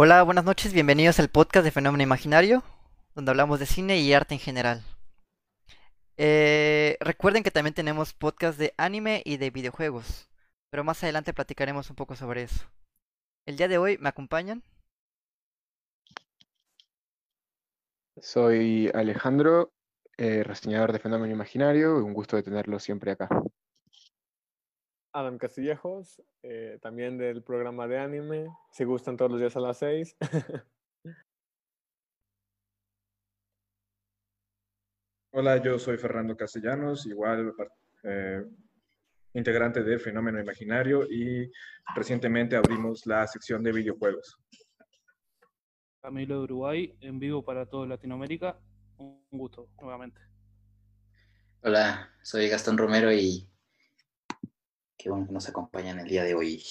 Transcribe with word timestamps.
Hola, 0.00 0.22
buenas 0.22 0.44
noches, 0.44 0.72
bienvenidos 0.72 1.18
al 1.18 1.28
podcast 1.28 1.64
de 1.64 1.72
Fenómeno 1.72 2.04
Imaginario, 2.04 2.62
donde 3.16 3.32
hablamos 3.32 3.58
de 3.58 3.66
cine 3.66 3.98
y 3.98 4.12
arte 4.12 4.32
en 4.32 4.38
general. 4.38 4.80
Eh, 6.16 6.96
recuerden 7.00 7.42
que 7.42 7.50
también 7.50 7.74
tenemos 7.74 8.12
podcast 8.12 8.60
de 8.60 8.74
anime 8.76 9.22
y 9.24 9.38
de 9.38 9.50
videojuegos, 9.50 10.30
pero 10.70 10.84
más 10.84 11.02
adelante 11.02 11.34
platicaremos 11.34 11.90
un 11.90 11.96
poco 11.96 12.14
sobre 12.14 12.44
eso. 12.44 12.64
El 13.44 13.56
día 13.56 13.66
de 13.66 13.78
hoy 13.78 13.98
me 13.98 14.08
acompañan. 14.08 14.62
Soy 18.18 18.92
Alejandro, 18.94 19.72
eh, 20.16 20.44
reseñador 20.44 20.92
de 20.92 21.00
Fenómeno 21.00 21.34
Imaginario, 21.34 21.96
un 21.96 22.14
gusto 22.14 22.36
de 22.36 22.44
tenerlo 22.44 22.78
siempre 22.78 23.10
acá. 23.10 23.28
Adam 25.12 25.38
Castillejos, 25.38 26.22
eh, 26.42 26.78
también 26.82 27.16
del 27.18 27.42
programa 27.42 27.88
de 27.88 27.98
anime, 27.98 28.48
si 28.70 28.84
gustan 28.84 29.16
todos 29.16 29.30
los 29.32 29.40
días 29.40 29.56
a 29.56 29.60
las 29.60 29.78
6. 29.78 30.16
Hola, 35.32 35.62
yo 35.62 35.78
soy 35.78 35.96
Fernando 35.98 36.36
Castellanos, 36.36 37.06
igual 37.06 37.54
eh, 38.02 38.44
integrante 39.34 39.82
de 39.82 39.98
Fenómeno 39.98 40.40
Imaginario 40.40 41.06
y 41.08 41.50
recientemente 41.94 42.56
abrimos 42.56 43.06
la 43.06 43.26
sección 43.26 43.62
de 43.62 43.72
videojuegos. 43.72 44.40
Camilo 46.00 46.38
de 46.38 46.44
Uruguay, 46.44 46.96
en 47.00 47.18
vivo 47.18 47.44
para 47.44 47.66
toda 47.66 47.86
Latinoamérica. 47.86 48.58
Un 48.96 49.22
gusto, 49.30 49.68
nuevamente. 49.80 50.20
Hola, 51.62 52.10
soy 52.22 52.48
Gastón 52.48 52.78
Romero 52.78 53.12
y 53.12 53.48
qué 54.98 55.10
bueno 55.10 55.26
que 55.26 55.32
nos 55.32 55.48
acompañan 55.48 56.00
el 56.00 56.08
día 56.08 56.24
de 56.24 56.34
hoy. 56.34 56.62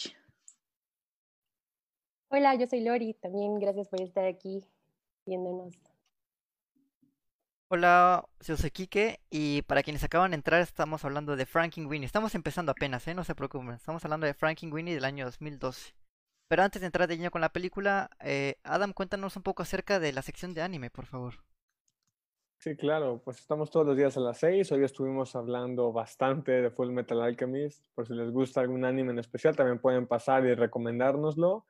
Hola, 2.30 2.56
yo 2.56 2.68
soy 2.68 2.82
Lori, 2.82 3.14
también 3.14 3.58
gracias 3.58 3.88
por 3.88 4.02
estar 4.02 4.26
aquí 4.26 4.64
viéndonos. 5.26 5.74
Hola, 7.70 8.26
yo 8.42 8.56
soy 8.56 8.72
Kike 8.72 9.20
y 9.30 9.62
para 9.64 9.84
quienes 9.84 10.04
acaban 10.04 10.32
de 10.32 10.36
entrar 10.36 10.62
estamos 10.62 11.04
hablando 11.04 11.36
de 11.36 11.48
Winnie. 11.54 12.06
Estamos 12.06 12.36
empezando 12.36 12.72
apenas, 12.72 13.08
¿eh? 13.08 13.14
no 13.14 13.24
se 13.24 13.36
preocupen. 13.36 13.72
Estamos 13.72 14.04
hablando 14.06 14.26
de 14.26 14.36
Winnie 14.72 14.96
del 14.96 15.06
año 15.06 15.26
2012. 15.26 15.94
Pero 16.50 16.64
antes 16.64 16.82
de 16.82 16.86
entrar 16.86 17.08
de 17.08 17.18
lleno 17.18 17.32
con 17.32 17.42
la 17.42 17.52
película, 17.52 18.10
eh, 18.22 18.56
Adam, 18.64 18.94
cuéntanos 18.94 19.36
un 19.36 19.44
poco 19.44 19.64
acerca 19.64 20.00
de 20.00 20.14
la 20.14 20.22
sección 20.22 20.54
de 20.54 20.62
anime, 20.62 20.90
por 20.90 21.06
favor. 21.06 21.44
Sí, 22.68 22.76
claro, 22.76 23.22
pues 23.24 23.40
estamos 23.40 23.72
todos 23.72 23.86
los 23.86 23.96
días 23.96 24.18
a 24.18 24.20
las 24.20 24.40
6. 24.40 24.74
Hoy 24.74 24.84
estuvimos 24.84 25.38
hablando 25.38 25.94
bastante 25.94 26.52
de 26.52 26.70
Full 26.70 26.92
Metal 26.92 27.22
Alchemist. 27.22 27.82
Por 27.96 28.06
si 28.06 28.14
les 28.14 28.30
gusta 28.30 28.60
algún 28.60 28.84
anime 28.84 29.14
en 29.14 29.20
especial, 29.20 29.56
también 29.56 29.80
pueden 29.80 30.06
pasar 30.06 30.46
y 30.46 30.54
recomendárnoslo. 30.54 31.66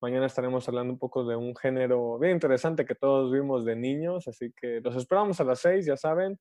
Mañana 0.00 0.24
estaremos 0.24 0.66
hablando 0.66 0.94
un 0.94 0.98
poco 0.98 1.22
de 1.26 1.36
un 1.36 1.54
género 1.54 2.18
bien 2.18 2.32
interesante 2.32 2.86
que 2.86 2.94
todos 2.94 3.30
vimos 3.30 3.66
de 3.66 3.76
niños, 3.76 4.26
así 4.26 4.50
que 4.58 4.80
los 4.82 4.96
esperamos 4.96 5.38
a 5.38 5.44
las 5.44 5.58
6, 5.58 5.84
ya 5.84 5.98
saben. 5.98 6.38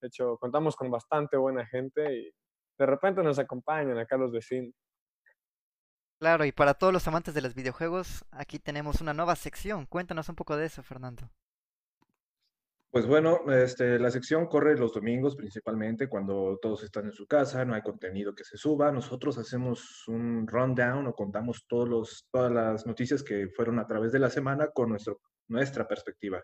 De 0.00 0.08
hecho, 0.08 0.38
contamos 0.38 0.74
con 0.74 0.90
bastante 0.90 1.36
buena 1.36 1.66
gente 1.66 2.16
y 2.16 2.32
de 2.78 2.86
repente 2.86 3.22
nos 3.22 3.38
acompañan 3.38 3.98
acá 3.98 4.16
los 4.16 4.32
vecinos. 4.32 4.72
Claro, 6.18 6.46
y 6.46 6.52
para 6.52 6.72
todos 6.72 6.94
los 6.94 7.06
amantes 7.08 7.34
de 7.34 7.42
los 7.42 7.54
videojuegos, 7.54 8.24
aquí 8.30 8.58
tenemos 8.58 9.02
una 9.02 9.12
nueva 9.12 9.36
sección. 9.36 9.84
Cuéntanos 9.84 10.30
un 10.30 10.34
poco 10.34 10.56
de 10.56 10.64
eso, 10.64 10.82
Fernando. 10.82 11.28
Pues 12.90 13.06
bueno, 13.06 13.48
este, 13.52 14.00
la 14.00 14.10
sección 14.10 14.46
corre 14.46 14.76
los 14.76 14.92
domingos 14.92 15.36
principalmente 15.36 16.08
cuando 16.08 16.58
todos 16.60 16.82
están 16.82 17.04
en 17.04 17.12
su 17.12 17.24
casa, 17.24 17.64
no 17.64 17.74
hay 17.74 17.82
contenido 17.82 18.34
que 18.34 18.42
se 18.42 18.56
suba. 18.56 18.90
Nosotros 18.90 19.38
hacemos 19.38 20.08
un 20.08 20.44
rundown 20.48 21.06
o 21.06 21.14
contamos 21.14 21.64
todos 21.68 21.88
los, 21.88 22.26
todas 22.32 22.50
las 22.50 22.86
noticias 22.86 23.22
que 23.22 23.48
fueron 23.54 23.78
a 23.78 23.86
través 23.86 24.10
de 24.10 24.18
la 24.18 24.28
semana 24.28 24.70
con 24.74 24.88
nuestro, 24.88 25.20
nuestra 25.46 25.86
perspectiva. 25.86 26.42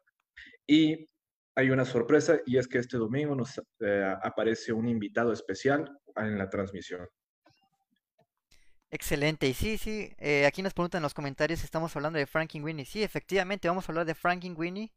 Y 0.64 1.08
hay 1.56 1.70
una 1.70 1.84
sorpresa 1.84 2.38
y 2.46 2.58
es 2.58 2.68
que 2.68 2.78
este 2.78 2.96
domingo 2.96 3.34
nos 3.34 3.60
eh, 3.80 4.14
aparece 4.22 4.72
un 4.72 4.86
invitado 4.86 5.32
especial 5.32 5.98
en 6.14 6.38
la 6.38 6.48
transmisión. 6.48 7.08
Excelente, 8.88 9.48
y 9.48 9.54
sí, 9.54 9.78
sí, 9.78 10.12
eh, 10.18 10.46
aquí 10.46 10.62
nos 10.62 10.74
preguntan 10.74 11.00
en 11.00 11.02
los 11.02 11.14
comentarios 11.14 11.64
estamos 11.64 11.96
hablando 11.96 12.20
de 12.20 12.28
Winnie. 12.62 12.84
Sí, 12.84 13.02
efectivamente, 13.02 13.66
vamos 13.66 13.88
a 13.88 13.92
hablar 13.92 14.06
de 14.06 14.14
Winnie, 14.54 14.92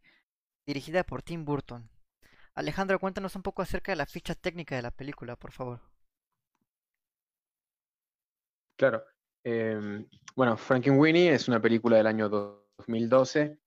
dirigida 0.69 1.03
por 1.03 1.23
Tim 1.23 1.45
Burton. 1.45 1.89
Alejandro, 2.53 2.99
cuéntanos 2.99 3.35
un 3.35 3.41
poco 3.41 3.63
acerca 3.63 3.91
de 3.91 3.95
la 3.95 4.05
ficha 4.05 4.35
técnica 4.35 4.75
de 4.75 4.83
la 4.83 4.91
película, 4.91 5.35
por 5.35 5.51
favor. 5.51 5.79
Claro. 8.77 9.03
Eh, 9.43 10.05
bueno, 10.35 10.59
Winnie 10.69 11.33
es 11.33 11.47
una 11.47 11.59
película 11.59 11.97
del 11.97 12.05
año 12.05 12.29
2012, 12.29 13.57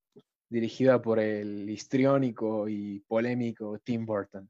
dirigida 0.49 1.03
por 1.03 1.19
el 1.19 1.69
histriónico 1.69 2.69
y 2.69 3.01
polémico 3.01 3.81
Tim 3.81 4.07
Burton. 4.07 4.49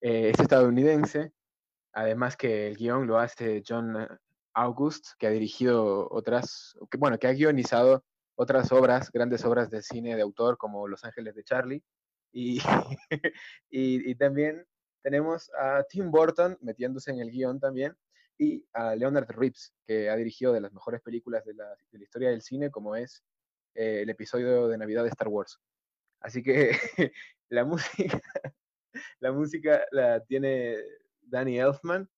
Eh, 0.00 0.30
es 0.30 0.40
estadounidense, 0.40 1.32
además 1.92 2.36
que 2.36 2.66
el 2.66 2.76
guion 2.76 3.06
lo 3.06 3.18
hace 3.20 3.62
John 3.64 4.08
August, 4.54 5.10
que 5.20 5.28
ha 5.28 5.30
dirigido 5.30 6.08
otras, 6.10 6.76
que, 6.90 6.98
bueno, 6.98 7.16
que 7.16 7.28
ha 7.28 7.32
guionizado 7.32 8.04
otras 8.36 8.72
obras, 8.72 9.10
grandes 9.10 9.44
obras 9.44 9.70
de 9.70 9.82
cine 9.82 10.16
de 10.16 10.22
autor 10.22 10.58
como 10.58 10.88
Los 10.88 11.04
Ángeles 11.04 11.34
de 11.34 11.44
Charlie. 11.44 11.82
Y, 13.70 14.10
y, 14.10 14.14
también 14.16 14.66
tenemos 15.00 15.48
a 15.56 15.84
Tim 15.88 16.10
Burton 16.10 16.58
metiéndose 16.60 17.12
en 17.12 17.20
el 17.20 17.30
guion 17.30 17.60
también 17.60 17.96
y 18.36 18.66
a 18.72 18.96
Leonard 18.96 19.30
Reeves, 19.30 19.72
que 19.86 20.10
ha 20.10 20.16
dirigido 20.16 20.52
de 20.52 20.60
las 20.60 20.72
mejores 20.72 21.00
películas 21.00 21.44
de 21.44 21.54
la, 21.54 21.76
historia 21.92 22.30
del 22.30 22.42
cine, 22.42 22.70
como 22.70 22.96
es 22.96 23.22
eh, 23.74 24.00
el 24.02 24.10
episodio 24.10 24.66
de 24.66 24.78
Navidad 24.78 25.04
de 25.04 25.10
Star 25.10 25.28
Wars. 25.28 25.60
Así 26.20 26.42
que 26.42 26.72
la 27.50 27.64
música, 27.64 28.20
la 29.20 29.30
música 29.30 29.84
la 29.92 30.20
tiene 30.20 30.76
Danny 31.22 31.60
Elfman. 31.60 32.08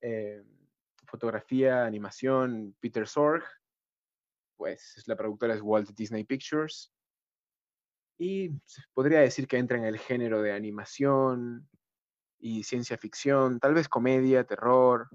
Eh, 0.00 0.42
fotografía, 1.06 1.84
animación, 1.84 2.76
Peter 2.80 3.06
Sorg, 3.06 3.44
pues 4.56 5.02
la 5.06 5.16
productora 5.16 5.54
es 5.54 5.60
Walt 5.62 5.90
Disney 5.90 6.24
Pictures. 6.24 6.92
Y 8.18 8.50
podría 8.94 9.20
decir 9.20 9.46
que 9.46 9.58
entra 9.58 9.76
en 9.76 9.84
el 9.84 9.98
género 9.98 10.40
de 10.42 10.52
animación 10.52 11.68
y 12.38 12.62
ciencia 12.62 12.96
ficción, 12.96 13.60
tal 13.60 13.74
vez 13.74 13.88
comedia, 13.88 14.44
terror 14.44 15.08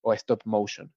o 0.00 0.12
stop 0.14 0.40
motion. 0.44 0.92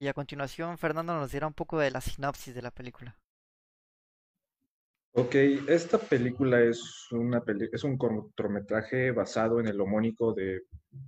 Y 0.00 0.06
a 0.06 0.14
continuación, 0.14 0.78
Fernando 0.78 1.14
nos 1.14 1.32
dirá 1.32 1.46
un 1.46 1.54
poco 1.54 1.78
de 1.78 1.90
la 1.90 2.00
sinopsis 2.00 2.54
de 2.54 2.62
la 2.62 2.70
película. 2.70 3.18
Ok, 5.12 5.34
esta 5.66 5.98
película 5.98 6.60
es, 6.60 7.08
una 7.10 7.42
es 7.72 7.82
un 7.82 7.98
cortometraje 7.98 9.10
basado 9.10 9.58
en 9.58 9.66
el 9.66 9.80
homónico 9.80 10.32
de, 10.32 10.62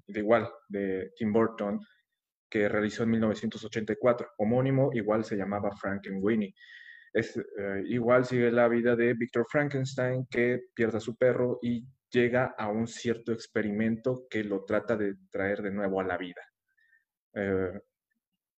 igual, 0.09 0.51
de 0.69 1.13
Tim 1.17 1.33
Burton, 1.33 1.81
que 2.51 2.69
realizó 2.69 3.05
en 3.05 3.11
1984. 3.11 4.33
Homónimo, 4.39 4.91
igual 4.93 5.25
se 5.25 5.37
llamaba 5.37 5.71
Frankenweenie. 5.77 6.55
Es, 7.13 7.37
eh, 7.37 7.83
igual 7.87 8.25
sigue 8.25 8.51
la 8.51 8.69
vida 8.69 8.97
de 8.97 9.15
Victor 9.15 9.47
Frankenstein, 9.49 10.27
que 10.31 10.61
pierde 10.75 10.99
a 10.99 11.01
su 11.01 11.17
perro 11.17 11.59
y 11.63 11.87
llega 12.11 12.55
a 12.59 12.69
un 12.69 12.87
cierto 12.87 13.33
experimento 13.33 14.27
que 14.29 14.45
lo 14.45 14.65
trata 14.65 14.97
de 14.97 15.15
traer 15.31 15.63
de 15.63 15.71
nuevo 15.71 16.01
a 16.01 16.05
la 16.05 16.19
vida. 16.19 16.43
Eh, 17.35 17.81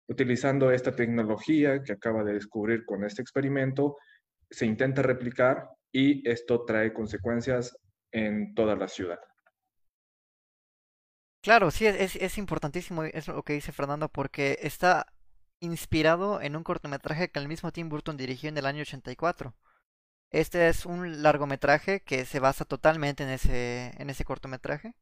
utilizando 0.08 0.72
esta 0.72 0.94
tecnología 0.94 1.84
que 1.84 1.94
acaba 1.94 2.24
de 2.24 2.34
descubrir 2.34 2.86
con 2.86 3.04
este 3.04 3.22
experimento, 3.22 3.98
se 4.50 4.66
intenta 4.66 5.02
replicar 5.02 5.68
y 5.92 6.28
esto 6.30 6.66
trae 6.66 6.94
consecuencias 6.94 7.78
en 8.12 8.54
toda 8.54 8.76
la 8.76 8.88
ciudad. 8.88 9.20
Claro, 11.42 11.72
sí, 11.72 11.86
es, 11.88 12.16
es 12.16 12.38
importantísimo 12.38 13.04
eso 13.04 13.34
lo 13.34 13.44
que 13.44 13.54
dice 13.54 13.72
Fernando, 13.72 14.10
porque 14.10 14.60
está 14.62 15.08
inspirado 15.60 16.42
en 16.42 16.56
un 16.56 16.64
cortometraje 16.64 17.32
que 17.32 17.40
el 17.40 17.48
mismo 17.48 17.72
Tim 17.72 17.90
Burton 17.90 18.18
dirigió 18.18 18.50
en 18.50 18.58
el 18.58 18.66
año 18.68 18.82
84. 18.82 19.56
Este 20.32 20.70
es 20.70 20.86
un 20.86 21.24
largometraje 21.24 22.02
que 22.04 22.26
se 22.26 22.40
basa 22.40 22.66
totalmente 22.66 23.24
en 23.24 23.30
ese, 23.30 23.94
en 24.00 24.10
ese 24.10 24.26
cortometraje. 24.26 24.96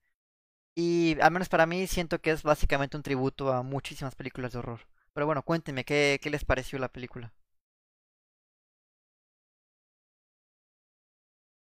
Y 0.75 1.17
al 1.21 1.31
menos 1.31 1.49
para 1.49 1.65
mí 1.67 1.87
siento 1.87 2.21
que 2.21 2.31
es 2.31 2.43
básicamente 2.43 2.97
un 2.97 3.03
tributo 3.03 3.53
a 3.53 3.63
muchísimas 3.63 4.15
películas 4.15 4.53
de 4.53 4.59
horror. 4.59 4.81
Pero 5.13 5.25
bueno, 5.27 5.43
cuéntenme, 5.43 5.85
¿qué, 5.85 6.19
qué 6.21 6.29
les 6.31 6.45
pareció 6.45 6.79
la 6.79 6.89
película? 6.89 7.33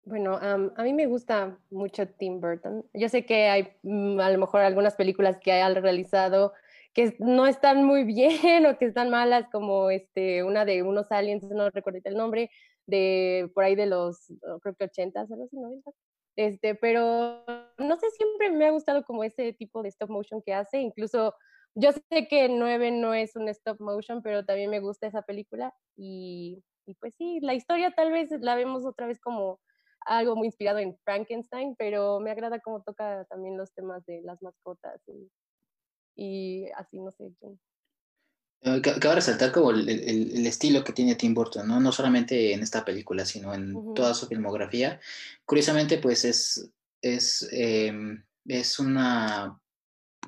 Bueno, 0.06 0.38
a 0.42 0.84
mí 0.84 0.94
me 0.94 1.06
gusta 1.06 1.58
mucho 1.70 2.08
Tim 2.08 2.42
Burton. 2.42 2.86
Yo 2.94 3.08
sé 3.08 3.26
que 3.26 3.48
hay 3.48 3.70
mm, 3.84 4.20
a 4.20 4.30
lo 4.32 4.38
mejor 4.38 4.62
algunas 4.62 4.96
películas 4.96 5.38
que 5.40 5.54
ha 5.54 5.74
realizado 5.74 6.54
que 6.94 7.16
no 7.20 7.48
están 7.48 7.84
muy 7.84 8.04
bien 8.04 8.66
o 8.66 8.78
que 8.78 8.86
están 8.86 9.10
malas, 9.10 9.48
como 9.52 9.90
este, 9.90 10.44
una 10.44 10.66
de 10.66 10.84
unos 10.84 11.12
aliens, 11.12 11.44
no 11.50 11.70
recuerdo 11.70 12.00
el 12.04 12.16
nombre, 12.16 12.52
de 12.86 13.50
por 13.54 13.64
ahí 13.64 13.76
de 13.76 13.86
los, 13.86 14.28
creo 14.62 14.76
que 14.76 14.86
80, 14.86 15.24
o 15.24 15.48
90. 15.52 15.92
Este, 16.36 16.76
pero 16.76 17.44
no 17.78 17.96
sé, 17.98 18.10
siempre 18.12 18.50
me 18.52 18.66
ha 18.66 18.72
gustado 18.72 19.04
como 19.06 19.24
ese 19.24 19.54
tipo 19.54 19.84
de 19.84 19.90
stop 19.90 20.10
motion 20.10 20.42
que 20.42 20.54
hace, 20.54 20.80
incluso 20.80 21.34
yo 21.76 21.92
sé 21.92 22.28
que 22.28 22.50
9 22.50 22.92
no 22.92 23.14
es 23.14 23.36
un 23.36 23.48
stop 23.50 23.80
motion, 23.80 24.22
pero 24.22 24.44
también 24.46 24.70
me 24.70 24.80
gusta 24.80 25.08
esa 25.08 25.22
película 25.22 25.74
y, 25.96 26.64
y 26.86 26.96
pues 26.96 27.14
sí, 27.18 27.40
la 27.42 27.54
historia 27.54 27.94
tal 27.96 28.12
vez 28.12 28.30
la 28.42 28.56
vemos 28.56 28.86
otra 28.86 29.08
vez 29.08 29.20
como 29.20 29.60
algo 30.06 30.36
muy 30.36 30.48
inspirado 30.48 30.80
en 30.80 30.98
Frankenstein, 31.04 31.76
pero 31.78 32.20
me 32.20 32.32
agrada 32.32 32.60
cómo 32.60 32.82
toca 32.82 33.26
también 33.26 33.58
los 33.58 33.72
temas 33.74 34.06
de 34.06 34.22
las 34.24 34.42
mascotas 34.42 35.02
y, 35.08 35.30
y 36.16 36.66
así, 36.76 37.00
no 37.00 37.12
sé. 37.12 37.32
Eh, 38.62 38.82
Cabe 38.82 39.16
resaltar 39.16 39.52
como 39.52 39.72
el, 39.72 39.90
el- 39.90 40.38
el 40.38 40.46
estilo 40.48 40.84
que 40.84 40.94
tiene 40.94 41.16
Tim 41.16 41.34
Burton, 41.34 41.68
¿no? 41.68 41.80
No 41.82 41.92
solamente 41.92 42.54
en 42.54 42.62
esta 42.62 42.86
película, 42.86 43.26
sino 43.26 43.54
en 43.54 43.76
Ujú. 43.76 43.94
toda 43.94 44.14
su 44.14 44.28
filmografía. 44.28 45.00
Curiosamente, 45.46 45.98
pues 45.98 46.24
es, 46.24 46.70
es, 47.02 47.48
em, 47.52 48.24
es 48.46 48.80
una... 48.80 49.60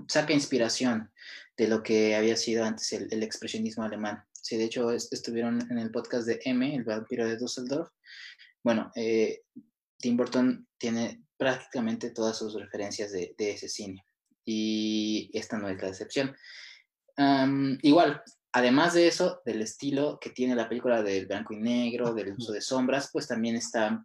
saca 0.07 0.33
inspiración 0.33 1.11
de 1.57 1.69
lo 1.69 1.81
que 1.81 2.15
había 2.15 2.35
sido 2.35 2.65
antes 2.65 2.91
el, 2.91 3.07
el 3.11 3.23
expresionismo 3.23 3.83
alemán. 3.85 4.25
Sí, 4.33 4.57
de 4.57 4.65
hecho, 4.65 4.91
es- 4.91 5.11
estuvieron 5.13 5.61
en 5.71 5.77
el 5.79 5.89
podcast 5.89 6.27
de 6.27 6.39
M, 6.43 6.75
el 6.75 6.83
vampiro 6.83 7.25
de 7.25 7.37
Düsseldorf. 7.37 7.89
Bueno, 8.65 8.91
eh, 8.95 9.43
Tim 9.99 10.17
Burton 10.17 10.67
tiene 10.79 11.23
prácticamente 11.37 12.09
todas 12.09 12.35
sus 12.35 12.59
referencias 12.59 13.11
de, 13.11 13.35
ese 13.37 13.69
cine. 13.69 14.03
Y 14.43 15.29
esta 15.33 15.59
no 15.59 15.69
es 15.69 15.79
la 15.79 15.89
excepción. 15.89 16.35
Igual, 17.83 18.23
además 18.53 18.95
de 18.95 19.07
eso, 19.07 19.39
del 19.45 19.61
estilo 19.61 20.17
que 20.19 20.31
tiene 20.31 20.55
la 20.55 20.67
película 20.67 21.03
del 21.03 21.27
blanco 21.27 21.53
y 21.53 21.57
negro, 21.57 22.15
del 22.15 22.33
uso 22.33 22.51
de 22.53 22.61
sombras, 22.61 23.11
pues 23.13 23.27
también 23.27 23.55
está 23.55 24.03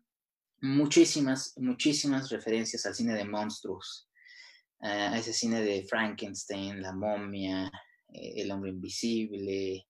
muchísimas, 0.60 1.54
muchísimas 1.56 2.28
referencias 2.28 2.84
al 2.84 2.94
cine 2.94 3.14
de 3.14 3.24
monstruos, 3.24 4.10
eh, 4.82 4.88
a 4.88 5.16
ese 5.16 5.32
cine 5.32 5.62
de 5.62 5.84
Frankenstein, 5.84 6.82
la 6.82 6.92
momia, 6.92 7.72
eh, 8.12 8.42
el 8.42 8.50
hombre 8.50 8.72
invisible, 8.72 9.86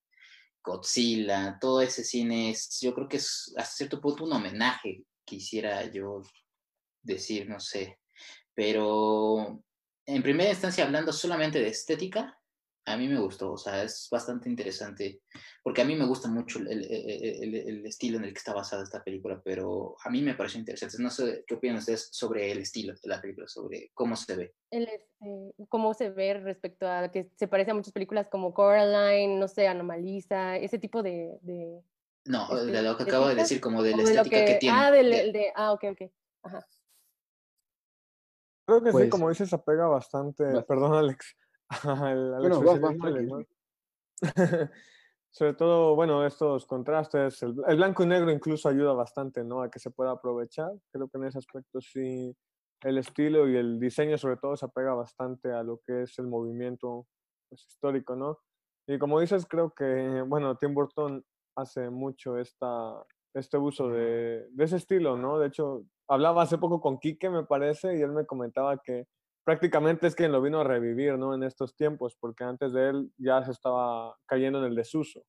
Godzilla, 0.63 1.59
todo 1.61 1.81
ese 1.81 2.05
cine 2.05 2.51
es, 2.51 2.79
yo 2.81 2.95
creo 2.95 3.09
que 3.09 3.17
es 3.19 3.53
hasta 3.57 3.77
cierto 3.77 4.01
punto 4.01 4.25
un 4.25 4.33
homenaje, 4.33 5.05
quisiera 5.25 5.85
yo 5.91 6.23
decir, 7.03 7.49
no 7.49 7.61
sé, 7.61 7.99
pero 8.55 9.63
en 10.07 10.23
primera 10.23 10.51
instancia 10.51 10.85
hablando 10.85 11.13
solamente 11.13 11.61
de 11.61 11.69
estética, 11.69 12.40
a 12.91 12.97
mí 12.97 13.09
me 13.09 13.19
gustó, 13.21 13.53
o 13.53 13.57
sea, 13.57 13.83
es 13.83 14.09
bastante 14.11 14.49
interesante, 14.49 15.21
porque 15.63 15.83
a 15.83 15.85
mí 15.85 15.95
me 15.97 16.07
gusta 16.07 16.29
mucho 16.29 16.59
el, 16.59 16.69
el- 16.69 16.85
el- 16.85 17.45
el- 17.45 17.69
el 17.69 17.87
estilo 17.87 18.19
en 18.19 18.25
el 18.25 18.33
que 18.33 18.39
está 18.39 18.53
basada 18.53 18.83
esta 18.83 19.03
película, 19.03 19.41
pero 19.45 19.97
a 20.05 20.11
mí 20.11 20.21
me 20.23 20.35
pareció 20.35 20.59
interesante. 20.61 20.97
No 21.03 21.11
sé 21.11 21.45
qué 21.47 21.55
opinan 21.55 21.77
ustedes 21.79 22.09
sobre 22.13 22.51
el 22.53 22.59
estilo 22.59 22.93
de 22.95 23.09
la 23.09 23.21
película, 23.21 23.47
sobre 23.49 23.91
cómo 23.95 24.17
se 24.17 24.37
ve. 24.37 24.55
El, 24.71 24.89
este, 24.89 25.55
cómo 25.69 25.95
se 25.95 26.11
ve 26.11 26.35
respecto 26.35 26.87
a 26.89 27.11
que 27.11 27.31
se 27.37 27.49
parece 27.49 27.71
a 27.71 27.75
muchas 27.75 27.93
películas 27.93 28.29
como 28.29 28.53
Coraline, 28.55 29.39
no 29.39 29.49
sé, 29.49 29.67
Anomalisa, 29.69 30.57
ese 30.57 30.79
tipo 30.79 31.03
de... 31.03 31.39
de 31.43 31.83
No, 32.27 32.43
Este, 32.59 32.73
de 32.73 32.83
lo 32.83 32.97
que 32.97 33.05
¿de 33.05 33.11
acabo 33.11 33.29
de 33.29 33.35
decir, 33.37 33.61
como 33.61 33.83
de 33.83 33.97
la 33.97 34.03
estética 34.03 34.45
que, 34.45 34.55
tiene. 34.57 34.79
Ah, 34.79 34.91
del, 34.91 35.11
de- 35.11 35.21
el 35.21 35.33
de, 35.33 35.53
ah, 35.55 35.73
ok, 35.73 35.85
ok. 35.93 36.11
Ajá. 36.43 36.67
Creo 38.67 38.81
que 38.83 38.91
sí, 38.91 38.93
Pues- 38.93 39.11
como 39.11 39.29
dices, 39.29 39.53
apega 39.53 39.87
bastante. 39.87 40.45
Perdón, 40.63 40.95
Alex. 40.95 41.37
al, 41.85 42.35
al 42.35 42.41
Bueno, 42.41 42.63
vas, 42.63 42.81
vas. 42.81 43.47
Sobre 45.33 45.55
todo, 45.55 45.95
bueno, 45.95 46.27
estos 46.27 46.67
contrastes, 46.67 47.43
el, 47.45 47.55
el 47.69 47.77
blanco 47.77 48.03
y 48.03 48.07
negro 48.07 48.33
incluso 48.33 48.69
ayuda 48.69 48.93
bastante, 48.93 49.45
¿no? 49.45 49.63
A 49.63 49.71
que 49.71 49.79
se 49.79 49.93
pueda 49.93 50.11
aprovechar. 50.11 50.73
Creo 50.91 51.09
que 51.09 51.19
en 51.19 51.25
ese 51.25 51.39
aspecto 51.39 51.81
sí, 51.81 52.37
el 52.83 52.99
estilo 52.99 53.49
y 53.49 53.57
el 53.57 53.79
diseño 53.79 54.19
sobre 54.19 54.39
todo 54.39 54.57
se 54.57 54.67
apega 54.67 54.95
bastante 54.95 55.53
a 55.53 55.63
lo 55.63 55.81
que 55.87 56.03
es 56.03 56.19
el 56.19 56.27
movimiento 56.27 57.07
pues, 57.49 57.65
histórico, 57.69 58.17
¿no? 58.17 58.39
Y 58.89 58.99
como 58.99 59.21
dices, 59.21 59.47
creo 59.47 59.73
que, 59.73 60.23
bueno, 60.27 60.57
Tim 60.57 60.75
Burton 60.75 61.25
hace 61.57 61.91
mucho 61.91 62.37
esta, 62.37 63.05
este 63.35 63.57
uso 63.57 63.89
de, 63.89 64.49
de 64.51 64.65
ese 64.65 64.77
estilo, 64.77 65.17
¿no? 65.17 65.39
De 65.39 65.47
hecho, 65.47 65.85
hablaba 66.09 66.43
hace 66.43 66.59
poco 66.59 66.81
con 66.81 66.99
Quique, 66.99 67.31
me 67.31 67.45
parece, 67.45 67.97
y 67.97 68.01
él 68.01 68.11
me 68.11 68.27
comentaba 68.27 68.79
que 68.79 69.07
prácticamente 69.45 70.07
es 70.07 70.15
quien 70.15 70.33
lo 70.33 70.43
vino 70.43 70.61
a 70.61 70.65
revivir, 70.65 71.19
¿no? 71.19 71.35
En 71.35 71.43
estos 71.43 71.75
tiempos, 71.75 72.17
porque 72.19 72.45
antes 72.45 72.73
de 72.73 72.91
él 72.91 73.13
ya 73.19 73.45
se 73.45 73.53
estaba 73.53 74.17
cayendo 74.27 74.59
en 74.59 74.67
el 74.67 74.75
desuso. 74.75 75.25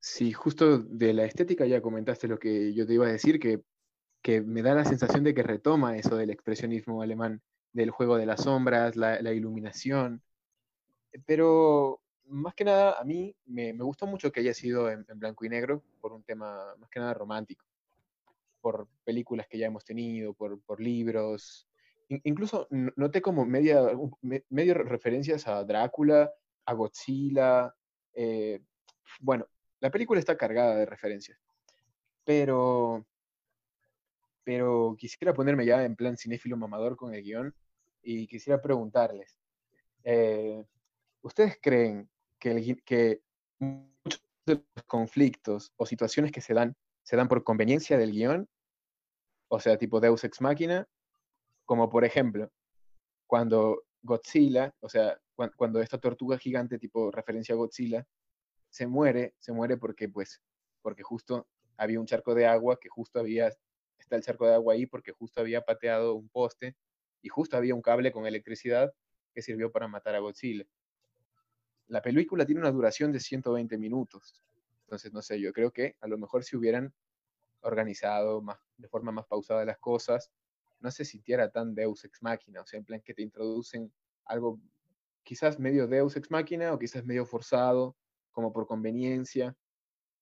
Sí, 0.00 0.32
justo 0.32 0.78
de 0.78 1.12
la 1.12 1.24
estética 1.24 1.66
ya 1.66 1.82
comentaste 1.82 2.28
lo 2.28 2.38
que 2.38 2.72
yo 2.72 2.86
te 2.86 2.94
iba 2.94 3.06
a 3.06 3.12
decir, 3.12 3.38
que, 3.38 3.62
que 4.22 4.40
me 4.40 4.62
da 4.62 4.74
la 4.74 4.84
sensación 4.84 5.22
de 5.24 5.34
que 5.34 5.42
retoma 5.42 5.96
eso 5.96 6.16
del 6.16 6.30
expresionismo 6.30 7.02
alemán, 7.02 7.42
del 7.72 7.90
juego 7.90 8.16
de 8.16 8.26
las 8.26 8.44
sombras, 8.44 8.96
la, 8.96 9.20
la 9.20 9.32
iluminación. 9.32 10.22
Pero 11.26 12.00
más 12.24 12.54
que 12.54 12.64
nada, 12.64 12.98
a 12.98 13.04
mí 13.04 13.34
me, 13.46 13.72
me 13.72 13.84
gustó 13.84 14.06
mucho 14.06 14.32
que 14.32 14.40
haya 14.40 14.54
sido 14.54 14.90
en, 14.90 15.04
en 15.08 15.18
blanco 15.18 15.44
y 15.44 15.48
negro 15.48 15.82
por 16.00 16.12
un 16.12 16.22
tema 16.22 16.74
más 16.78 16.88
que 16.90 17.00
nada 17.00 17.14
romántico, 17.14 17.64
por 18.60 18.88
películas 19.04 19.46
que 19.48 19.58
ya 19.58 19.66
hemos 19.66 19.84
tenido, 19.84 20.34
por, 20.34 20.60
por 20.62 20.80
libros. 20.80 21.68
In- 22.08 22.20
incluso 22.24 22.66
noté 22.70 23.20
como 23.20 23.44
media, 23.44 23.82
medio 24.48 24.74
referencias 24.74 25.46
a 25.46 25.64
Drácula, 25.64 26.30
a 26.64 26.72
Godzilla. 26.74 27.74
eh, 28.14 28.60
bueno, 29.20 29.46
la 29.80 29.90
película 29.90 30.18
está 30.18 30.36
cargada 30.36 30.76
de 30.76 30.86
referencias, 30.86 31.38
pero, 32.24 33.06
pero 34.44 34.96
quisiera 34.98 35.32
ponerme 35.32 35.64
ya 35.64 35.84
en 35.84 35.94
plan 35.94 36.16
cinéfilo 36.16 36.56
mamador 36.56 36.96
con 36.96 37.14
el 37.14 37.22
guion 37.22 37.54
y 38.02 38.26
quisiera 38.26 38.60
preguntarles, 38.60 39.38
eh, 40.04 40.64
¿ustedes 41.22 41.58
creen 41.60 42.08
que, 42.38 42.82
que 42.84 43.22
muchos 43.58 44.24
de 44.46 44.54
los 44.54 44.84
conflictos 44.86 45.72
o 45.76 45.84
situaciones 45.86 46.32
que 46.32 46.40
se 46.40 46.54
dan 46.54 46.74
se 47.08 47.16
dan 47.16 47.26
por 47.26 47.42
conveniencia 47.42 47.96
del 47.96 48.12
guion? 48.12 48.46
O 49.48 49.58
sea, 49.60 49.78
tipo 49.78 49.98
Deus 49.98 50.24
Ex 50.24 50.42
Machina, 50.42 50.86
como 51.64 51.88
por 51.88 52.04
ejemplo, 52.04 52.52
cuando 53.26 53.84
Godzilla, 54.02 54.74
o 54.80 54.90
sea, 54.90 55.18
cuan- 55.34 55.52
cuando 55.56 55.80
esta 55.80 55.96
tortuga 55.96 56.36
gigante, 56.36 56.78
tipo 56.78 57.10
referencia 57.10 57.54
a 57.54 57.56
Godzilla, 57.56 58.06
se 58.68 58.86
muere, 58.86 59.34
se 59.38 59.54
muere 59.54 59.78
porque 59.78 60.10
pues, 60.10 60.42
porque 60.82 61.02
justo 61.02 61.48
había 61.78 61.98
un 61.98 62.04
charco 62.04 62.34
de 62.34 62.44
agua, 62.44 62.78
que 62.78 62.90
justo 62.90 63.20
había, 63.20 63.48
está 63.98 64.16
el 64.16 64.22
charco 64.22 64.46
de 64.46 64.52
agua 64.52 64.74
ahí 64.74 64.84
porque 64.84 65.12
justo 65.12 65.40
había 65.40 65.62
pateado 65.62 66.14
un 66.14 66.28
poste 66.28 66.76
y 67.22 67.30
justo 67.30 67.56
había 67.56 67.74
un 67.74 67.80
cable 67.80 68.12
con 68.12 68.26
electricidad 68.26 68.92
que 69.32 69.40
sirvió 69.40 69.72
para 69.72 69.88
matar 69.88 70.14
a 70.14 70.18
Godzilla. 70.18 70.66
La 71.86 72.02
película 72.02 72.44
tiene 72.44 72.60
una 72.60 72.70
duración 72.70 73.12
de 73.12 73.20
120 73.20 73.78
minutos, 73.78 74.42
entonces 74.82 75.10
no 75.12 75.22
sé, 75.22 75.40
yo 75.40 75.54
creo 75.54 75.70
que 75.70 75.96
a 76.00 76.06
lo 76.06 76.16
mejor 76.16 76.44
si 76.44 76.56
hubieran 76.56 76.94
organizado 77.62 78.40
más, 78.42 78.58
de 78.76 78.88
forma 78.88 79.12
más 79.12 79.26
pausada 79.26 79.64
las 79.64 79.78
cosas, 79.78 80.30
no 80.80 80.90
se 80.90 81.04
sintiera 81.04 81.50
tan 81.50 81.74
Deus 81.74 82.04
Ex 82.04 82.22
Machina, 82.22 82.62
o 82.62 82.66
sea, 82.66 82.78
en 82.78 82.84
plan 82.84 83.00
que 83.00 83.14
te 83.14 83.22
introducen 83.22 83.92
algo 84.24 84.60
quizás 85.24 85.58
medio 85.58 85.86
Deus 85.86 86.16
Ex 86.16 86.30
Machina 86.30 86.72
o 86.72 86.78
quizás 86.78 87.04
medio 87.04 87.26
forzado, 87.26 87.96
como 88.30 88.52
por 88.52 88.66
conveniencia. 88.66 89.56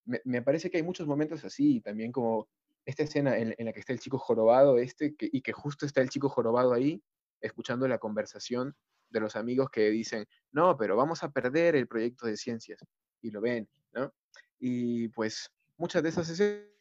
Me, 0.04 0.20
me 0.24 0.42
parece 0.42 0.70
que 0.70 0.78
hay 0.78 0.82
muchos 0.82 1.06
momentos 1.06 1.44
así, 1.44 1.80
también 1.80 2.12
como 2.12 2.48
esta 2.84 3.02
escena 3.02 3.36
en, 3.36 3.54
en 3.58 3.66
la 3.66 3.72
que 3.72 3.80
está 3.80 3.92
el 3.92 4.00
chico 4.00 4.18
jorobado 4.18 4.78
este, 4.78 5.14
que, 5.16 5.28
y 5.30 5.42
que 5.42 5.52
justo 5.52 5.84
está 5.84 6.00
el 6.00 6.08
chico 6.08 6.28
jorobado 6.28 6.72
ahí, 6.72 7.02
escuchando 7.40 7.86
la 7.88 7.98
conversación 7.98 8.74
de 9.10 9.20
los 9.20 9.36
amigos 9.36 9.70
que 9.70 9.90
dicen, 9.90 10.26
no, 10.52 10.76
pero 10.76 10.96
vamos 10.96 11.22
a 11.22 11.30
perder 11.30 11.76
el 11.76 11.86
proyecto 11.86 12.26
de 12.26 12.36
ciencias, 12.36 12.80
y 13.20 13.30
lo 13.30 13.40
ven, 13.40 13.68
¿no? 13.92 14.12
Y 14.58 15.08
pues 15.08 15.50
muchas 15.76 16.02
de 16.02 16.08
esas 16.08 16.28
escenas 16.28 16.75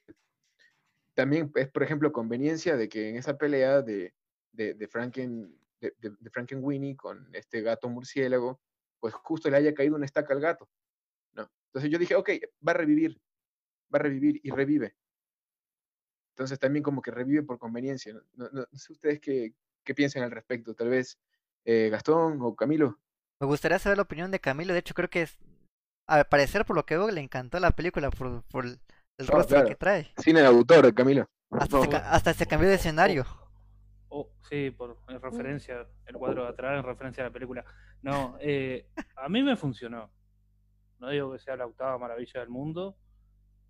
también 1.15 1.51
es, 1.55 1.69
por 1.69 1.81
ejemplo, 1.81 2.11
conveniencia 2.11 2.75
de 2.75 2.89
que 2.89 3.09
en 3.09 3.15
esa 3.15 3.37
pelea 3.37 3.81
de, 3.81 4.13
de, 4.51 4.87
Franken, 4.87 5.57
de, 5.79 5.93
de, 5.99 6.95
con 6.97 7.29
este 7.33 7.61
gato 7.61 7.89
murciélago, 7.89 8.61
pues 8.99 9.13
justo 9.13 9.49
le 9.49 9.57
haya 9.57 9.73
caído 9.73 9.95
una 9.95 10.05
estaca 10.05 10.33
al 10.33 10.41
gato, 10.41 10.69
¿no? 11.33 11.49
Entonces 11.67 11.89
yo 11.89 11.97
dije, 11.97 12.15
ok, 12.15 12.29
va 12.67 12.73
a 12.73 12.75
revivir, 12.75 13.19
va 13.93 13.99
a 13.99 14.03
revivir 14.03 14.39
y 14.43 14.51
revive. 14.51 14.95
Entonces 16.33 16.59
también 16.59 16.83
como 16.83 17.01
que 17.01 17.11
revive 17.11 17.43
por 17.43 17.59
conveniencia. 17.59 18.13
No, 18.33 18.49
no, 18.51 18.67
no 18.69 18.77
sé 18.77 18.91
ustedes 18.91 19.21
qué, 19.21 19.53
qué, 19.85 19.95
piensan 19.95 20.23
al 20.23 20.31
respecto, 20.31 20.75
tal 20.75 20.89
vez 20.89 21.17
eh, 21.63 21.89
Gastón 21.89 22.39
o 22.41 22.55
Camilo. 22.55 22.99
Me 23.39 23.47
gustaría 23.47 23.79
saber 23.79 23.97
la 23.97 24.03
opinión 24.03 24.31
de 24.31 24.41
Camilo, 24.41 24.73
de 24.73 24.79
hecho 24.79 24.93
creo 24.93 25.09
que 25.09 25.23
es, 25.23 25.37
al 26.07 26.27
parecer 26.27 26.65
por 26.65 26.75
lo 26.75 26.85
que 26.85 26.97
veo 26.97 27.09
le 27.09 27.21
encantó 27.21 27.59
la 27.59 27.71
película 27.71 28.11
por, 28.11 28.43
por 28.43 28.65
el 29.17 29.27
Oh, 29.29 29.35
rostro 29.37 29.55
claro. 29.55 29.67
que 29.69 29.75
trae. 29.75 30.11
Cine 30.17 30.41
de 30.41 30.47
autor, 30.47 30.93
Camilo. 30.93 31.25
Hasta, 31.51 31.81
se, 31.81 31.95
hasta 31.95 32.33
se 32.33 32.45
cambió 32.47 32.69
de 32.69 32.75
escenario. 32.75 33.25
Oh, 34.09 34.29
sí, 34.49 34.71
por 34.71 34.97
en 35.09 35.21
referencia, 35.21 35.87
el 36.05 36.15
cuadro 36.15 36.43
de 36.43 36.49
atrás 36.49 36.77
en 36.79 36.83
referencia 36.85 37.23
a 37.23 37.27
la 37.27 37.33
película. 37.33 37.63
No, 38.01 38.37
eh, 38.39 38.87
a 39.15 39.29
mí 39.29 39.41
me 39.43 39.55
funcionó. 39.55 40.11
No 40.99 41.09
digo 41.09 41.31
que 41.33 41.39
sea 41.39 41.55
la 41.55 41.65
octava 41.65 41.97
maravilla 41.97 42.39
del 42.41 42.49
mundo. 42.49 42.97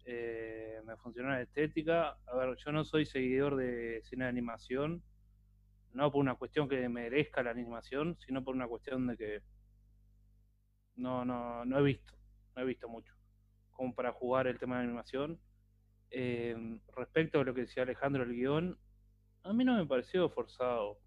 Eh, 0.06 0.82
me 0.86 0.96
funcionó 0.98 1.30
la 1.30 1.42
estética. 1.42 2.18
A 2.28 2.36
ver, 2.36 2.56
yo 2.58 2.72
no 2.72 2.84
soy 2.84 3.06
seguidor 3.06 3.56
de 3.56 4.02
cine 4.04 4.26
de 4.26 4.30
animación. 4.30 5.04
no 5.94 6.12
por 6.12 6.20
una 6.22 6.36
cuestión 6.36 6.68
que 6.70 6.88
merezca 6.90 7.42
la 7.42 7.52
animación, 7.52 8.18
sino 8.20 8.44
por 8.44 8.54
una 8.56 8.68
cuestión 8.68 9.08
de 9.08 9.18
que 9.18 9.42
no, 10.96 11.24
no, 11.26 11.64
no 11.66 11.80
he 11.80 11.84
visto, 11.84 12.14
no 12.56 12.62
he 12.62 12.66
visto 12.66 12.88
mucho 12.90 13.15
como 13.76 13.94
para 13.94 14.12
jugar 14.12 14.48
el 14.48 14.58
tema 14.58 14.78
de 14.78 14.86
animación. 14.86 15.40
Eh, 16.10 16.56
respecto 16.96 17.40
a 17.40 17.44
lo 17.44 17.54
que 17.54 17.62
decía 17.62 17.84
Alejandro 17.84 18.24
el 18.24 18.34
guion, 18.34 18.78
a 19.44 19.54
mí 19.54 19.64
no 19.64 19.76
me 19.78 19.86
pareció 19.86 20.30
forzado. 20.30 20.98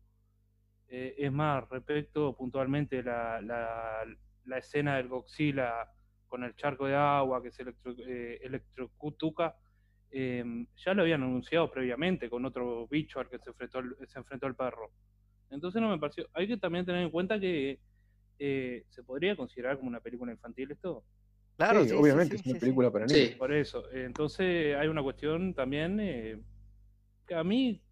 Eh, 0.88 1.14
es 1.18 1.32
más, 1.32 1.68
respecto 1.68 2.34
puntualmente 2.34 3.02
la, 3.02 3.40
la, 3.42 4.58
escena 4.58 4.96
del 4.96 5.08
Godzilla 5.08 5.90
con 6.28 6.44
el 6.44 6.56
charco 6.56 6.86
de 6.86 6.94
agua 6.94 7.42
que 7.42 7.50
se 7.50 7.62
electro, 7.62 7.94
eh, 8.06 8.38
electrocutuca, 8.42 9.56
eh, 10.10 10.66
ya 10.76 10.94
lo 10.94 11.02
habían 11.02 11.22
anunciado 11.22 11.70
previamente 11.70 12.30
con 12.30 12.44
otro 12.46 12.86
bicho 12.88 13.20
al 13.20 13.28
que 13.28 13.38
se 13.38 13.50
enfrentó, 13.50 13.82
se 14.06 14.18
enfrentó 14.18 14.46
el 14.46 14.54
perro. 14.54 14.90
Entonces 15.50 15.82
no 15.82 15.90
me 15.90 15.98
pareció. 15.98 16.26
Hay 16.32 16.46
que 16.46 16.56
también 16.56 16.86
tener 16.86 17.02
en 17.02 17.10
cuenta 17.10 17.38
que 17.38 17.80
se 18.38 19.02
podría 19.04 19.36
considerar 19.36 19.76
como 19.76 19.88
una 19.88 20.00
película 20.00 20.32
infantil 20.32 20.70
esto. 20.70 21.04
Claro, 21.58 21.84
sí, 21.84 21.90
obviamente 21.90 22.36
es 22.36 22.46
una 22.46 22.56
película 22.56 22.88
para 22.88 23.06
niños. 23.06 23.30
Por 23.32 23.52
eso. 23.52 23.90
Entonces 23.90 24.76
hay 24.76 24.86
una 24.86 25.02
cuestión 25.02 25.54
también 25.54 25.98
eh, 25.98 26.40
que 27.26 27.34
a 27.34 27.42
mí, 27.42 27.82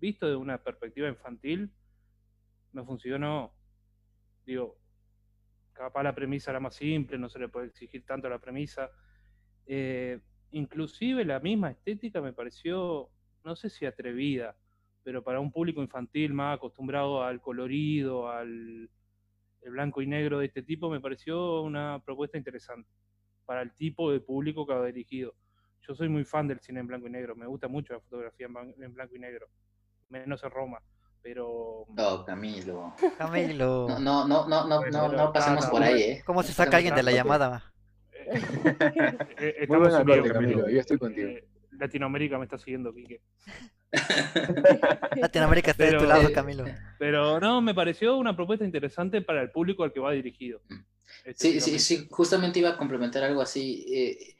visto 0.00 0.28
de 0.28 0.34
una 0.34 0.58
perspectiva 0.58 1.08
infantil, 1.08 1.70
me 2.72 2.84
funcionó. 2.84 3.54
Digo, 4.44 4.76
capaz 5.72 6.02
la 6.02 6.12
premisa 6.12 6.50
era 6.50 6.58
más 6.58 6.74
simple, 6.74 7.18
no 7.18 7.28
se 7.28 7.38
le 7.38 7.48
puede 7.48 7.68
exigir 7.68 8.04
tanto 8.04 8.28
la 8.28 8.40
premisa. 8.40 8.90
Eh, 9.64 10.18
inclusive 10.50 11.24
la 11.24 11.38
misma 11.38 11.70
estética 11.70 12.20
me 12.20 12.32
pareció, 12.32 13.10
no 13.44 13.54
sé 13.54 13.70
si 13.70 13.86
atrevida, 13.86 14.56
pero 15.04 15.22
para 15.22 15.38
un 15.38 15.52
público 15.52 15.82
infantil 15.82 16.34
más 16.34 16.56
acostumbrado 16.56 17.22
al 17.22 17.40
colorido, 17.40 18.28
al 18.28 18.90
el 19.62 19.72
blanco 19.72 20.02
y 20.02 20.06
negro 20.06 20.38
de 20.38 20.46
este 20.46 20.62
tipo, 20.62 20.90
me 20.90 21.00
pareció 21.00 21.62
una 21.62 22.00
propuesta 22.04 22.38
interesante 22.38 22.88
para 23.44 23.62
el 23.62 23.72
tipo 23.74 24.10
de 24.12 24.20
público 24.20 24.66
que 24.66 24.72
ha 24.72 24.82
dirigido. 24.82 25.34
Yo 25.86 25.94
soy 25.94 26.08
muy 26.08 26.24
fan 26.24 26.46
del 26.46 26.60
cine 26.60 26.80
en 26.80 26.86
blanco 26.86 27.08
y 27.08 27.10
negro, 27.10 27.34
me 27.34 27.46
gusta 27.46 27.68
mucho 27.68 27.94
la 27.94 28.00
fotografía 28.00 28.46
en 28.46 28.94
blanco 28.94 29.16
y 29.16 29.18
negro, 29.18 29.48
menos 30.08 30.42
en 30.44 30.50
Roma, 30.50 30.80
pero... 31.22 31.86
No, 31.88 32.24
Camilo. 32.24 32.94
Camilo. 33.18 33.88
No, 33.88 33.98
no, 33.98 34.26
no, 34.26 34.46
no, 34.46 34.66
no, 34.66 34.90
no, 34.90 35.12
no 35.12 35.32
pasemos 35.32 35.66
por 35.66 35.82
ahí, 35.82 36.02
¿eh? 36.02 36.22
¿Cómo 36.24 36.42
se 36.42 36.52
saca 36.52 36.76
alguien 36.76 36.94
de 36.94 37.02
la 37.02 37.12
llamada? 37.12 37.72
Eh, 39.38 39.66
Muy 39.68 39.78
buena 39.78 40.04
parte, 40.04 40.30
Camilo, 40.30 40.68
yo 40.68 40.80
estoy 40.80 40.98
contigo. 40.98 41.28
Eh, 41.28 41.48
Latinoamérica 41.72 42.38
me 42.38 42.44
está 42.44 42.58
siguiendo, 42.58 42.94
Quique. 42.94 43.20
Latinoamérica 45.16 45.72
está 45.72 45.84
de 45.84 45.98
tu 45.98 46.04
lado, 46.04 46.32
Camilo. 46.32 46.64
Pero 46.98 47.38
no, 47.40 47.60
me 47.60 47.74
pareció 47.74 48.16
una 48.16 48.34
propuesta 48.34 48.64
interesante 48.64 49.22
para 49.22 49.42
el 49.42 49.50
público 49.50 49.84
al 49.84 49.92
que 49.92 50.00
va 50.00 50.12
dirigido. 50.12 50.60
Sí, 51.36 51.60
sí, 51.60 51.78
sí, 51.78 52.08
justamente 52.10 52.58
iba 52.58 52.70
a 52.70 52.78
complementar 52.78 53.22
algo 53.22 53.42
así. 53.42 53.84
Eh, 53.88 54.36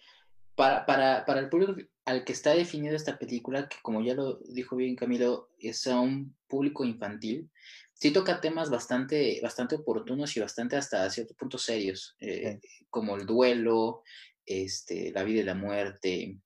para, 0.55 0.87
para, 0.87 1.25
para, 1.25 1.41
el 1.41 1.49
público 1.49 1.75
al 2.05 2.25
que 2.25 2.33
está 2.33 2.55
definido 2.55 2.97
esta 2.97 3.19
película, 3.19 3.69
que 3.69 3.77
como 3.83 4.03
ya 4.03 4.15
lo 4.15 4.39
dijo 4.39 4.77
bien 4.77 4.97
Camilo, 4.97 5.51
es 5.59 5.87
a 5.87 6.01
un 6.01 6.35
público 6.49 6.85
infantil, 6.85 7.51
sí 7.95 8.11
toca 8.11 8.41
temas 8.41 8.71
bastante, 8.71 9.39
bastante 9.43 9.77
oportunos 9.77 10.37
y 10.37 10.41
bastante 10.41 10.77
hasta 10.77 11.09
cierto 11.11 11.35
punto 11.35 11.59
serios, 11.59 12.17
eh, 12.19 12.61
como 12.91 13.17
el 13.17 13.27
duelo, 13.27 14.03
este, 14.45 15.13
la 15.13 15.23
vida 15.23 15.41
y 15.41 15.45
la 15.45 15.55
muerte, 15.55 16.39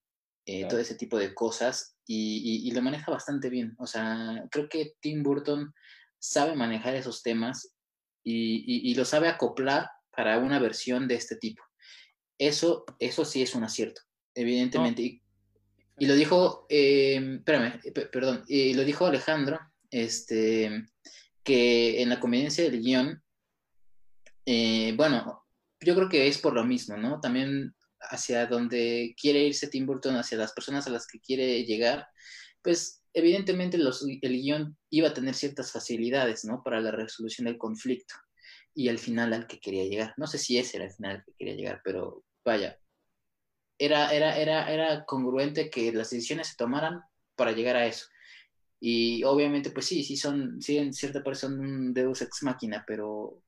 eh, 0.44 0.68
todo 0.68 0.78
ese 0.78 0.94
tipo 0.94 1.18
de 1.18 1.34
cosas, 1.34 1.95
y, 2.06 2.68
y, 2.68 2.70
lo 2.70 2.82
maneja 2.82 3.10
bastante 3.10 3.50
bien. 3.50 3.74
O 3.78 3.86
sea, 3.86 4.44
creo 4.50 4.68
que 4.68 4.94
Tim 5.00 5.22
Burton 5.22 5.74
sabe 6.18 6.54
manejar 6.54 6.94
esos 6.94 7.22
temas 7.22 7.74
y, 8.22 8.90
y, 8.90 8.94
lo 8.94 9.04
sabe 9.04 9.28
acoplar 9.28 9.88
para 10.10 10.38
una 10.38 10.58
versión 10.58 11.06
de 11.06 11.14
este 11.14 11.36
tipo. 11.36 11.62
Eso, 12.38 12.84
eso 12.98 13.24
sí 13.24 13.42
es 13.42 13.54
un 13.54 13.64
acierto, 13.64 14.02
evidentemente. 14.34 15.02
Y, 15.02 15.22
y, 15.98 16.06
lo 16.06 16.14
dijo, 16.14 16.66
eh, 16.68 17.36
espérame, 17.38 17.80
perdón, 18.10 18.44
y 18.48 18.74
lo 18.74 18.84
dijo 18.84 19.06
Alejandro, 19.06 19.60
este, 19.90 20.86
que 21.44 22.02
en 22.02 22.08
la 22.08 22.18
conveniencia 22.18 22.64
del 22.64 22.80
guion, 22.80 23.22
eh, 24.44 24.92
bueno, 24.96 25.44
yo 25.80 25.94
creo 25.94 26.08
que 26.08 26.26
es 26.26 26.38
por 26.38 26.54
lo 26.54 26.64
mismo, 26.64 26.96
¿no? 26.96 27.20
También 27.20 27.75
hacia 28.08 28.46
donde 28.46 29.14
quiere 29.20 29.44
irse 29.44 29.68
Tim 29.68 29.86
Burton, 29.86 30.16
hacia 30.16 30.38
las 30.38 30.52
personas 30.52 30.86
a 30.86 30.90
las 30.90 31.06
que 31.06 31.20
quiere 31.20 31.64
llegar, 31.64 32.08
pues 32.62 33.02
evidentemente 33.12 33.78
los, 33.78 34.04
el 34.06 34.42
guion 34.42 34.76
iba 34.90 35.08
a 35.08 35.14
tener 35.14 35.34
ciertas 35.34 35.72
facilidades, 35.72 36.44
¿no? 36.44 36.62
Para 36.62 36.80
la 36.80 36.90
resolución 36.90 37.46
del 37.46 37.58
conflicto 37.58 38.14
y 38.74 38.88
al 38.88 38.98
final 38.98 39.32
al 39.32 39.46
que 39.46 39.58
quería 39.58 39.84
llegar. 39.84 40.14
No 40.16 40.26
sé 40.26 40.38
si 40.38 40.58
ese 40.58 40.76
era 40.76 40.86
el 40.86 40.92
final 40.92 41.16
al 41.16 41.24
que 41.24 41.32
quería 41.38 41.54
llegar, 41.54 41.80
pero 41.82 42.24
vaya, 42.44 42.78
era, 43.78 44.12
era, 44.12 44.38
era, 44.38 44.72
era 44.72 45.04
congruente 45.04 45.70
que 45.70 45.92
las 45.92 46.10
decisiones 46.10 46.48
se 46.48 46.56
tomaran 46.56 47.00
para 47.34 47.52
llegar 47.52 47.76
a 47.76 47.86
eso. 47.86 48.06
Y 48.80 49.24
obviamente, 49.24 49.70
pues 49.70 49.86
sí, 49.86 50.04
sí 50.04 50.16
son, 50.16 50.60
sí 50.60 50.76
en 50.78 50.92
cierta 50.92 51.22
parte 51.22 51.40
son 51.40 51.58
un 51.58 51.94
Deus 51.94 52.20
ex 52.22 52.42
máquina, 52.42 52.84
pero 52.86 53.42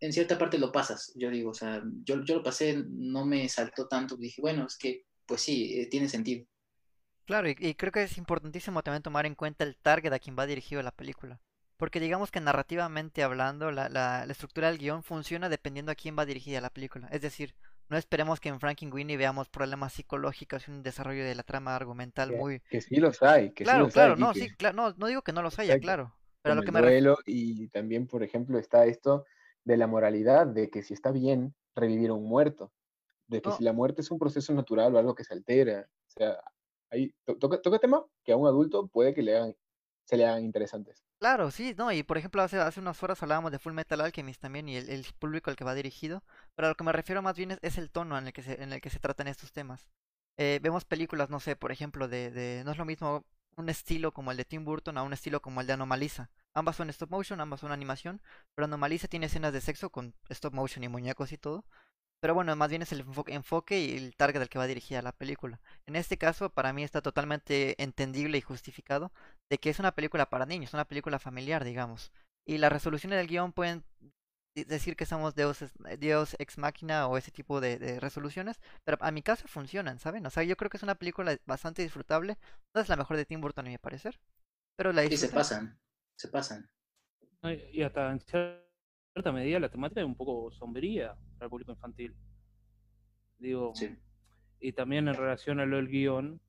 en 0.00 0.12
cierta 0.12 0.38
parte 0.38 0.58
lo 0.58 0.72
pasas, 0.72 1.12
yo 1.16 1.30
digo, 1.30 1.50
o 1.50 1.54
sea, 1.54 1.82
yo, 2.04 2.22
yo 2.24 2.36
lo 2.36 2.42
pasé, 2.42 2.84
no 2.88 3.26
me 3.26 3.48
saltó 3.48 3.88
tanto, 3.88 4.16
dije, 4.16 4.40
bueno, 4.40 4.66
es 4.66 4.76
que, 4.76 5.04
pues 5.26 5.40
sí, 5.40 5.80
eh, 5.80 5.86
tiene 5.86 6.08
sentido. 6.08 6.46
Claro, 7.24 7.48
y, 7.48 7.74
creo 7.74 7.92
que 7.92 8.02
es 8.02 8.16
importantísimo 8.16 8.82
también 8.82 9.02
tomar 9.02 9.26
en 9.26 9.34
cuenta 9.34 9.64
el 9.64 9.76
target 9.76 10.12
a 10.12 10.18
quien 10.18 10.36
va 10.38 10.46
dirigido 10.46 10.82
la 10.82 10.92
película. 10.92 11.40
Porque 11.76 12.00
digamos 12.00 12.30
que 12.30 12.40
narrativamente 12.40 13.22
hablando, 13.22 13.70
la, 13.70 13.88
la, 13.88 14.24
la, 14.24 14.32
estructura 14.32 14.68
del 14.68 14.78
guion 14.78 15.02
funciona 15.02 15.48
dependiendo 15.48 15.92
a 15.92 15.94
quién 15.94 16.18
va 16.18 16.24
dirigida 16.24 16.60
la 16.60 16.70
película. 16.70 17.06
Es 17.12 17.20
decir, 17.20 17.54
no 17.90 17.98
esperemos 17.98 18.40
que 18.40 18.48
en 18.48 18.58
Frankenweenie 18.58 19.16
veamos 19.16 19.48
problemas 19.48 19.92
psicológicos 19.92 20.66
y 20.66 20.70
un 20.70 20.82
desarrollo 20.82 21.22
de 21.22 21.34
la 21.34 21.42
trama 21.42 21.76
argumental 21.76 22.32
muy... 22.32 22.60
Que 22.60 22.80
sí 22.80 22.96
los 22.96 23.22
hay. 23.22 23.50
Que 23.50 23.64
claro, 23.64 23.80
sí 23.80 23.84
los 23.84 23.92
claro, 23.92 24.14
hay, 24.14 24.20
no, 24.20 24.34
sí, 24.34 24.48
claro, 24.56 24.76
no, 24.76 24.94
no 24.96 25.06
digo 25.06 25.22
que 25.22 25.32
no 25.32 25.42
los 25.42 25.58
haya, 25.58 25.74
Exacto. 25.74 25.84
claro. 25.84 26.14
Pero 26.40 26.52
a 26.54 26.56
lo 26.56 26.62
que 26.62 26.68
el 26.68 26.74
me 26.74 26.80
duelo, 26.80 27.18
y 27.26 27.68
también, 27.68 28.06
por 28.06 28.22
ejemplo, 28.22 28.58
está 28.58 28.86
esto 28.86 29.26
de 29.64 29.76
la 29.76 29.86
moralidad, 29.86 30.46
de 30.46 30.70
que 30.70 30.82
si 30.82 30.94
está 30.94 31.10
bien 31.12 31.54
revivir 31.74 32.10
a 32.10 32.14
un 32.14 32.24
muerto, 32.28 32.72
de 33.28 33.42
que 33.42 33.50
No. 33.50 33.56
si 33.56 33.64
la 33.64 33.72
muerte 33.72 34.02
es 34.02 34.10
un 34.10 34.18
proceso 34.18 34.52
natural 34.54 34.94
o 34.94 34.98
algo 34.98 35.14
que 35.14 35.24
se 35.24 35.34
altera, 35.34 35.88
o 36.06 36.10
sea, 36.10 36.40
ahí 36.90 37.14
to- 37.24 37.36
toca, 37.38 37.60
toca 37.62 37.78
tema 37.78 38.04
que 38.24 38.32
a 38.32 38.36
un 38.36 38.46
adulto 38.46 38.86
puede 38.88 39.14
que 39.14 39.22
le 39.22 39.36
hagan, 39.36 39.56
se 40.04 40.16
le 40.16 40.26
hagan 40.26 40.44
interesantes. 40.44 41.04
Claro, 41.20 41.50
sí, 41.50 41.74
no, 41.76 41.90
y 41.90 42.04
por 42.04 42.16
ejemplo, 42.16 42.42
hace, 42.42 42.58
hace 42.58 42.78
unas 42.80 43.02
horas 43.02 43.20
hablábamos 43.22 43.50
de 43.50 43.58
Full 43.58 43.72
Metal 43.72 44.00
Alchemist 44.00 44.40
también 44.40 44.68
y 44.68 44.76
el, 44.76 44.88
el 44.88 45.04
público 45.18 45.50
al 45.50 45.56
que 45.56 45.64
va 45.64 45.74
dirigido, 45.74 46.22
pero 46.54 46.66
a 46.66 46.70
lo 46.70 46.74
que 46.76 46.84
me 46.84 46.92
refiero 46.92 47.22
más 47.22 47.36
bien 47.36 47.50
es, 47.50 47.58
es 47.62 47.76
el 47.76 47.90
tono 47.90 48.16
en 48.16 48.28
el 48.28 48.32
que 48.32 48.42
se, 48.44 48.62
en 48.62 48.72
el 48.72 48.80
que 48.80 48.90
se 48.90 49.00
tratan 49.00 49.26
estos 49.26 49.52
temas. 49.52 49.88
Eh, 50.36 50.60
vemos 50.62 50.84
películas, 50.84 51.28
no 51.30 51.40
sé, 51.40 51.56
por 51.56 51.72
ejemplo, 51.72 52.06
de, 52.06 52.30
de, 52.30 52.62
no 52.64 52.70
es 52.70 52.78
lo 52.78 52.84
mismo 52.84 53.24
un 53.56 53.68
estilo 53.68 54.12
como 54.12 54.30
el 54.30 54.36
de 54.36 54.44
Tim 54.44 54.64
Burton 54.64 54.96
a 54.96 55.02
un 55.02 55.12
estilo 55.12 55.42
como 55.42 55.60
el 55.60 55.66
de 55.66 55.72
Anomalisa. 55.72 56.30
Ambas 56.58 56.76
son 56.76 56.90
stop 56.90 57.10
motion, 57.10 57.40
ambas 57.40 57.60
son 57.60 57.72
animación, 57.72 58.20
pero 58.54 58.66
Anomalisa 58.66 59.08
tiene 59.08 59.26
escenas 59.26 59.52
de 59.52 59.60
sexo 59.60 59.90
con 59.90 60.14
stop 60.28 60.54
motion 60.54 60.84
y 60.84 60.88
muñecos 60.88 61.32
y 61.32 61.38
todo. 61.38 61.64
Pero 62.20 62.34
bueno, 62.34 62.54
más 62.56 62.68
bien 62.70 62.82
es 62.82 62.92
el 62.92 63.00
enfoque, 63.00 63.32
enfoque 63.34 63.80
y 63.80 63.96
el 63.96 64.16
target 64.16 64.42
al 64.42 64.48
que 64.48 64.58
va 64.58 64.66
dirigida 64.66 65.02
la 65.02 65.12
película. 65.12 65.60
En 65.86 65.94
este 65.96 66.18
caso, 66.18 66.50
para 66.50 66.72
mí 66.72 66.82
está 66.82 67.00
totalmente 67.00 67.80
entendible 67.82 68.38
y 68.38 68.40
justificado 68.42 69.12
de 69.50 69.58
que 69.58 69.70
es 69.70 69.78
una 69.78 69.92
película 69.92 70.28
para 70.28 70.46
niños, 70.46 70.74
una 70.74 70.84
película 70.86 71.18
familiar, 71.20 71.64
digamos. 71.64 72.12
Y 72.44 72.58
las 72.58 72.72
resoluciones 72.72 73.18
del 73.18 73.28
guion 73.28 73.52
pueden 73.52 73.84
decir 74.54 74.96
que 74.96 75.06
somos 75.06 75.34
Deus, 75.36 75.64
Dios 75.98 76.34
ex 76.38 76.58
máquina 76.58 77.06
o 77.06 77.16
ese 77.16 77.30
tipo 77.30 77.60
de, 77.60 77.78
de 77.78 78.00
resoluciones, 78.00 78.60
pero 78.84 78.98
a 79.00 79.10
mi 79.12 79.22
caso 79.22 79.46
funcionan, 79.46 80.00
¿saben? 80.00 80.26
O 80.26 80.30
sea, 80.30 80.42
yo 80.42 80.56
creo 80.56 80.70
que 80.70 80.78
es 80.78 80.82
una 80.82 80.96
película 80.96 81.36
bastante 81.46 81.82
disfrutable. 81.82 82.36
No 82.74 82.80
es 82.80 82.88
la 82.88 82.96
mejor 82.96 83.16
de 83.16 83.26
Tim 83.26 83.40
Burton, 83.40 83.66
a 83.66 83.70
mi 83.70 83.78
parecer, 83.78 84.18
pero 84.76 84.92
la 84.92 85.06
Sí, 85.06 85.16
se 85.16 85.28
pasan, 85.28 85.78
se 86.18 86.28
pasan. 86.28 86.68
Y 87.72 87.82
hasta 87.82 88.10
en 88.10 88.20
cierta 88.20 89.32
medida 89.32 89.60
la 89.60 89.68
temática 89.70 90.00
es 90.00 90.06
un 90.06 90.16
poco 90.16 90.50
sombría 90.50 91.14
para 91.34 91.44
el 91.46 91.50
público 91.50 91.70
infantil. 91.70 92.14
Digo, 93.38 93.72
Sí. 93.76 93.96
y 94.58 94.72
también 94.72 95.06
en 95.06 95.14
relación 95.14 95.60
a 95.60 95.66
lo 95.66 95.76
del 95.76 95.86
guion, 95.88 96.40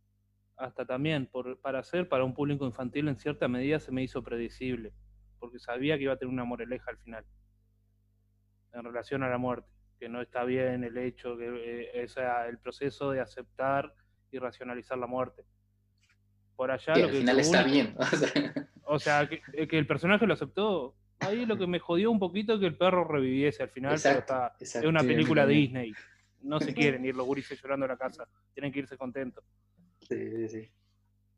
hasta 0.57 0.85
también 0.85 1.27
por, 1.27 1.61
para 1.61 1.79
hacer 1.79 2.09
para 2.09 2.23
un 2.23 2.33
público 2.33 2.65
infantil 2.65 3.07
en 3.07 3.17
cierta 3.17 3.47
medida 3.47 3.79
se 3.79 3.91
me 3.91 4.01
hizo 4.01 4.23
predecible, 4.23 4.91
porque 5.38 5.59
sabía 5.59 5.97
que 5.97 6.03
iba 6.05 6.13
a 6.13 6.17
tener 6.17 6.33
una 6.33 6.43
moraleja 6.45 6.89
al 6.89 6.97
final, 6.97 7.23
en 8.73 8.83
relación 8.83 9.21
a 9.21 9.29
la 9.29 9.38
muerte, 9.38 9.69
que 9.99 10.09
no 10.09 10.19
está 10.21 10.43
bien 10.45 10.83
el 10.83 10.97
hecho, 10.97 11.38
que 11.38 11.91
eh, 11.93 12.05
o 12.05 12.07
sea, 12.07 12.47
el 12.47 12.57
proceso 12.57 13.11
de 13.11 13.21
aceptar 13.21 13.93
y 14.31 14.39
racionalizar 14.39 14.97
la 14.97 15.07
muerte. 15.07 15.45
Por 16.55 16.71
allá 16.71 16.95
lo 16.95 17.05
al 17.05 17.11
que 17.11 17.17
final 17.19 17.39
está 17.39 17.61
único- 17.63 17.71
bien. 17.71 17.95
o 18.91 18.98
sea, 18.98 19.29
que, 19.29 19.41
eh, 19.53 19.67
que 19.67 19.77
el 19.77 19.86
personaje 19.86 20.25
lo 20.25 20.34
aceptó. 20.34 20.96
Ahí 21.19 21.46
lo 21.46 21.58
que 21.58 21.67
me 21.67 21.79
jodió 21.79 22.10
un 22.10 22.17
poquito 22.17 22.53
es 22.53 22.60
que 22.60 22.65
el 22.65 22.77
perro 22.77 23.03
reviviese 23.03 23.62
al 23.62 23.69
final, 23.69 23.91
Exacto, 23.91 24.24
pero 24.27 24.39
está, 24.39 24.55
exacto. 24.60 24.88
es 24.88 24.89
una 24.89 25.01
película 25.01 25.43
también. 25.43 25.62
Disney. 25.62 25.93
No 26.41 26.60
se 26.60 26.74
quieren 26.74 27.05
ir 27.05 27.15
los 27.15 27.25
gurises 27.25 27.62
llorando 27.62 27.86
a 27.86 27.89
la 27.89 27.98
casa, 27.98 28.27
tienen 28.53 28.72
que 28.72 28.79
irse 28.79 28.98
contentos. 28.98 29.43
Sí, 30.01 30.31
sí, 30.31 30.48
sí. 30.48 30.72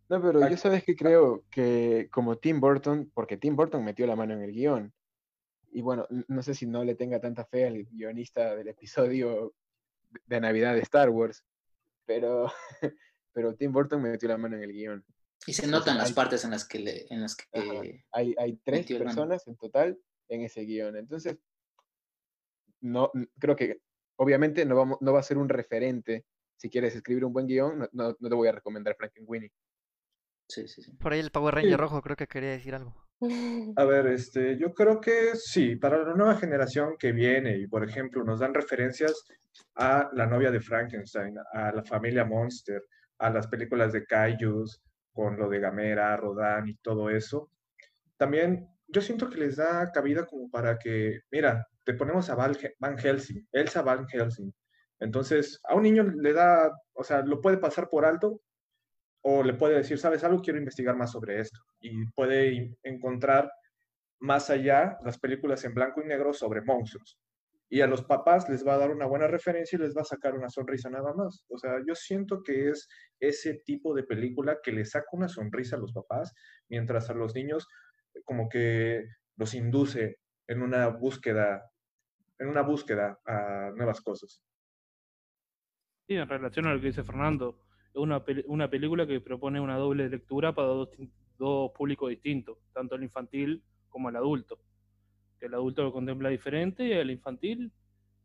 No, 0.07 0.21
pero 0.21 0.47
yo 0.47 0.57
sabes 0.57 0.83
que 0.83 0.95
creo 0.95 1.43
que 1.49 2.07
como 2.11 2.37
Tim 2.37 2.59
Burton, 2.59 3.11
porque 3.13 3.37
Tim 3.37 3.55
Burton 3.55 3.83
metió 3.83 4.05
la 4.05 4.15
mano 4.15 4.33
en 4.33 4.43
el 4.43 4.51
guion, 4.51 4.93
y 5.71 5.81
bueno, 5.81 6.05
no 6.27 6.43
sé 6.43 6.53
si 6.53 6.67
no 6.67 6.83
le 6.83 6.95
tenga 6.95 7.19
tanta 7.19 7.45
fe 7.45 7.65
al 7.65 7.83
guionista 7.85 8.55
del 8.55 8.67
episodio 8.67 9.53
de 10.25 10.39
Navidad 10.39 10.75
de 10.75 10.81
Star 10.81 11.09
Wars, 11.09 11.43
pero, 12.05 12.51
pero 13.33 13.55
Tim 13.55 13.71
Burton 13.71 14.01
metió 14.01 14.29
la 14.29 14.37
mano 14.37 14.55
en 14.55 14.63
el 14.63 14.71
guion. 14.71 15.03
Y 15.47 15.53
se 15.53 15.67
notan 15.67 15.97
las 15.97 16.09
hay- 16.09 16.13
partes 16.13 16.43
en 16.45 16.51
las 16.51 16.67
que 16.67 16.79
le, 16.79 17.05
en 17.13 17.21
las 17.21 17.35
que 17.35 17.45
Ajá. 17.53 17.81
Hay, 18.11 18.35
hay 18.37 18.57
tres 18.63 18.85
personas 18.87 19.47
en 19.47 19.55
total 19.57 19.97
en 20.29 20.41
ese 20.41 20.61
guion. 20.61 20.95
Entonces, 20.97 21.37
no, 22.81 23.11
creo 23.39 23.55
que 23.55 23.81
obviamente 24.17 24.65
no, 24.65 24.75
vamos, 24.75 24.97
no 25.01 25.13
va 25.13 25.19
a 25.19 25.23
ser 25.23 25.37
un 25.37 25.49
referente. 25.49 26.25
Si 26.57 26.69
quieres 26.69 26.95
escribir 26.95 27.25
un 27.25 27.33
buen 27.33 27.47
guion, 27.47 27.79
no, 27.79 27.89
no, 27.91 28.15
no 28.19 28.29
te 28.29 28.35
voy 28.35 28.47
a 28.47 28.51
recomendar 28.51 28.95
Frankenweenie. 28.95 29.51
sí, 30.47 30.67
sí, 30.67 30.81
sí. 30.83 30.91
Por 30.93 31.13
ahí 31.13 31.19
el 31.19 31.31
Power 31.31 31.55
Ranger 31.55 31.71
Sí. 31.71 31.77
rojo 31.77 32.01
creo 32.01 32.15
que 32.15 32.27
quería 32.27 32.51
decir 32.51 32.75
algo. 32.75 32.95
A 33.77 33.83
ver, 33.85 34.07
este, 34.07 34.57
yo 34.57 34.73
creo 34.73 34.99
que 35.01 35.35
sí, 35.35 35.75
para 35.75 36.03
la 36.03 36.13
nueva 36.13 36.35
generación 36.37 36.95
que 36.99 37.11
viene 37.11 37.57
y, 37.57 37.67
por 37.67 37.87
ejemplo, 37.87 38.23
nos 38.23 38.39
dan 38.39 38.53
referencias 38.53 39.23
a 39.75 40.09
la 40.13 40.27
novia 40.27 40.51
de 40.51 40.59
Frankenstein, 40.59 41.35
a 41.53 41.71
la 41.71 41.83
familia 41.83 42.25
Monster, 42.25 42.83
a 43.19 43.29
las 43.29 43.47
películas 43.47 43.93
de 43.93 44.05
Kaijus, 44.05 44.81
con 45.13 45.37
lo 45.37 45.49
de 45.49 45.59
Gamera, 45.59 46.15
Rodan 46.17 46.67
y 46.67 46.75
todo 46.75 47.09
eso. 47.09 47.49
También 48.17 48.67
yo 48.87 49.01
siento 49.01 49.29
que 49.29 49.37
les 49.37 49.55
da 49.57 49.91
cabida 49.91 50.25
como 50.25 50.49
para 50.49 50.77
que, 50.77 51.21
mira, 51.31 51.67
te 51.85 51.93
ponemos 51.93 52.29
a 52.29 52.35
Van 52.35 52.97
Helsing, 52.97 53.47
Elsa 53.51 53.81
Van 53.81 54.07
Helsing. 54.07 54.53
Entonces, 54.99 55.59
a 55.63 55.75
un 55.75 55.83
niño 55.83 56.03
le 56.03 56.33
da, 56.33 56.71
o 56.93 57.03
sea, 57.03 57.21
lo 57.21 57.41
puede 57.41 57.57
pasar 57.57 57.89
por 57.89 58.05
alto 58.05 58.41
o 59.21 59.43
le 59.43 59.53
puede 59.53 59.75
decir, 59.75 59.97
¿sabes 59.97 60.23
algo? 60.23 60.41
Quiero 60.41 60.59
investigar 60.59 60.95
más 60.95 61.11
sobre 61.11 61.39
esto. 61.39 61.59
Y 61.79 62.05
puede 62.11 62.77
encontrar 62.83 63.51
más 64.19 64.49
allá 64.49 64.97
las 65.03 65.17
películas 65.17 65.63
en 65.65 65.73
blanco 65.73 66.01
y 66.01 66.05
negro 66.05 66.33
sobre 66.33 66.61
monstruos. 66.61 67.17
Y 67.73 67.79
a 67.79 67.87
los 67.87 68.03
papás 68.03 68.49
les 68.49 68.67
va 68.67 68.73
a 68.73 68.77
dar 68.77 68.91
una 68.91 69.05
buena 69.05 69.27
referencia 69.27 69.77
y 69.77 69.81
les 69.81 69.95
va 69.95 70.01
a 70.01 70.05
sacar 70.05 70.35
una 70.35 70.49
sonrisa 70.49 70.89
nada 70.89 71.13
más. 71.13 71.45
O 71.47 71.57
sea, 71.57 71.77
yo 71.87 71.95
siento 71.95 72.43
que 72.43 72.69
es 72.69 72.89
ese 73.17 73.61
tipo 73.65 73.93
de 73.93 74.03
película 74.03 74.59
que 74.61 74.73
le 74.73 74.83
saca 74.83 75.07
una 75.13 75.29
sonrisa 75.29 75.77
a 75.77 75.79
los 75.79 75.93
papás, 75.93 76.33
mientras 76.67 77.09
a 77.09 77.13
los 77.13 77.33
niños 77.33 77.65
como 78.25 78.49
que 78.49 79.05
los 79.37 79.53
induce 79.53 80.17
en 80.47 80.61
una 80.61 80.87
búsqueda, 80.89 81.71
en 82.39 82.49
una 82.49 82.61
búsqueda 82.61 83.21
a 83.25 83.71
nuevas 83.73 84.01
cosas. 84.01 84.43
Sí, 86.07 86.15
en 86.15 86.27
relación 86.27 86.67
a 86.67 86.73
lo 86.73 86.81
que 86.81 86.87
dice 86.87 87.03
Fernando, 87.05 87.57
es 87.93 88.01
una, 88.01 88.21
una 88.47 88.69
película 88.69 89.07
que 89.07 89.21
propone 89.21 89.61
una 89.61 89.77
doble 89.77 90.09
lectura 90.09 90.53
para 90.53 90.67
dos, 90.67 90.89
dos 91.37 91.71
públicos 91.71 92.09
distintos, 92.09 92.57
tanto 92.73 92.95
el 92.95 93.03
infantil 93.03 93.63
como 93.87 94.09
el 94.09 94.17
adulto. 94.17 94.60
Que 95.41 95.47
el 95.47 95.55
adulto 95.55 95.81
lo 95.81 95.91
contempla 95.91 96.29
diferente 96.29 96.85
y 96.85 96.91
el 96.91 97.09
infantil 97.09 97.71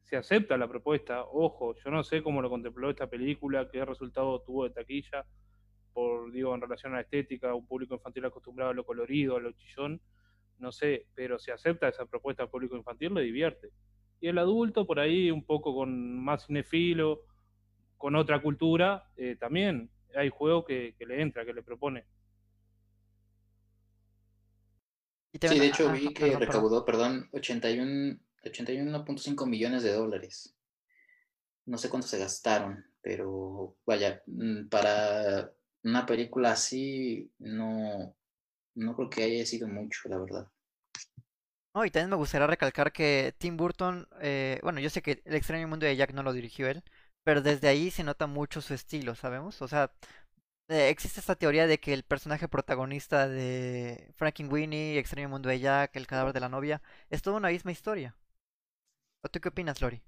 se 0.03 0.19
acepta 0.19 0.59
la 0.59 0.69
propuesta. 0.69 1.25
Ojo, 1.25 1.75
yo 1.83 1.91
no 1.91 2.05
sé 2.05 2.23
cómo 2.23 2.43
lo 2.43 2.51
contempló 2.51 2.91
esta 2.91 3.07
película, 3.07 3.71
qué 3.73 3.83
resultado 3.87 4.43
tuvo 4.43 4.65
de 4.65 4.71
taquilla, 4.71 5.25
por 5.95 6.31
digo, 6.31 6.55
en 6.55 6.61
relación 6.61 6.93
a 6.93 6.97
la 6.97 7.03
estética, 7.05 7.55
un 7.55 7.67
público 7.67 7.95
infantil 7.95 8.27
acostumbrado 8.27 8.73
a 8.73 8.75
lo 8.75 8.85
colorido, 8.85 9.37
a 9.37 9.41
lo 9.41 9.51
chillón, 9.53 9.99
no 10.59 10.73
sé, 10.73 11.07
pero 11.15 11.39
si 11.39 11.51
acepta 11.51 11.89
esa 11.89 12.05
propuesta 12.05 12.43
al 12.43 12.51
público 12.51 12.77
infantil, 12.77 13.15
le 13.15 13.23
divierte. 13.23 13.71
Y 14.21 14.29
el 14.29 14.37
adulto, 14.37 14.87
por 14.87 15.01
ahí, 15.01 15.31
un 15.31 15.47
poco 15.47 15.75
con 15.75 16.23
más 16.23 16.47
cinefilo, 16.47 17.23
con 17.97 18.15
otra 18.15 18.43
cultura, 18.43 19.11
eh, 19.17 19.37
también 19.41 19.91
hay 20.15 20.29
juego 20.29 20.67
que, 20.67 20.95
que 20.99 21.07
le 21.07 21.23
entra, 21.23 21.47
que 21.47 21.55
le 21.55 21.63
propone. 21.63 22.05
Y 25.43 25.49
Sí, 25.49 25.59
de 25.59 25.67
hecho 25.67 25.89
ah, 25.89 25.93
vi 25.93 26.07
ah, 26.09 26.13
que 26.15 26.25
perdón, 26.25 26.41
recaudó, 26.41 26.85
perdón, 26.85 27.29
81 27.33 28.19
81.5 28.51 29.47
millones 29.47 29.83
de 29.83 29.93
dólares. 29.93 30.55
No 31.67 31.79
sé 31.79 31.89
cuánto 31.89 32.07
se 32.07 32.19
gastaron, 32.19 32.85
pero 33.03 33.77
vaya, 33.85 34.23
mm, 34.27 34.69
para 34.69 35.53
una 35.83 36.07
película 36.07 36.53
así, 36.53 37.31
no, 37.39 38.15
no 38.75 38.97
creo 38.97 39.11
que 39.11 39.23
haya 39.25 39.47
sido 39.47 39.69
mucho, 39.69 40.09
la 40.09 40.19
verdad. 40.19 40.49
No, 41.75 41.85
y 41.85 41.91
también 41.91 42.11
me 42.11 42.17
gustaría 42.17 42.47
recalcar 42.47 42.93
que 42.93 43.35
Tim 43.39 43.57
Burton, 43.57 44.09
eh, 44.23 44.59
bueno, 44.63 44.81
yo 44.81 44.89
sé 44.89 45.03
que 45.03 45.21
El 45.25 45.35
extraño 45.35 45.69
mundo 45.69 45.85
de 45.85 45.97
Jack 45.97 46.13
no 46.15 46.23
lo 46.23 46.33
dirigió 46.33 46.69
él, 46.69 46.83
pero 47.23 47.43
desde 47.43 47.69
ahí 47.69 47.91
se 47.91 48.05
nota 48.05 48.27
mucho 48.27 48.61
su 48.63 48.73
estilo, 48.73 49.15
¿sabemos? 49.15 49.61
O 49.61 49.69
sea, 49.69 49.93
eh, 50.69 50.89
existe 50.91 51.21
esta 51.21 51.37
teoría 51.37 51.67
de 51.67 51.79
que 51.79 51.93
el 51.93 52.03
personaje 52.03 52.49
protagonista 52.49 53.29
de 53.29 54.11
Frankenweenie, 54.15 54.99
Extraño 54.99 55.29
mundo 55.29 55.49
de 55.49 55.61
Jack, 55.61 55.97
El 55.97 56.07
cadáver 56.07 56.33
de 56.33 56.41
la 56.41 56.49
novia, 56.49 56.83
es 57.11 57.23
toda 57.23 57.37
una 57.37 57.51
misma 57.51 57.73
historia. 57.73 58.17
¿O 59.23 59.29
tú 59.29 59.41
qué 59.41 59.49
opinas, 59.49 59.81
Lori? 59.81 60.03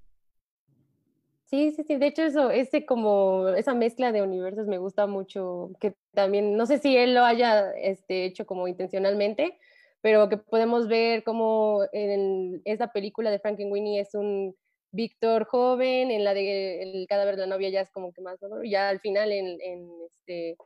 Sí, 1.47 1.73
sí, 1.73 1.83
sí. 1.85 1.97
De 1.97 2.09
hecho, 2.09 2.23
eso, 2.23 2.51
ese 2.51 2.85
como 2.85 3.49
esa 3.49 3.75
mezcla 3.75 4.12
de 4.12 4.23
universos 4.23 4.66
me 4.66 4.79
gusta 4.79 5.07
mucho. 5.07 5.71
Que 5.81 5.94
también, 6.12 6.57
no 6.57 6.66
sé 6.66 6.79
si 6.79 6.97
él 6.97 7.14
lo 7.14 7.25
haya 7.25 7.73
este, 7.73 8.27
hecho 8.27 8.44
como 8.47 8.68
intencionalmente, 8.68 9.59
pero 10.03 10.29
que 10.29 10.37
podemos 10.37 10.88
ver 10.88 11.25
como 11.25 11.83
en 11.92 12.61
esa 12.66 12.88
película 12.92 13.31
de 13.31 13.38
Frankenweenie 13.38 14.01
es 14.01 14.14
un 14.14 14.55
Víctor 14.90 15.44
joven, 15.44 16.11
en 16.11 16.24
la 16.24 16.35
de 16.35 16.83
El 16.83 17.07
cadáver 17.09 17.37
de 17.37 17.42
la 17.42 17.55
novia 17.55 17.68
ya 17.68 17.81
es 17.81 17.90
como 17.90 18.12
que 18.12 18.22
más, 18.22 18.40
¿no? 18.42 18.64
ya 18.64 18.88
al 18.88 19.01
final 19.01 19.33
en, 19.33 19.61
en, 19.61 19.88
este, 20.07 20.57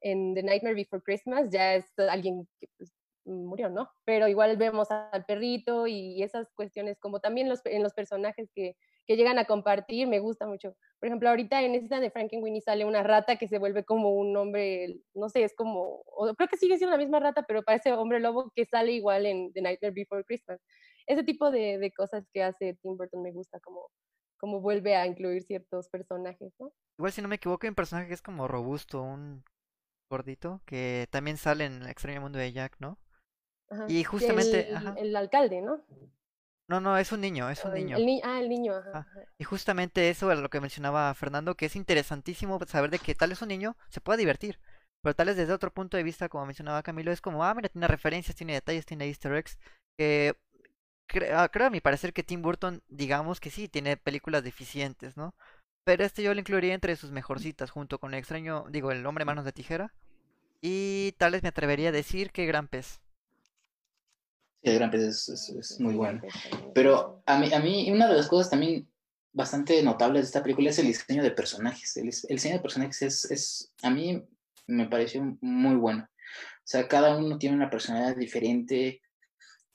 en 0.00 0.34
The 0.34 0.42
Nightmare 0.42 0.74
Before 0.74 1.02
Christmas 1.02 1.50
ya 1.50 1.74
es 1.74 1.86
alguien 1.98 2.48
que 2.60 2.68
pues, 2.78 2.92
murió, 3.24 3.68
¿no? 3.68 3.90
Pero 4.04 4.28
igual 4.28 4.56
vemos 4.56 4.90
al 4.90 5.24
perrito 5.24 5.86
y 5.86 6.22
esas 6.22 6.48
cuestiones, 6.54 6.98
como 6.98 7.20
también 7.20 7.48
los, 7.48 7.64
en 7.66 7.82
los 7.82 7.92
personajes 7.92 8.50
que, 8.54 8.76
que 9.06 9.16
llegan 9.16 9.38
a 9.38 9.44
compartir, 9.44 10.06
me 10.06 10.18
gusta 10.18 10.46
mucho. 10.46 10.76
Por 10.98 11.08
ejemplo, 11.08 11.28
ahorita 11.28 11.62
en 11.62 11.74
esta 11.74 12.00
de 12.00 12.10
Frankenweenie 12.10 12.60
sale 12.60 12.84
una 12.84 13.02
rata 13.02 13.36
que 13.36 13.48
se 13.48 13.58
vuelve 13.58 13.84
como 13.84 14.14
un 14.14 14.36
hombre, 14.36 15.00
no 15.14 15.28
sé, 15.28 15.44
es 15.44 15.54
como, 15.54 16.02
creo 16.36 16.48
que 16.48 16.56
sigue 16.56 16.78
siendo 16.78 16.96
la 16.96 17.02
misma 17.02 17.20
rata, 17.20 17.44
pero 17.46 17.62
parece 17.62 17.92
hombre 17.92 18.20
lobo 18.20 18.50
que 18.54 18.64
sale 18.64 18.92
igual 18.92 19.26
en 19.26 19.52
The 19.52 19.62
Nightmare 19.62 19.94
Before 19.94 20.24
Christmas. 20.24 20.60
Ese 21.06 21.24
tipo 21.24 21.50
de, 21.50 21.78
de 21.78 21.92
cosas 21.92 22.24
que 22.32 22.42
hace 22.42 22.74
Tim 22.82 22.96
Burton 22.96 23.22
me 23.22 23.32
gusta, 23.32 23.60
como, 23.60 23.90
como 24.38 24.60
vuelve 24.60 24.96
a 24.96 25.06
incluir 25.06 25.42
ciertos 25.44 25.88
personajes, 25.88 26.52
¿no? 26.58 26.72
Igual 26.98 27.12
si 27.12 27.22
no 27.22 27.28
me 27.28 27.36
equivoco, 27.36 27.66
hay 27.66 27.70
un 27.70 27.74
personaje 27.74 28.08
que 28.08 28.14
es 28.14 28.22
como 28.22 28.48
robusto, 28.48 29.02
un 29.02 29.44
gordito, 30.10 30.60
que 30.66 31.06
también 31.10 31.36
sale 31.36 31.64
en 31.66 31.82
El 31.82 31.88
extraño 31.88 32.20
mundo 32.20 32.38
de 32.38 32.52
Jack, 32.52 32.76
¿no? 32.78 32.98
Ajá. 33.70 33.86
Y 33.88 34.04
justamente, 34.04 34.68
el, 34.68 34.76
ajá. 34.76 34.94
el 34.98 35.16
alcalde, 35.16 35.60
¿no? 35.60 35.84
No, 36.68 36.80
no, 36.80 36.98
es 36.98 37.12
un 37.12 37.20
niño, 37.20 37.48
es 37.48 37.64
un 37.64 37.76
el- 37.76 37.84
niño. 37.84 37.96
el 37.96 38.06
ni- 38.06 38.20
ah, 38.24 38.40
el 38.40 38.48
niño, 38.48 38.74
ajá. 38.74 38.90
Ah. 38.94 39.24
Y 39.38 39.44
justamente 39.44 40.10
eso 40.10 40.32
es 40.32 40.38
lo 40.38 40.48
que 40.48 40.60
mencionaba 40.60 41.14
Fernando, 41.14 41.54
que 41.54 41.66
es 41.66 41.76
interesantísimo 41.76 42.58
saber 42.66 42.90
de 42.90 42.98
que 42.98 43.14
tal 43.14 43.30
vez 43.30 43.42
un 43.42 43.48
niño 43.48 43.76
se 43.88 44.00
pueda 44.00 44.16
divertir, 44.16 44.58
pero 45.02 45.14
tal 45.14 45.28
vez 45.28 45.36
desde 45.36 45.52
otro 45.52 45.72
punto 45.72 45.96
de 45.96 46.02
vista, 46.02 46.28
como 46.28 46.46
mencionaba 46.46 46.82
Camilo, 46.82 47.12
es 47.12 47.20
como, 47.20 47.44
ah, 47.44 47.54
mira, 47.54 47.68
tiene 47.68 47.86
referencias, 47.86 48.34
tiene 48.36 48.54
detalles, 48.54 48.86
tiene 48.86 49.06
easter 49.06 49.32
eggs, 49.34 49.58
que 49.96 50.34
cre- 51.08 51.32
ah, 51.34 51.48
creo 51.50 51.66
a 51.68 51.70
mi 51.70 51.80
parecer 51.80 52.12
que 52.12 52.22
Tim 52.22 52.42
Burton, 52.42 52.82
digamos 52.88 53.40
que 53.40 53.50
sí, 53.50 53.68
tiene 53.68 53.96
películas 53.96 54.42
deficientes, 54.44 55.16
¿no? 55.16 55.34
Pero 55.84 56.04
este 56.04 56.22
yo 56.22 56.34
lo 56.34 56.40
incluiría 56.40 56.74
entre 56.74 56.96
sus 56.96 57.12
mejorcitas, 57.12 57.70
junto 57.70 57.98
con 57.98 58.14
el 58.14 58.18
extraño, 58.20 58.66
digo, 58.70 58.90
el 58.92 59.06
hombre 59.06 59.24
manos 59.24 59.44
de 59.44 59.52
tijera, 59.52 59.94
y 60.62 61.14
tal 61.18 61.32
vez 61.32 61.42
me 61.42 61.50
atrevería 61.50 61.90
a 61.90 61.92
decir 61.92 62.32
que 62.32 62.46
Gran 62.46 62.68
Pez. 62.68 63.00
Sí, 64.62 64.70
el 64.70 64.76
Gran 64.78 64.90
Prix 64.90 65.04
es, 65.04 65.28
es- 65.28 65.48
es 65.50 65.80
muy 65.80 65.94
bueno. 65.94 66.20
Pero 66.74 67.22
a 67.26 67.38
mí, 67.38 67.52
a 67.52 67.60
mí, 67.60 67.90
una 67.90 68.08
de 68.08 68.16
las 68.16 68.28
cosas 68.28 68.50
también 68.50 68.88
bastante 69.32 69.82
notables 69.82 70.22
de 70.22 70.26
esta 70.26 70.42
película 70.42 70.70
es 70.70 70.78
el 70.78 70.86
diseño 70.86 71.22
de 71.22 71.30
personajes. 71.30 71.96
El, 71.96 72.04
el 72.08 72.36
diseño 72.36 72.56
de 72.56 72.60
personajes 72.62 73.02
es, 73.02 73.30
es, 73.30 73.72
a 73.82 73.90
mí 73.90 74.22
me 74.66 74.86
pareció 74.88 75.36
muy 75.40 75.76
bueno. 75.76 76.04
O 76.04 76.68
sea, 76.68 76.88
cada 76.88 77.16
uno 77.16 77.38
tiene 77.38 77.56
una 77.56 77.70
personalidad 77.70 78.16
diferente 78.16 79.02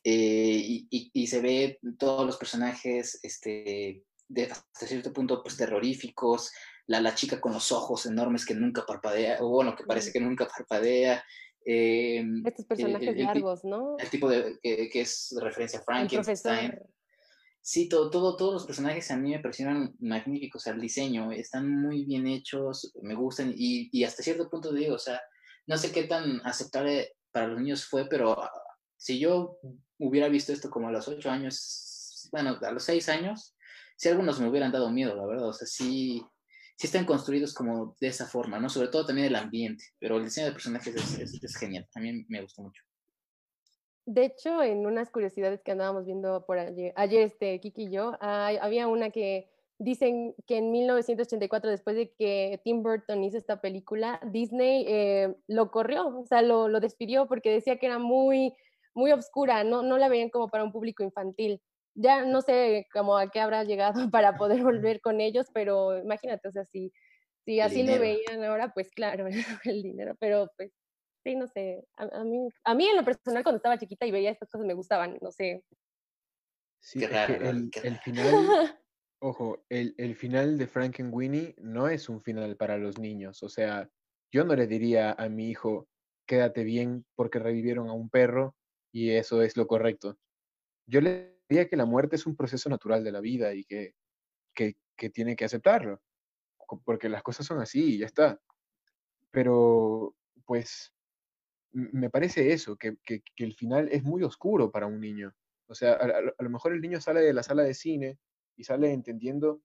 eh, 0.03 0.61
y, 0.63 0.87
y- 0.89 1.11
y 1.13 1.27
se 1.27 1.41
ve 1.41 1.79
todos 1.97 2.25
los 2.25 2.37
personajes 2.37 3.19
este, 3.23 4.03
de, 4.27 4.43
hasta 4.45 4.87
cierto 4.87 5.11
punto 5.13 5.41
pues, 5.43 5.57
terroríficos. 5.57 6.51
La, 6.87 6.99
la 6.99 7.13
chica 7.15 7.39
con 7.39 7.53
los 7.53 7.71
ojos 7.71 8.05
enormes 8.07 8.45
que 8.45 8.55
nunca 8.55 8.85
parpadea, 8.85 9.37
o 9.41 9.49
bueno, 9.49 9.75
que 9.75 9.83
parece 9.85 10.11
que 10.11 10.19
nunca 10.19 10.47
parpadea. 10.47 11.23
eh, 11.63 12.23
Estos 12.43 12.65
personajes 12.65 13.07
el- 13.07 13.09
el 13.09 13.17
ti- 13.17 13.23
largos, 13.23 13.63
¿no? 13.63 13.97
el 13.99 14.09
tipo 14.09 14.27
de 14.27 14.57
que, 14.61 14.89
que 14.89 15.01
es 15.01 15.33
referencia 15.39 15.79
a 15.79 15.83
Frankenstein. 15.83 16.73
Sí, 17.61 17.87
todo, 17.87 18.09
todo, 18.09 18.35
todos 18.35 18.53
los 18.53 18.65
personajes 18.65 19.11
a 19.11 19.17
mí 19.17 19.29
me 19.31 19.39
parecieron 19.39 19.95
magníficos, 19.99 20.61
o 20.61 20.63
sea, 20.63 20.73
el 20.73 20.81
diseño, 20.81 21.31
están 21.31 21.69
muy 21.69 22.03
bien 22.05 22.25
hechos, 22.27 22.91
me 23.03 23.13
gustan 23.13 23.53
y, 23.55 23.87
y 23.91 24.03
hasta 24.03 24.23
cierto 24.23 24.49
punto 24.49 24.73
digo, 24.73 24.95
o 24.95 24.99
sea, 24.99 25.21
no 25.67 25.77
sé 25.77 25.91
qué 25.91 26.05
tan 26.05 26.41
aceptable 26.43 27.13
para 27.31 27.47
los 27.47 27.59
niños 27.59 27.85
fue, 27.85 28.09
pero 28.09 28.31
ah, 28.41 28.51
si 28.97 29.19
yo 29.19 29.59
hubiera 30.01 30.27
visto 30.29 30.51
esto 30.53 30.69
como 30.69 30.87
a 30.87 30.91
los 30.91 31.07
ocho 31.07 31.29
años, 31.29 32.29
bueno, 32.31 32.57
a 32.61 32.71
los 32.71 32.83
seis 32.83 33.07
años, 33.09 33.55
si 33.97 34.09
algunos 34.09 34.39
me 34.39 34.49
hubieran 34.49 34.71
dado 34.71 34.89
miedo, 34.91 35.15
la 35.15 35.25
verdad, 35.25 35.47
o 35.49 35.53
sea, 35.53 35.67
sí, 35.67 36.21
sí 36.77 36.87
están 36.87 37.05
construidos 37.05 37.53
como 37.53 37.95
de 37.99 38.07
esa 38.07 38.25
forma, 38.25 38.59
¿no? 38.59 38.69
Sobre 38.69 38.87
todo 38.87 39.05
también 39.05 39.27
el 39.27 39.35
ambiente, 39.35 39.83
pero 39.99 40.17
el 40.17 40.23
diseño 40.25 40.47
de 40.47 40.53
personajes 40.53 40.95
es, 40.95 41.19
es- 41.19 41.43
es 41.43 41.55
genial. 41.57 41.87
A 41.95 41.99
mí 41.99 42.25
me 42.27 42.41
gustó 42.41 42.63
mucho. 42.63 42.81
De 44.05 44.25
hecho, 44.25 44.63
en 44.63 44.85
unas 44.87 45.11
curiosidades 45.11 45.61
que 45.61 45.71
andábamos 45.71 46.05
viendo 46.05 46.43
por 46.45 46.57
ayer, 46.57 46.91
ayer 46.95 47.21
este, 47.21 47.59
Kiki 47.59 47.83
y 47.83 47.91
yo, 47.91 48.17
hay- 48.19 48.57
había 48.57 48.87
una 48.87 49.11
que 49.11 49.49
dicen 49.77 50.35
que 50.47 50.57
en 50.57 50.71
1984, 50.71 51.69
después 51.69 51.95
de 51.95 52.11
que 52.13 52.59
Tim 52.63 52.81
Burton 52.83 53.23
hizo 53.23 53.37
esta 53.37 53.61
película, 53.61 54.19
Disney 54.31 54.85
eh, 54.87 55.35
lo 55.47 55.71
corrió, 55.71 56.07
o 56.07 56.25
sea, 56.25 56.41
lo, 56.41 56.67
lo 56.67 56.79
despidió 56.79 57.27
porque 57.27 57.51
decía 57.51 57.77
que 57.77 57.85
era 57.87 57.99
muy, 57.99 58.53
muy 58.93 59.11
obscura, 59.11 59.63
no, 59.63 59.81
no 59.83 59.97
la 59.97 60.09
veían 60.09 60.29
como 60.29 60.49
para 60.49 60.63
un 60.63 60.71
público 60.71 61.03
infantil. 61.03 61.61
Ya 61.95 62.25
no 62.25 62.41
sé 62.41 62.87
cómo 62.93 63.17
a 63.17 63.29
qué 63.29 63.39
habrá 63.39 63.63
llegado 63.63 63.93
para 64.11 64.37
poder 64.37 64.63
volver 64.63 65.01
con 65.01 65.21
ellos, 65.21 65.47
pero 65.53 65.97
imagínate, 65.97 66.47
o 66.47 66.51
sea, 66.51 66.65
si, 66.65 66.91
si 67.45 67.59
así 67.59 67.83
lo 67.83 67.99
veían 67.99 68.43
ahora, 68.43 68.71
pues 68.73 68.91
claro, 68.91 69.27
el 69.65 69.83
dinero, 69.83 70.15
pero 70.19 70.49
pues 70.57 70.71
sí, 71.23 71.35
no 71.35 71.47
sé, 71.47 71.85
a, 71.97 72.03
a 72.03 72.23
mí, 72.23 72.49
a 72.63 72.75
mí 72.75 72.87
en 72.87 72.95
lo 72.95 73.05
personal 73.05 73.43
cuando 73.43 73.57
estaba 73.57 73.77
chiquita 73.77 74.05
y 74.05 74.11
veía 74.11 74.31
estas 74.31 74.49
cosas 74.49 74.67
me 74.67 74.73
gustaban, 74.73 75.17
no 75.21 75.31
sé. 75.31 75.63
Sí, 76.79 76.99
Qué 76.99 77.07
raro, 77.07 77.35
el, 77.35 77.69
Qué 77.69 77.87
el 77.87 77.97
final, 77.99 78.23
ojo, 79.21 79.63
el, 79.69 79.93
el 79.97 80.15
final 80.15 80.57
de 80.57 80.67
Frankenweenie 80.67 81.53
no 81.59 81.87
es 81.87 82.09
un 82.09 82.21
final 82.21 82.57
para 82.57 82.77
los 82.77 82.97
niños. 82.97 83.43
O 83.43 83.49
sea, 83.49 83.87
yo 84.31 84.43
no 84.43 84.55
le 84.55 84.65
diría 84.65 85.11
a 85.11 85.29
mi 85.29 85.49
hijo, 85.49 85.87
quédate 86.25 86.63
bien 86.63 87.05
porque 87.15 87.37
revivieron 87.37 87.87
a 87.87 87.93
un 87.93 88.09
perro 88.09 88.55
y 88.91 89.11
eso 89.11 89.41
es 89.41 89.55
lo 89.57 89.67
correcto. 89.67 90.17
Yo 90.87 91.01
le 91.01 91.39
diría 91.49 91.67
que 91.69 91.77
la 91.77 91.85
muerte 91.85 92.15
es 92.15 92.25
un 92.25 92.35
proceso 92.35 92.69
natural 92.69 93.03
de 93.03 93.11
la 93.11 93.21
vida 93.21 93.53
y 93.53 93.63
que, 93.65 93.95
que, 94.53 94.77
que 94.97 95.09
tiene 95.09 95.35
que 95.35 95.45
aceptarlo, 95.45 96.01
porque 96.85 97.09
las 97.09 97.23
cosas 97.23 97.45
son 97.45 97.59
así 97.59 97.95
y 97.95 97.97
ya 97.99 98.05
está. 98.07 98.41
Pero, 99.31 100.15
pues, 100.45 100.93
me 101.71 102.09
parece 102.09 102.51
eso, 102.51 102.75
que, 102.77 102.97
que- 103.03 103.21
que 103.35 103.43
el 103.45 103.53
final 103.55 103.87
es 103.91 104.03
muy 104.03 104.23
oscuro 104.23 104.71
para 104.71 104.87
un 104.87 104.99
niño. 104.99 105.33
O 105.67 105.75
sea, 105.75 105.93
a, 105.93 106.03
a 106.05 106.21
lo- 106.43 106.49
mejor 106.49 106.73
el 106.73 106.81
niño 106.81 106.99
sale 106.99 107.21
de 107.21 107.33
la 107.33 107.43
sala 107.43 107.63
de 107.63 107.73
cine 107.73 108.19
y 108.57 108.63
sale 108.65 108.91
entendiendo 108.91 109.61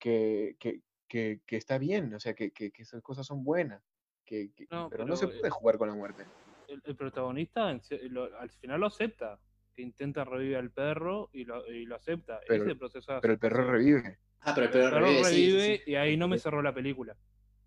que, 0.00 0.56
que, 0.58 0.82
que- 1.08 1.40
que 1.46 1.56
está 1.56 1.78
bien, 1.78 2.12
o 2.14 2.18
sea, 2.20 2.34
que, 2.34 2.50
que- 2.50 2.72
que 2.72 2.82
esas 2.82 3.02
cosas 3.02 3.26
son 3.26 3.44
buenas, 3.44 3.82
que, 4.24 4.52
que- 4.52 4.66
No, 4.70 4.90
pero 4.90 5.04
no 5.06 5.16
se 5.16 5.28
puede 5.28 5.50
jugar 5.50 5.78
con 5.78 5.88
la 5.88 5.94
muerte. 5.94 6.24
El, 6.68 6.82
el 6.84 6.96
protagonista 6.96 7.70
en 7.70 7.80
lo- 8.12 8.38
al 8.38 8.50
final 8.50 8.80
lo 8.80 8.86
acepta, 8.86 9.38
que 9.74 9.82
intenta 9.82 10.24
revivir 10.24 10.56
al 10.56 10.70
perro 10.70 11.30
y 11.32 11.44
lo, 11.44 11.66
y 11.70 11.84
lo 11.84 11.96
acepta. 11.96 12.40
Pero- 12.46 12.64
Ese 12.64 12.74
proceso 12.76 13.18
Pero 13.20 13.32
el 13.34 13.38
perro 13.38 13.70
revive. 13.70 14.18
Ah, 14.40 14.52
pero 14.54 14.66
el 14.68 14.74
El 14.76 14.80
perro 14.90 15.00
revive, 15.00 15.24
sí, 15.24 15.34
sí, 15.34 15.50
revive 15.52 15.76
sí. 15.84 15.90
y 15.90 15.94
ahí 15.96 16.16
no 16.16 16.28
me 16.28 16.38
cerró 16.38 16.62
la 16.62 16.74
película. 16.74 17.16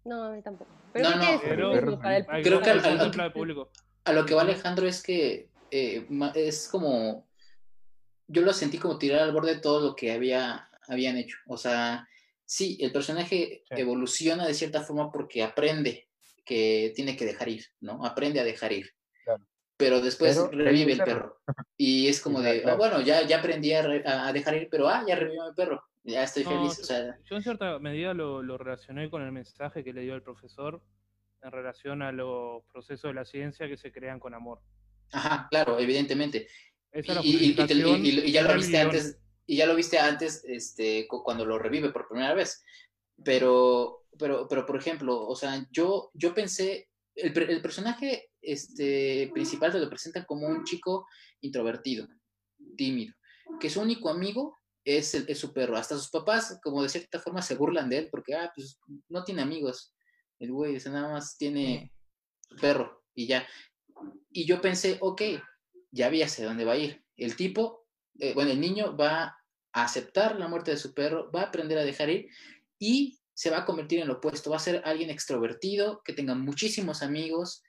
No, 0.06 0.24
a 0.24 0.32
mí 0.32 0.42
tampoco. 0.42 0.72
Pero 0.94 1.10
No, 1.10 1.16
creo 1.18 1.40
que 1.42 1.56
no, 1.58 1.74
es 1.74 1.80
pero- 1.82 1.98
para 2.00 2.18
el 2.18 2.26
Creo 2.44 2.62
que 2.62 2.70
al- 2.70 2.80
hay 2.80 2.86
al- 2.86 2.92
contempla 2.98 3.24
al 3.26 3.34
público. 3.34 3.72
A 4.06 4.14
lo 4.14 4.26
que 4.26 4.34
va 4.36 4.42
Alejandro 4.44 4.88
es 4.88 5.04
que 5.04 5.50
eh, 5.70 6.08
es 6.36 6.70
como, 6.70 7.28
yo 8.28 8.42
lo 8.42 8.54
sentí 8.54 8.78
como 8.78 8.98
tirar 8.98 9.20
al 9.22 9.34
borde 9.34 9.60
todo 9.60 9.86
lo 9.86 9.96
que 9.96 10.14
había, 10.14 10.70
habían 10.88 11.18
hecho. 11.18 11.36
O 11.48 11.58
sea, 11.58 12.08
sí, 12.46 12.78
el 12.80 12.94
personaje 12.94 13.64
Sí. 13.70 13.82
evoluciona 13.82 14.48
de 14.48 14.54
cierta 14.54 14.82
forma 14.82 15.12
porque 15.12 15.44
aprende 15.44 16.07
que 16.48 16.94
tiene 16.96 17.16
que 17.18 17.26
dejar 17.26 17.50
ir, 17.50 17.66
¿no? 17.82 18.04
Aprende 18.06 18.40
a 18.40 18.44
dejar 18.44 18.72
ir. 18.72 18.90
Claro. 19.24 19.44
Pero 19.76 20.02
después 20.02 20.36
Pero 20.50 20.64
revive 20.64 20.94
el 20.94 21.04
perro. 21.04 21.38
Y 21.76 22.08
es 22.08 22.22
como 22.22 22.42
de. 22.42 22.64
"Oh, 22.66 22.78
bueno, 22.78 23.02
ya, 23.02 23.22
ya 23.28 23.40
aprendí 23.40 23.74
a, 23.74 23.82
re- 23.84 24.04
a 24.08 24.32
dejar 24.34 24.56
ir, 24.56 24.70
pero 24.72 24.88
ah, 24.88 25.04
ya 25.08 25.16
revivió 25.16 25.46
mi 25.48 25.54
perro. 25.54 25.84
Ya 26.04 26.24
estoy 26.24 26.46
No, 26.46 26.50
feliz. 26.52 26.78
yo- 26.78 26.84
O 26.84 26.86
sea, 26.86 27.18
Yo 27.26 27.36
en 27.36 27.44
cierta 27.44 27.78
medida 27.80 28.14
lo, 28.14 28.42
lo 28.42 28.58
relacioné 28.58 29.10
con 29.10 29.22
el 29.22 29.32
mensaje 29.34 29.84
que 29.84 29.92
le 29.94 30.02
dio 30.02 30.16
el 30.16 30.24
profesor 30.24 30.82
en 31.44 31.52
relación 31.52 32.02
a 32.02 32.12
los 32.14 32.64
procesos 32.72 33.10
de 33.10 33.14
la 33.14 33.26
ciencia 33.26 33.68
que 33.68 33.78
se 33.78 33.92
crean 33.92 34.20
con 34.20 34.34
amor. 34.34 34.60
ajá, 35.12 35.48
claro, 35.52 35.78
evidentemente. 35.80 36.48
Esa 36.92 37.12
es 37.12 37.18
la 37.18 37.22
y, 37.24 37.30
y- 37.30 37.30
y 37.30 37.38
te- 37.38 37.44
y- 37.44 37.56
justificación 37.84 38.06
y- 38.06 38.10
y 38.10 38.32
ya 38.32 38.42
lo 38.42 38.56
viste 38.56 38.78
antes 38.80 39.20
y 39.46 39.56
ya 39.58 39.66
lo 39.66 39.76
viste 39.76 40.00
antes 40.00 40.44
este 40.46 41.08
cu- 41.08 41.24
cuando 41.24 41.46
lo 41.46 41.58
revive 41.60 41.90
por 41.92 42.08
primera 42.10 42.34
vez 42.34 42.64
pero 43.24 44.06
pero 44.18 44.48
pero 44.48 44.66
por 44.66 44.78
ejemplo 44.78 45.28
o 45.28 45.36
sea 45.36 45.66
yo 45.72 46.12
yo 46.14 46.34
pensé 46.34 46.90
el, 47.16 47.38
el 47.50 47.62
personaje 47.62 48.30
este 48.42 49.30
principal 49.34 49.72
te 49.72 49.80
lo 49.80 49.90
presentan 49.90 50.26
como 50.26 50.48
un 50.48 50.64
chico 50.64 51.08
introvertido 51.42 52.08
tímido 52.76 53.14
que 53.60 53.70
su 53.70 53.82
único 53.82 54.10
amigo 54.10 54.58
es, 54.84 55.14
el- 55.16 55.36
su 55.36 55.52
perro 55.54 55.76
hasta 55.78 55.96
sus 55.98 56.10
papás 56.10 56.60
como 56.64 56.82
de 56.84 56.90
cierta 56.90 57.20
forma 57.20 57.42
se 57.42 57.56
burlan 57.56 57.90
de 57.90 57.98
él 58.00 58.10
porque 58.12 58.36
ah 58.36 58.52
pues 58.56 58.80
no 59.10 59.24
tiene 59.24 59.42
amigos 59.42 59.94
el 60.40 60.52
güey 60.52 60.76
o 60.76 60.80
sea, 60.80 60.92
nada 60.92 61.12
más 61.12 61.38
tiene 61.38 61.92
perro 62.62 63.04
y 63.16 63.26
ya. 63.28 63.48
Y 64.32 64.46
yo 64.46 64.62
pensé, 64.62 64.98
ok, 65.02 65.22
ya 65.92 66.10
vi 66.10 66.22
hacia 66.22 66.46
dónde 66.46 66.66
va 66.66 66.74
a 66.74 66.78
ir. 66.78 67.04
El 67.16 67.36
tipo, 67.36 67.88
eh, 68.20 68.34
bueno, 68.36 68.52
el 68.52 68.62
niño 68.62 68.96
va 68.96 69.24
a 69.74 69.84
aceptar 69.84 70.38
la 70.40 70.48
muerte 70.48 70.72
de 70.72 70.78
su 70.78 70.94
perro, 70.94 71.32
va 71.32 71.42
a 71.42 71.46
aprender 71.46 71.80
a 71.80 71.84
dejar 71.84 72.10
ir 72.12 72.30
y 72.80 73.20
se 73.34 73.50
va 73.50 73.60
a 73.60 73.66
convertir 73.66 74.00
en 74.00 74.08
lo 74.08 74.16
opuesto. 74.16 74.50
Va 74.50 74.58
a 74.58 74.60
ser 74.60 74.82
alguien 74.86 75.10
extrovertido, 75.10 76.02
que 76.04 76.14
tenga 76.14 76.34
muchísimos 76.36 77.04
amigos 77.04 77.64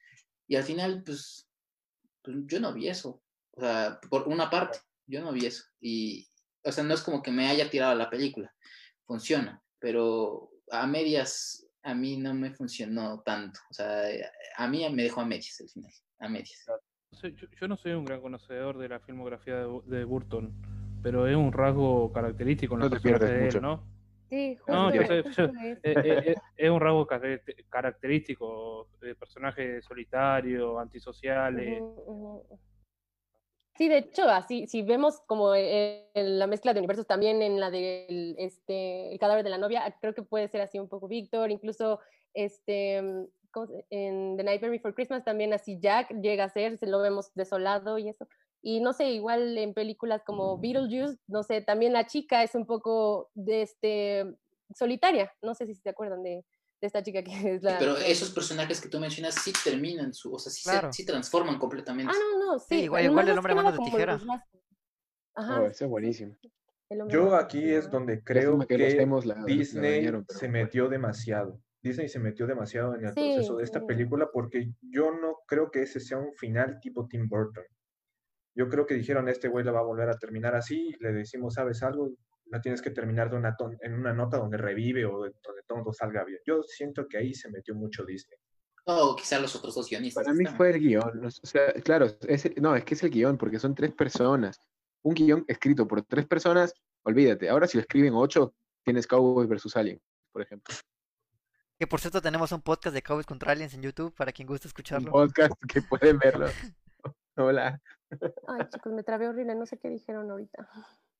y 0.46 0.56
al 0.56 0.64
final, 0.64 1.02
pues, 1.04 1.48
pues, 2.22 2.36
yo 2.46 2.60
no 2.60 2.72
vi 2.72 2.88
eso. 2.88 3.22
O 3.56 3.60
sea, 3.60 3.98
por 4.08 4.28
una 4.28 4.48
parte, 4.50 4.78
yo 5.06 5.20
no 5.20 5.32
vi 5.32 5.46
eso. 5.46 5.64
Y, 5.80 6.26
o 6.64 6.72
sea, 6.72 6.84
no 6.84 6.94
es 6.94 7.02
como 7.02 7.22
que 7.22 7.30
me 7.30 7.48
haya 7.48 7.68
tirado 7.70 7.94
la 7.94 8.08
película. 8.10 8.54
Funciona, 9.06 9.62
pero 9.78 10.50
a 10.70 10.86
medias 10.86 11.66
a 11.82 11.94
mí 11.94 12.16
no 12.16 12.34
me 12.34 12.52
funcionó 12.52 13.20
tanto. 13.24 13.60
O 13.70 13.74
sea, 13.74 14.02
a 14.56 14.68
mí 14.68 14.88
me 14.90 15.02
dejó 15.02 15.20
a 15.20 15.24
medias 15.26 15.60
el 15.60 15.68
final. 15.70 15.92
A 16.18 16.28
medias. 16.28 16.64
No 16.66 17.28
Yo, 17.30 17.46
yo 17.60 17.68
no 17.68 17.76
soy 17.76 17.92
un 17.92 18.04
gran 18.04 18.20
conocedor 18.20 18.76
de 18.78 18.88
la 18.88 19.00
filmografía 19.00 19.56
de, 19.56 19.66
Bu- 19.66 19.84
de 19.84 20.04
Burton, 20.04 20.54
pero 21.02 21.26
es 21.26 21.36
un 21.36 21.52
rasgo 21.52 22.12
característico 22.12 22.74
en 22.74 22.80
No 22.80 22.88
los 22.88 22.94
te 22.94 23.00
pierdes 23.00 23.30
de 23.30 23.36
él, 23.38 23.44
mucho. 23.44 23.60
¿no? 23.60 23.97
Sí, 24.28 24.56
justo, 24.56 24.72
No, 24.72 24.92
yo 24.92 25.02
sé, 25.04 25.22
justo 25.22 25.42
yo- 25.42 25.52
es. 25.62 25.78
Eh, 25.82 25.94
eh, 26.04 26.34
es 26.56 26.70
un 26.70 26.80
rasgo 26.80 27.06
caracter- 27.06 27.64
característico 27.70 28.88
de 29.00 29.14
personajes 29.14 29.84
solitarios, 29.84 30.78
antisociales. 30.78 31.82
Sí, 33.76 33.88
de 33.88 33.98
hecho, 33.98 34.24
así, 34.28 34.66
si 34.66 34.82
vemos 34.82 35.20
como 35.26 35.54
eh, 35.54 36.10
en 36.14 36.38
la 36.38 36.48
mezcla 36.48 36.74
de 36.74 36.80
universos 36.80 37.06
también 37.06 37.42
en 37.42 37.60
la 37.60 37.70
del 37.70 38.34
este, 38.36 39.12
el 39.12 39.18
cadáver 39.20 39.44
de 39.44 39.50
la 39.50 39.58
novia, 39.58 39.96
creo 40.00 40.14
que 40.14 40.22
puede 40.24 40.48
ser 40.48 40.60
así 40.62 40.80
un 40.80 40.88
poco 40.88 41.06
Víctor, 41.06 41.50
incluso 41.52 42.00
este, 42.34 43.00
mm, 43.00 43.26
¿cómo 43.52 43.66
se- 43.68 43.86
en 43.90 44.36
The 44.36 44.42
Nightmare 44.42 44.72
Before 44.72 44.94
Christmas 44.94 45.24
también 45.24 45.52
así 45.52 45.78
Jack 45.80 46.10
llega 46.20 46.44
a 46.44 46.48
ser, 46.48 46.76
se 46.76 46.88
lo 46.88 47.00
vemos 47.00 47.32
desolado 47.34 47.98
y 47.98 48.08
eso. 48.08 48.26
Y 48.60 48.80
no 48.80 48.92
sé, 48.92 49.10
igual 49.12 49.56
en 49.56 49.72
películas 49.74 50.22
como 50.24 50.58
Beetlejuice, 50.58 51.18
no 51.28 51.42
sé, 51.42 51.60
también 51.62 51.92
la 51.92 52.06
chica 52.06 52.42
es 52.42 52.54
un 52.54 52.66
poco 52.66 53.30
de 53.34 53.62
este, 53.62 54.36
solitaria, 54.74 55.32
no 55.42 55.54
sé 55.54 55.66
si 55.66 55.74
se 55.76 55.88
acuerdan 55.90 56.22
de, 56.22 56.44
de 56.80 56.86
esta 56.86 57.02
chica 57.02 57.22
que 57.22 57.54
es 57.54 57.62
la... 57.62 57.78
Pero 57.78 57.96
esos 57.96 58.30
personajes 58.30 58.80
que 58.80 58.88
tú 58.88 58.98
mencionas 58.98 59.36
sí 59.36 59.52
terminan 59.64 60.12
su, 60.12 60.34
o 60.34 60.38
sea, 60.38 60.50
sí, 60.52 60.68
se- 60.68 60.92
sí 60.92 61.06
transforman 61.06 61.58
completamente. 61.58 62.12
Ah, 62.14 62.18
no, 62.38 62.46
no, 62.46 62.58
sí. 62.58 62.66
Sí, 62.68 62.74
igual- 62.84 63.02
pero 63.02 63.12
igual 63.12 63.24
más 63.26 63.32
el 63.32 63.38
hombre 63.38 63.54
mano 63.54 63.72
de 63.72 63.78
tijera. 63.78 64.20
Ajá, 65.34 65.62
Oh, 65.62 65.66
ese 65.66 65.84
es 65.84 65.90
buenísimo. 65.90 66.36
Yo 67.08 67.34
aquí 67.36 67.70
es 67.70 67.90
donde 67.90 68.22
creo 68.24 68.58
que 68.66 68.76
la 69.24 69.44
Disney 69.44 69.96
dañaron, 69.98 70.24
pero 70.26 70.38
se 70.38 70.48
bueno. 70.48 70.64
metió 70.64 70.88
demasiado. 70.88 71.60
Disney 71.80 72.08
se 72.08 72.18
metió 72.18 72.46
demasiado 72.46 72.94
en 72.96 73.04
el 73.06 73.12
Sí, 73.12 73.20
proceso 73.20 73.56
de 73.56 73.64
esta 73.64 73.80
sí. 73.80 73.86
película 73.86 74.28
porque 74.32 74.72
yo 74.82 75.12
no 75.12 75.38
creo 75.46 75.70
que 75.70 75.82
ese 75.82 76.00
sea 76.00 76.18
un 76.18 76.32
final 76.34 76.80
tipo 76.80 77.06
Tim 77.06 77.28
Burton. 77.28 77.64
Yo 78.54 78.68
creo 78.68 78.86
que 78.86 78.94
dijeron, 78.94 79.28
este 79.28 79.48
güey 79.48 79.64
la 79.64 79.72
va 79.72 79.80
a 79.80 79.84
volver 79.84 80.08
a 80.08 80.18
terminar 80.18 80.54
así, 80.54 80.92
le 81.00 81.12
decimos, 81.12 81.54
¿sabes 81.54 81.82
algo? 81.82 82.10
La 82.46 82.60
tienes 82.60 82.80
que 82.82 82.90
terminar 82.90 83.30
de 83.30 83.36
una 83.36 83.54
ton- 83.56 83.76
en 83.82 83.94
una 83.94 84.12
nota 84.12 84.38
donde 84.38 84.56
revive 84.56 85.04
o 85.04 85.22
de- 85.22 85.32
donde 85.44 85.62
todo 85.66 85.92
salga 85.92 86.24
bien. 86.24 86.40
Yo 86.46 86.62
siento 86.62 87.06
que 87.06 87.18
ahí 87.18 87.34
se 87.34 87.50
metió 87.50 87.74
mucho 87.74 88.04
Disney. 88.04 88.38
O 88.86 89.14
quizá 89.14 89.38
los 89.38 89.54
otros 89.54 89.74
dos 89.74 89.88
guionistas. 89.90 90.24
Para 90.24 90.34
mí 90.34 90.46
fue 90.46 90.70
el 90.70 90.80
guion. 90.80 91.26
O 91.26 91.30
sea, 91.30 91.72
claro, 91.84 92.06
es 92.26 92.46
el- 92.46 92.54
no, 92.62 92.74
es 92.74 92.84
que 92.84 92.94
es 92.94 93.02
el 93.02 93.10
guion, 93.10 93.36
porque 93.36 93.58
son 93.58 93.74
tres 93.74 93.92
personas. 93.92 94.60
Un 95.02 95.14
guion 95.14 95.44
escrito 95.46 95.86
por 95.86 96.02
tres 96.02 96.26
personas, 96.26 96.72
olvídate. 97.04 97.48
Ahora 97.50 97.66
si 97.66 97.76
lo 97.76 97.82
escriben 97.82 98.14
ocho, 98.14 98.54
tienes 98.82 99.06
Cowboys 99.06 99.48
versus 99.48 99.76
Alien, 99.76 100.00
por 100.32 100.40
ejemplo. 100.42 100.74
Que 101.78 101.86
por 101.86 102.00
cierto 102.00 102.20
tenemos 102.22 102.50
un 102.50 102.62
podcast 102.62 102.94
de 102.94 103.02
Cowboys 103.02 103.26
contra 103.26 103.52
Aliens 103.52 103.74
en 103.74 103.82
YouTube 103.82 104.12
para 104.16 104.32
quien 104.32 104.48
guste 104.48 104.66
Un 104.66 104.70
escucharlo. 104.70 105.12
podcast 105.12 105.52
que 105.68 105.82
pueden 105.82 106.18
verlo. 106.18 106.46
Hola. 107.38 107.80
Ay, 108.46 108.62
chicos, 108.72 108.92
me 108.92 109.02
trabé 109.02 109.28
horrible, 109.28 109.54
no 109.54 109.66
sé 109.66 109.78
qué 109.78 109.88
dijeron 109.88 110.30
ahorita. 110.30 110.68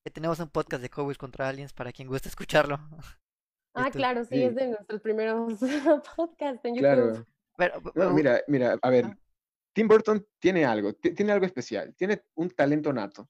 Que 0.05 0.11
tenemos 0.11 0.39
un 0.41 0.49
podcast 0.49 0.83
de 0.83 0.91
Cowboys 0.91 1.19
contra 1.19 1.49
Aliens 1.49 1.73
para 1.73 1.93
quien 1.93 2.09
guste 2.09 2.29
escucharlo. 2.29 2.79
Ah, 3.75 3.89
Esto- 3.89 3.99
claro, 3.99 4.25
sí, 4.25 4.31
sí. 4.35 4.43
es 4.43 4.55
de 4.57 4.69
nuestros 4.69 5.01
primeros 5.03 5.53
podcasts 6.17 6.65
en 6.65 6.75
YouTube. 6.75 6.81
Claro. 6.81 7.27
Pero, 7.57 7.81
No, 7.95 8.11
mira, 8.13 8.41
mira, 8.49 8.77
a 8.83 8.91
ver, 8.91 9.05
Ah. 9.05 9.19
Tim 9.73 9.87
Burton 9.87 10.27
tiene 10.41 10.65
algo, 10.65 10.95
ti- 10.95 11.13
tiene 11.15 11.31
algo 11.33 11.47
especial, 11.47 11.95
tiene 11.95 12.25
un 12.35 12.51
talento 12.51 12.93
nato, 12.93 13.29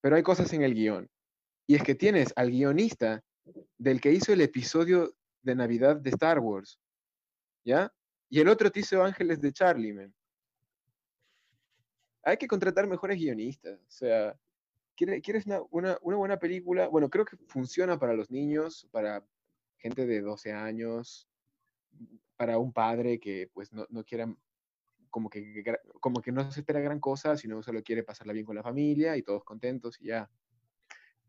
pero 0.00 0.16
hay 0.16 0.22
cosas 0.22 0.50
en 0.54 0.62
el 0.62 0.72
guion. 0.74 1.10
Y 1.66 1.74
es 1.74 1.82
que 1.82 1.94
tienes 1.96 2.32
al 2.36 2.50
guionista 2.50 3.22
del 3.76 4.00
que 4.00 4.12
hizo 4.12 4.32
el 4.32 4.40
episodio 4.40 5.12
de 5.42 5.54
Navidad 5.54 5.96
de 5.96 6.10
Star 6.10 6.38
Wars. 6.38 6.78
¿Ya? 7.66 7.92
Y 8.30 8.40
el 8.40 8.48
otro 8.48 8.70
te 8.70 8.80
hizo 8.80 9.02
Ángeles 9.02 9.38
de 9.40 9.52
Charlie, 9.52 9.92
man. 9.92 10.14
Hay 12.24 12.36
que 12.36 12.46
contratar 12.48 12.86
mejores 12.86 13.18
guionistas. 13.18 13.78
O 13.80 13.90
sea, 13.90 14.38
¿quiere- 14.96 15.20
¿quieres 15.20 15.44
una, 15.70 15.98
buena 16.02 16.38
película? 16.38 16.88
Bueno, 16.88 17.10
creo 17.10 17.24
que 17.24 17.36
funciona 17.48 17.98
para 17.98 18.14
los 18.14 18.30
niños, 18.30 18.88
para 18.90 19.24
gente 19.78 20.06
de 20.06 20.20
12 20.20 20.52
años, 20.52 21.28
para 22.36 22.58
un 22.58 22.72
padre 22.72 23.20
que 23.20 23.48
pues 23.52 23.72
no, 23.72 23.86
no 23.90 24.04
quiera 24.04 24.34
como 25.10 25.30
que, 25.30 26.32
no 26.32 26.50
se 26.50 26.58
espera 26.60 26.80
gran 26.80 26.98
cosa, 26.98 27.36
sino 27.36 27.62
solo 27.62 27.84
quiere 27.84 28.02
pasarla 28.02 28.32
bien 28.32 28.44
con 28.44 28.56
la 28.56 28.64
familia 28.64 29.16
y 29.16 29.22
todos 29.22 29.44
contentos 29.44 30.00
y 30.00 30.06
ya. 30.06 30.28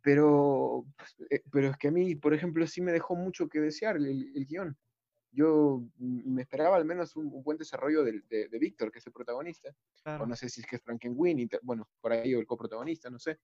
Pero, 0.02 0.88
eh, 1.30 1.44
pero 1.52 1.70
es 1.70 1.78
que 1.78 1.90
a 1.90 1.92
mí, 1.92 2.16
por 2.16 2.34
ejemplo, 2.34 2.66
sí 2.66 2.82
me 2.82 2.92
dejó 2.92 3.16
mucho 3.16 3.48
que 3.48 3.60
desear 3.60 3.98
el, 3.98 4.32
el 4.36 4.46
guion. 4.48 4.76
Yo 5.36 5.84
me 6.00 6.42
esperaba 6.44 6.78
al 6.78 6.86
menos 6.86 7.16
un, 7.16 7.28
un 7.28 7.44
buen 7.44 7.58
desarrollo 7.58 8.04
del- 8.04 8.26
de, 8.30 8.48
de 8.50 8.60
Víctor, 8.60 8.92
que 8.92 9.00
es 9.00 9.08
el 9.08 9.14
protagonista. 9.14 9.70
O 9.70 10.04
Claro. 10.04 10.26
no 10.26 10.36
sé 10.36 10.50
si 10.50 10.62
es 10.62 10.68
que 10.68 10.78
es 10.78 10.82
Frankenweenie, 10.84 11.50
bueno, 11.64 11.90
por 12.02 12.14
ahí 12.14 12.34
o 12.36 12.40
el 12.40 12.48
coprotagonista, 12.48 13.10
no 13.10 13.20
sé. 13.20 13.40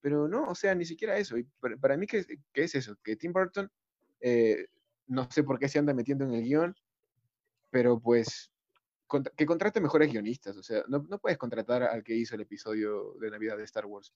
Pero 0.00 0.28
no, 0.28 0.44
o 0.50 0.54
sea, 0.54 0.74
ni 0.74 0.84
siquiera 0.84 1.16
eso. 1.18 1.36
Y 1.38 1.44
para, 1.60 1.76
para 1.76 1.96
mí, 1.96 2.06
¿qué, 2.06 2.24
qué 2.52 2.64
es 2.64 2.74
eso? 2.74 2.96
Que 3.02 3.16
Tim 3.16 3.32
Burton, 3.32 3.70
eh, 4.20 4.68
no 5.08 5.28
sé 5.30 5.42
por 5.44 5.58
qué 5.58 5.68
se 5.68 5.78
anda 5.80 5.94
metiendo 5.94 6.24
en 6.24 6.34
el 6.34 6.44
guion, 6.44 6.76
pero 7.70 7.98
pues 8.00 8.50
que 9.36 9.46
contrate 9.46 9.80
mejores 9.80 10.10
guionistas. 10.12 10.56
O 10.56 10.62
sea, 10.62 10.84
no, 10.88 11.04
no 11.08 11.18
puedes 11.18 11.38
contratar 11.38 11.82
al 11.82 12.04
que 12.04 12.14
hizo 12.14 12.34
el 12.34 12.42
episodio 12.42 13.14
de 13.20 13.30
Navidad 13.30 13.56
de 13.56 13.64
Star 13.64 13.86
Wars. 13.86 14.12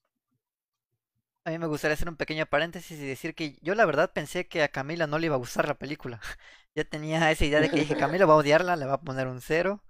A 1.45 1.51
mí 1.51 1.59
me 1.59 1.67
gustaría 1.67 1.95
hacer 1.95 2.09
un 2.09 2.17
pequeño 2.17 2.47
paréntesis 2.47 2.99
y 3.01 3.07
decir 3.07 3.35
que 3.35 3.59
yo 3.63 3.75
la 3.75 3.85
verdad 3.85 4.13
pensé 4.13 4.47
que 4.49 4.63
a 4.63 4.69
Camila 4.69 5.07
no 5.09 5.19
le 5.19 5.27
iba 5.27 5.35
a 5.35 5.39
gustar 5.39 5.67
la 5.67 5.79
película. 5.79 6.21
Ya 6.75 6.85
tenía 6.85 7.31
esa 7.31 7.45
idea 7.45 7.61
de 7.61 7.69
que 7.71 7.81
dije, 7.81 7.97
Camila 7.97 8.27
va 8.27 8.35
a 8.35 8.37
odiarla, 8.37 8.77
le 8.77 8.87
va 8.87 8.95
a 8.95 9.01
poner 9.01 9.27
un 9.27 9.41
cero. 9.41 9.83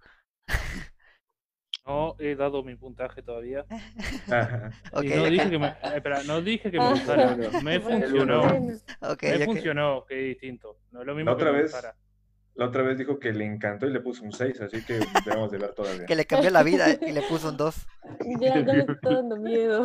No 1.86 2.14
he 2.20 2.36
dado 2.36 2.62
mi 2.62 2.76
puntaje 2.76 3.22
todavía. 3.22 3.64
Y 5.02 5.08
no 5.08 5.24
dije 5.24 5.44
que- 5.44 5.50
que 5.50 5.58
me, 5.58 5.66
eh, 5.68 5.76
espera, 5.96 6.22
no 6.24 6.40
dije 6.40 6.70
que 6.70 6.78
me 6.78 6.90
gustara. 6.90 7.36
Me 7.62 7.80
funcionó. 7.80 8.42
Me 8.44 9.16
que- 9.16 9.44
funcionó, 9.44 10.04
que 10.06 10.20
es 10.20 10.26
distinto. 10.40 10.78
No 10.90 11.00
es 11.00 11.06
lo 11.06 11.14
mismo 11.14 11.30
La 11.32 11.36
que 11.36 11.42
otra 11.42 11.52
me 11.52 11.62
vez, 11.62 11.72
gustara. 11.72 11.96
la 12.54 12.66
otra 12.66 12.82
vez 12.82 12.98
dijo 12.98 13.18
que 13.18 13.32
le 13.32 13.44
encantó 13.46 13.86
y 13.86 13.92
le 13.92 14.00
puso 14.00 14.22
un 14.24 14.32
6, 14.32 14.60
así 14.60 14.84
que 14.84 15.00
debemos 15.24 15.50
de 15.50 15.58
ver 15.58 15.74
todavía. 15.74 16.06
que 16.06 16.14
le 16.14 16.24
cambió 16.24 16.50
la 16.50 16.62
vida 16.62 16.86
y 16.90 17.12
le 17.12 17.22
puso 17.22 17.48
un 17.48 17.56
2. 17.56 17.86
Ya, 18.40 18.54
ya 18.60 18.72
me 18.74 18.80
está 18.92 19.10
dando 19.14 19.36
miedo. 19.38 19.84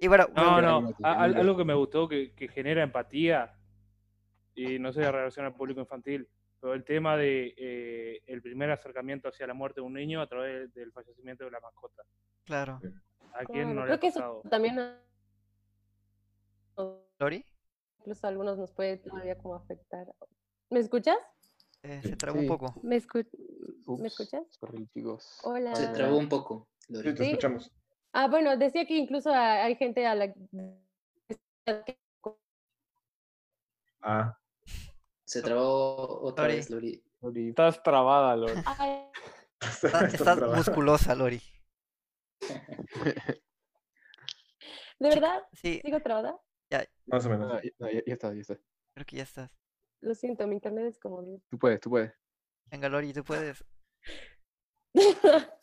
Y 0.00 0.08
bueno, 0.08 0.28
No, 0.34 0.52
Bueno, 0.52 0.80
no, 0.98 1.08
algo 1.08 1.56
que 1.56 1.64
me 1.64 1.74
gustó 1.74 2.08
que, 2.08 2.32
que 2.34 2.48
genera 2.48 2.82
empatía 2.82 3.52
y 4.58 4.78
no 4.78 4.92
sé 4.92 5.00
la 5.02 5.12
relación 5.12 5.46
al 5.46 5.54
público 5.54 5.80
infantil, 5.80 6.28
pero 6.60 6.74
el 6.74 6.84
tema 6.84 7.16
de 7.16 7.54
eh, 7.56 8.22
el 8.26 8.42
primer 8.42 8.70
acercamiento 8.72 9.28
hacia 9.28 9.46
la 9.46 9.54
muerte 9.54 9.80
de 9.80 9.86
un 9.86 9.94
niño 9.94 10.20
a 10.20 10.26
través 10.26 10.74
del 10.74 10.90
fallecimiento 10.92 11.44
de 11.44 11.50
la 11.52 11.60
mascota. 11.60 12.02
claro. 12.44 12.80
¿A 13.34 13.44
quién 13.44 13.72
Claro, 13.72 13.74
no 13.74 13.80
le 13.80 13.86
creo 13.86 13.94
ha 13.96 14.00
que 14.00 14.06
eso 14.08 14.18
pasado? 14.20 14.42
también 14.50 14.76
¿Lori? 17.20 17.44
incluso 17.98 18.26
a 18.26 18.30
algunos 18.30 18.58
nos 18.58 18.72
puede 18.72 18.96
todavía 18.96 19.36
como 19.36 19.54
afectar. 19.54 20.06
¿Me 20.70 20.80
escuchas? 20.80 21.16
Eh, 21.82 22.00
se 22.02 22.16
trabó 22.16 22.40
un 22.40 22.48
poco. 22.48 22.74
¿Me, 22.82 22.96
escu- 22.96 23.28
Ups, 23.86 24.00
¿Me 24.00 24.08
escuchas? 24.08 24.42
Hola. 25.44 25.74
Se 25.76 25.86
trabó 25.88 26.16
un 26.18 26.28
poco. 26.28 26.68
Sí, 26.80 26.92
Lori. 26.94 27.14
te 27.14 27.24
Sí. 27.24 27.30
escuchamos. 27.30 27.70
Ah, 28.12 28.26
bueno, 28.28 28.56
decía 28.56 28.84
que 28.86 28.96
incluso 28.96 29.30
hay 29.30 29.58
hay 29.68 29.76
gente 29.76 30.04
a 30.06 30.14
la 30.14 30.32
que 30.32 31.98
Ah, 34.00 34.37
Se 35.28 35.42
trabó 35.42 36.22
otra 36.22 36.44
Lori. 36.44 36.56
vez, 36.56 36.70
Lori. 36.70 37.04
Estás 37.50 37.82
trabada. 37.82 38.32
Ay, 38.78 39.10
Está- 39.60 40.06
estás 40.06 40.38
Estás 40.38 40.56
musculosa, 40.56 41.14
Lori. 41.14 41.42
¿De 44.98 45.08
verdad? 45.10 45.42
Sí, 45.52 45.80
¿Sigo 45.84 46.00
trabada? 46.00 46.40
Más 47.06 47.26
o 47.26 47.28
menos. 47.28 47.52
Ah, 47.52 47.60
ya, 47.62 47.70
no, 47.78 47.90
ya- 47.90 48.02
ya 48.06 48.12
está, 48.14 48.32
ya 48.34 48.40
está. 48.40 48.58
creo 48.94 49.04
que 49.06 49.16
ya 49.16 49.22
estás. 49.24 49.50
Lo 50.00 50.14
siento, 50.14 50.46
mi 50.46 50.54
internet 50.54 50.86
es 50.86 50.98
como... 50.98 51.22
Tú 51.50 51.58
puedes, 51.58 51.78
tú 51.80 51.90
puedes. 51.90 52.12
Venga, 52.70 52.88
Lori, 52.88 53.12
tú 53.12 53.22
puedes. 53.22 53.62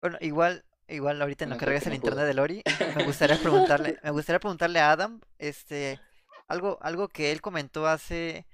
Bueno, 0.00 0.16
igual, 0.20 0.64
igual 0.86 1.20
ahorita 1.20 1.42
en 1.44 1.50
lo 1.50 1.56
No, 1.56 1.60
que 1.60 1.66
regresa 1.66 1.88
el 1.90 1.96
internet 1.96 2.24
de 2.24 2.34
Lori, 2.34 2.62
me 2.96 3.04
gustaría 3.04 3.36
preguntarle, 3.36 3.98
me 4.00 4.10
gustaría 4.12 4.38
preguntarle 4.38 4.78
a 4.78 4.92
Adam, 4.92 5.20
este, 5.38 5.98
algo, 6.48 6.78
algo 6.82 7.08
que 7.08 7.32
él 7.32 7.40
comentó 7.40 7.86
hace 7.86 8.46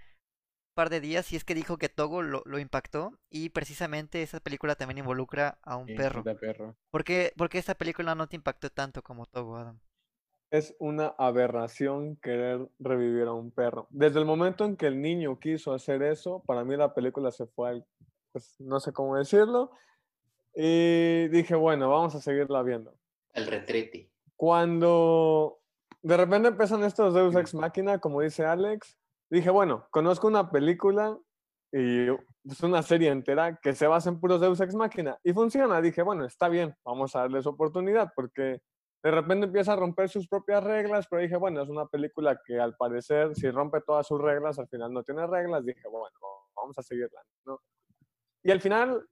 un 0.71 0.75
par 0.75 0.91
de 0.91 1.01
días 1.01 1.33
y 1.33 1.37
es 1.37 1.45
que 1.45 1.55
dijo 1.55 1.79
que 1.79 1.89
Togo 1.89 2.23
lo, 2.23 2.43
lo 2.47 2.59
impactó 2.59 3.19
y 3.31 3.51
precisamente 3.51 4.23
esa 4.23 4.41
película 4.41 4.75
también 4.77 4.99
involucra 4.99 5.59
a 5.63 5.77
un 5.77 5.87
Sí, 5.87 5.95
perro. 5.97 6.25
perro. 6.25 6.77
¿Por 6.91 7.05
qué, 7.05 7.33
por 7.37 7.49
qué 7.49 7.59
esta 7.59 7.75
película 7.75 8.15
no 8.15 8.29
te 8.29 8.37
impactó 8.37 8.71
tanto 8.71 9.03
como 9.03 9.27
Togo, 9.27 9.57
Adam? 9.57 9.79
Es 10.51 10.75
una 10.79 11.09
aberración 11.19 12.17
querer 12.17 12.69
revivir 12.79 13.27
a 13.27 13.33
un 13.33 13.51
perro. 13.51 13.89
Desde 13.91 14.21
el 14.21 14.25
momento 14.25 14.65
en 14.65 14.77
que 14.77 14.87
el 14.87 15.01
niño 15.01 15.39
quiso 15.41 15.73
hacer 15.75 16.03
eso, 16.03 16.43
para 16.47 16.65
mí 16.65 16.77
la 16.77 16.95
película 16.95 17.31
se 17.33 17.47
fue 17.47 17.69
al, 17.71 17.87
pues, 18.33 18.55
no 18.61 18.79
sé 18.79 18.93
cómo 18.93 19.17
decirlo, 19.17 19.73
y 20.55 21.29
dije, 21.29 21.57
bueno, 21.57 21.91
vamos 21.91 22.15
a 22.15 22.21
seguirla 22.21 22.63
viendo. 22.63 22.95
El 23.33 23.47
retrete. 23.49 24.11
Cuando 24.37 25.61
de 26.05 26.19
repente 26.19 26.49
empiezan 26.49 26.85
estos 26.85 27.14
Deus 27.14 27.35
Ex 27.35 27.55
Machina, 27.55 27.99
como 27.99 28.21
dice 28.21 28.45
Alex, 28.45 28.99
dije, 29.31 29.49
bueno, 29.49 29.87
conozco 29.90 30.27
una 30.27 30.51
película 30.51 31.19
y 31.73 32.09
es 32.11 32.62
una 32.62 32.83
serie 32.83 33.11
entera 33.11 33.57
que 33.57 33.75
se 33.75 33.87
basa 33.87 34.11
en 34.11 34.21
puros 34.21 34.38
Deus 34.38 34.61
Ex 34.61 34.75
Machina 34.75 35.19
y 35.25 35.33
funciona. 35.33 35.81
Dije, 35.81 36.03
bueno, 36.03 36.27
está 36.27 36.49
bien, 36.49 36.77
vamos 36.85 37.17
a 37.17 37.21
darles 37.21 37.47
oportunidad 37.47 38.12
porque 38.14 38.61
de 39.03 39.11
repente 39.11 39.47
empieza 39.47 39.73
a 39.73 39.77
romper 39.77 40.11
sus 40.11 40.29
propias 40.29 40.62
reglas, 40.62 41.07
pero 41.09 41.23
dije, 41.23 41.37
bueno, 41.37 41.62
es 41.62 41.71
una 41.71 41.87
película 41.87 42.38
que 42.45 42.61
al 42.61 42.77
parecer, 42.77 43.35
si 43.35 43.51
rompe 43.51 43.81
todas 43.81 44.07
sus 44.07 44.21
reglas, 44.21 44.59
al 44.59 44.69
final 44.69 44.93
no 44.93 45.03
tiene 45.05 45.27
reglas. 45.27 45.64
Dije, 45.64 45.88
bueno, 45.88 46.17
vamos 46.55 46.79
a 46.79 46.83
seguirla, 46.83 47.23
¿no? 47.47 47.62
Y 48.43 48.51
al 48.51 48.61
final, 48.61 49.09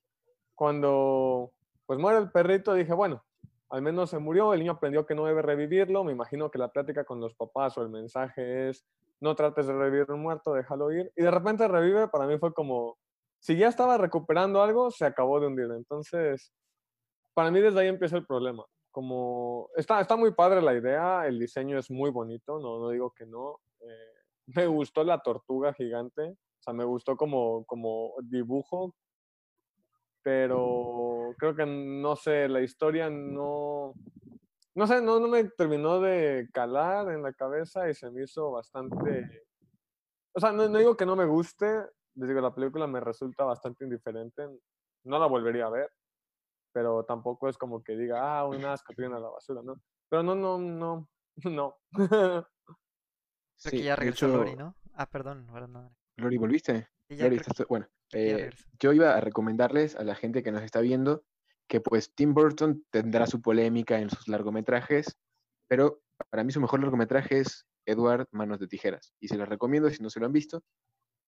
cuando 0.54 1.52
pues 1.86 1.98
muere 1.98 2.18
el 2.18 2.30
perrito, 2.30 2.74
dije, 2.74 2.92
bueno, 2.92 3.24
al 3.72 3.80
menos 3.80 4.10
se 4.10 4.18
murió, 4.18 4.52
el 4.52 4.60
niño 4.60 4.72
aprendió 4.72 5.06
que 5.06 5.14
no 5.14 5.24
debe 5.24 5.40
revivirlo, 5.40 6.04
me 6.04 6.12
imagino 6.12 6.50
que 6.50 6.58
la 6.58 6.68
plática 6.68 7.04
con 7.04 7.20
los 7.20 7.34
papás 7.34 7.78
o 7.78 7.82
el 7.82 7.88
mensaje 7.88 8.68
es, 8.68 8.84
no 9.18 9.34
trates 9.34 9.66
de 9.66 9.72
revivir 9.72 10.10
un 10.10 10.20
muerto, 10.20 10.52
déjalo 10.52 10.92
ir, 10.92 11.10
y 11.16 11.22
de 11.22 11.30
repente 11.30 11.66
revive, 11.66 12.08
para 12.08 12.26
mí 12.26 12.36
fue 12.36 12.52
como, 12.52 12.98
si 13.38 13.56
ya 13.56 13.68
estaba 13.68 13.96
recuperando 13.96 14.62
algo, 14.62 14.90
se 14.90 15.06
acabó 15.06 15.40
de 15.40 15.46
hundir, 15.46 15.70
entonces, 15.74 16.52
para 17.32 17.50
mí 17.50 17.60
desde 17.60 17.80
ahí 17.80 17.88
empieza 17.88 18.18
el 18.18 18.26
problema, 18.26 18.62
como, 18.90 19.70
está, 19.74 20.02
está 20.02 20.16
muy 20.16 20.34
padre 20.34 20.60
la 20.60 20.74
idea, 20.74 21.26
el 21.26 21.38
diseño 21.38 21.78
es 21.78 21.90
muy 21.90 22.10
bonito, 22.10 22.60
no, 22.60 22.78
no 22.78 22.90
digo 22.90 23.14
que 23.16 23.24
no, 23.24 23.58
eh, 23.80 24.12
me 24.54 24.66
gustó 24.66 25.02
la 25.02 25.22
tortuga 25.22 25.72
gigante, 25.72 26.22
o 26.28 26.62
sea, 26.62 26.74
me 26.74 26.84
gustó 26.84 27.16
como, 27.16 27.64
como 27.64 28.12
dibujo, 28.22 28.94
pero 30.22 31.34
creo 31.38 31.54
que 31.54 31.66
no 31.66 32.16
sé, 32.16 32.48
la 32.48 32.60
historia 32.60 33.10
no, 33.10 33.94
no 34.74 34.86
sé, 34.86 35.00
no, 35.02 35.18
no 35.20 35.28
me 35.28 35.44
terminó 35.44 36.00
de 36.00 36.48
calar 36.52 37.10
en 37.10 37.22
la 37.22 37.32
cabeza 37.32 37.88
y 37.88 37.94
se 37.94 38.10
me 38.10 38.22
hizo 38.24 38.50
bastante, 38.52 39.44
o 40.34 40.40
sea, 40.40 40.52
no, 40.52 40.68
no 40.68 40.78
digo 40.78 40.96
que 40.96 41.06
no 41.06 41.16
me 41.16 41.26
guste, 41.26 41.66
les 42.14 42.28
digo, 42.28 42.40
la 42.40 42.54
película 42.54 42.86
me 42.86 43.00
resulta 43.00 43.44
bastante 43.44 43.84
indiferente, 43.84 44.48
no 45.04 45.18
la 45.18 45.26
volvería 45.26 45.66
a 45.66 45.70
ver, 45.70 45.90
pero 46.72 47.04
tampoco 47.04 47.48
es 47.48 47.58
como 47.58 47.82
que 47.82 47.96
diga, 47.96 48.38
ah, 48.38 48.46
un 48.46 48.64
asco, 48.64 48.94
tiene 48.94 49.16
a 49.16 49.20
la 49.20 49.28
basura, 49.28 49.62
¿no? 49.62 49.80
Pero 50.08 50.22
no, 50.22 50.34
no, 50.34 50.58
no, 50.58 51.08
no. 51.44 51.78
Creo 51.92 52.46
Sí, 53.56 53.70
que 53.78 53.84
ya 53.84 53.96
regresó 53.96 54.26
Lori, 54.28 54.56
¿no? 54.56 54.74
Ah, 54.94 55.06
perdón, 55.08 55.46
no. 55.46 55.94
Lori, 56.16 56.36
¿volviste? 56.36 56.88
Sí, 57.08 57.16
ya 57.16 57.24
Lori, 57.24 57.36
creo 57.36 57.48
estás- 57.50 57.66
bueno, 57.68 57.86
eh, 58.12 58.50
yo 58.78 58.92
iba 58.92 59.14
a 59.14 59.20
recomendarles 59.20 59.96
a 59.96 60.04
la 60.04 60.14
gente 60.14 60.42
que 60.42 60.52
nos 60.52 60.62
está 60.62 60.80
viendo 60.80 61.24
que 61.66 61.80
pues 61.80 62.12
Tim 62.14 62.34
Burton 62.34 62.84
tendrá 62.90 63.26
su 63.26 63.40
polémica 63.40 63.98
en 63.98 64.10
sus 64.10 64.28
largometrajes, 64.28 65.16
pero 65.68 66.02
para 66.28 66.44
mí 66.44 66.52
su 66.52 66.60
mejor 66.60 66.80
largometraje 66.80 67.40
es 67.40 67.66
Edward 67.86 68.28
Manos 68.30 68.60
de 68.60 68.68
Tijeras. 68.68 69.14
Y 69.20 69.28
se 69.28 69.36
los 69.36 69.48
recomiendo 69.48 69.88
si 69.88 70.02
no 70.02 70.10
se 70.10 70.20
lo 70.20 70.26
han 70.26 70.32
visto. 70.32 70.62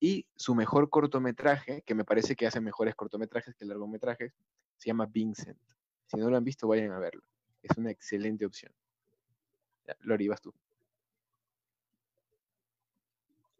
Y 0.00 0.26
su 0.36 0.54
mejor 0.54 0.90
cortometraje, 0.90 1.82
que 1.82 1.94
me 1.94 2.04
parece 2.04 2.36
que 2.36 2.46
hace 2.46 2.60
mejores 2.60 2.94
cortometrajes 2.94 3.54
que 3.54 3.64
largometrajes, 3.64 4.34
se 4.76 4.88
llama 4.88 5.06
Vincent. 5.06 5.58
Si 6.06 6.18
no 6.18 6.28
lo 6.28 6.36
han 6.36 6.44
visto, 6.44 6.68
vayan 6.68 6.92
a 6.92 6.98
verlo. 6.98 7.22
Es 7.62 7.76
una 7.78 7.90
excelente 7.90 8.44
opción. 8.44 8.72
Ya, 9.86 9.96
Lori, 10.00 10.28
vas 10.28 10.42
tú. 10.42 10.52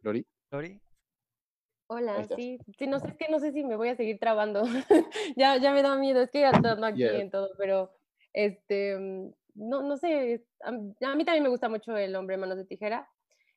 Lori. 0.03 0.27
Lori, 0.51 0.81
Hola, 1.95 2.27
sí, 2.35 2.59
sí, 2.77 2.89
no 2.89 2.99
sé, 2.99 3.07
es 3.07 3.17
que 3.17 3.29
no 3.29 3.39
sé 3.39 3.53
si 3.53 3.63
me 3.63 3.77
voy 3.77 3.89
a 3.89 3.95
seguir 3.95 4.19
trabando. 4.19 4.65
ya, 5.37 5.59
ya 5.59 5.73
me 5.73 5.81
da 5.83 5.97
miedo, 5.97 6.23
es 6.23 6.31
que 6.31 6.45
ando 6.45 6.85
aquí 6.85 6.99
Ya. 6.99 7.13
en 7.13 7.31
todo, 7.31 7.51
pero 7.57 7.93
este, 8.33 8.99
mm, 8.99 9.33
no, 9.55 9.83
no 9.83 9.97
sé, 9.97 10.45
a, 10.63 10.73
mí 10.73 11.25
también 11.25 11.45
me 11.45 11.49
gusta 11.49 11.69
mucho 11.69 11.97
El 11.97 12.17
hombre 12.17 12.37
manos 12.37 12.57
de 12.57 12.65
tijera. 12.65 13.09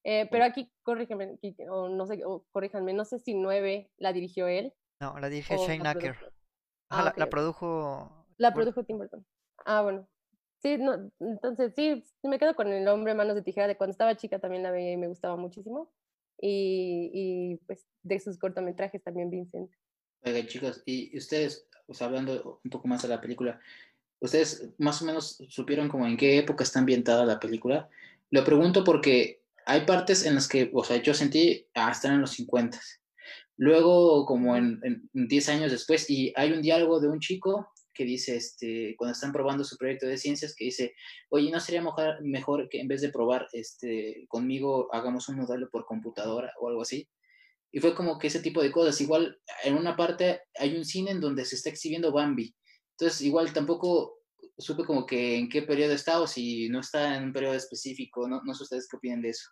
Eh, 0.04 0.28
pero 0.30 0.46
aquí, 0.46 0.72
corríjanme, 0.84 1.40
Kike, 1.40 1.68
o 1.68 1.90
no 1.90 2.06
sé, 2.06 2.24
o 2.24 2.46
corríjanme, 2.52 2.94
no 2.94 3.06
sé 3.06 3.18
si 3.18 3.34
9 3.34 3.90
la 3.98 4.14
dirigió 4.14 4.48
él. 4.48 4.72
No, 5.02 5.20
la 5.20 5.30
dirige 5.30 5.56
o 5.56 5.68
Shane 5.68 5.90
Acker. 5.90 6.16
Ah, 6.90 7.06
la, 7.06 7.14
la 7.18 7.30
produjo. 7.30 8.26
La 8.38 8.54
produjo 8.54 8.84
Tim 8.84 9.00
Burton. 9.00 9.26
Ah, 9.66 9.82
bueno. 9.82 10.08
Sí, 10.60 10.78
no, 10.78 11.12
entonces 11.20 11.74
sí 11.76 12.04
me 12.24 12.40
quedo 12.40 12.56
con 12.56 12.68
el 12.72 12.88
hombre 12.88 13.16
manos 13.16 13.36
de 13.36 13.42
tijera 13.42 13.68
de 13.68 13.78
cuando 13.78 13.92
estaba 13.92 14.16
chica 14.16 14.40
también 14.40 14.64
la 14.64 14.72
veía 14.72 14.94
y 14.94 14.98
me 14.98 15.08
gustaba 15.08 15.36
muchísimo. 15.36 15.92
Y, 16.40 17.12
y 17.14 17.56
pues 17.66 17.86
de 18.04 18.20
sus 18.20 18.38
cortometrajes 18.38 19.04
también 19.04 19.30
Vincent. 19.30 19.72
Oigan, 20.24 20.48
chicos, 20.48 20.84
y 20.86 21.16
ustedes, 21.18 21.68
pues 21.86 22.02
hablando 22.02 22.60
un 22.64 22.72
poco 22.72 22.88
más 22.88 23.02
de 23.02 23.08
la 23.08 23.22
película, 23.22 23.60
¿ustedes 24.20 24.70
más 24.78 25.02
o 25.02 25.06
menos 25.06 25.44
supieron 25.50 25.90
como 25.90 26.08
en 26.08 26.18
qué 26.18 26.38
época 26.38 26.64
está 26.64 26.80
ambientada 26.80 27.26
la 27.26 27.40
película? 27.40 27.90
Lo 28.30 28.44
pregunto 28.44 28.84
porque 28.84 29.42
hay 29.66 29.86
partes 29.86 30.26
en 30.26 30.36
las 30.36 30.48
que, 30.48 30.70
o 30.74 30.84
sea, 30.84 30.98
yo 30.98 31.14
sentí, 31.14 31.68
ah, 31.74 31.92
están 31.92 32.14
en 32.14 32.22
los 32.22 32.32
50. 32.32 32.80
Luego, 33.58 34.26
como 34.26 34.56
en, 34.56 34.80
en 34.84 35.28
10 35.28 35.50
años 35.50 35.72
después, 35.72 36.10
y 36.10 36.34
hay 36.36 36.52
un 36.52 36.62
diálogo 36.62 37.00
de 37.00 37.10
un 37.10 37.20
chico 37.20 37.72
que 37.98 38.06
dice, 38.06 38.36
este, 38.36 38.96
cuando 38.98 39.14
están 39.14 39.32
probando 39.32 39.64
su 39.64 39.76
proyecto 39.78 40.06
de 40.06 40.18
ciencias, 40.18 40.54
que 40.56 40.66
dice, 40.66 40.94
oye, 41.30 41.50
¿no 41.50 41.60
sería 41.60 41.82
mejor, 42.22 42.70
que 42.70 42.80
en 42.80 42.88
vez 42.88 43.02
de 43.02 43.10
probar 43.10 43.48
este, 43.54 44.26
conmigo, 44.28 44.94
hagamos 44.94 45.28
un 45.30 45.38
modelo 45.38 45.70
por 45.72 45.86
computadora 45.86 46.54
o 46.60 46.70
algo 46.70 46.84
así? 46.84 47.10
Y 47.72 47.80
fue 47.80 47.96
como 47.96 48.18
que 48.20 48.28
ese 48.28 48.42
tipo 48.42 48.62
de 48.62 48.72
cosas. 48.72 49.02
Igual 49.02 49.40
en 49.64 49.76
una 49.76 49.96
parte 49.96 50.42
hay 50.58 50.78
un 50.78 50.86
cine 50.86 51.12
en 51.12 51.20
donde 51.20 51.44
se 51.44 51.56
está 51.56 51.70
exhibiendo 51.70 52.12
Bambi. 52.12 52.56
Entonces 52.92 53.22
igual 53.22 53.52
tampoco 53.52 54.20
supe 54.58 54.86
como 54.86 55.06
que 55.06 55.36
en 55.36 55.50
qué 55.50 55.64
periodo 55.64 55.94
está 55.94 56.22
o 56.22 56.28
si 56.28 56.70
no 56.70 56.80
está 56.80 57.18
en 57.18 57.26
un 57.26 57.34
periodo 57.34 57.56
específico. 57.56 58.28
No, 58.28 58.42
no 58.44 58.54
sé 58.54 58.64
ustedes 58.64 58.88
qué 58.90 58.98
opinan 58.98 59.22
de 59.22 59.30
eso. 59.30 59.50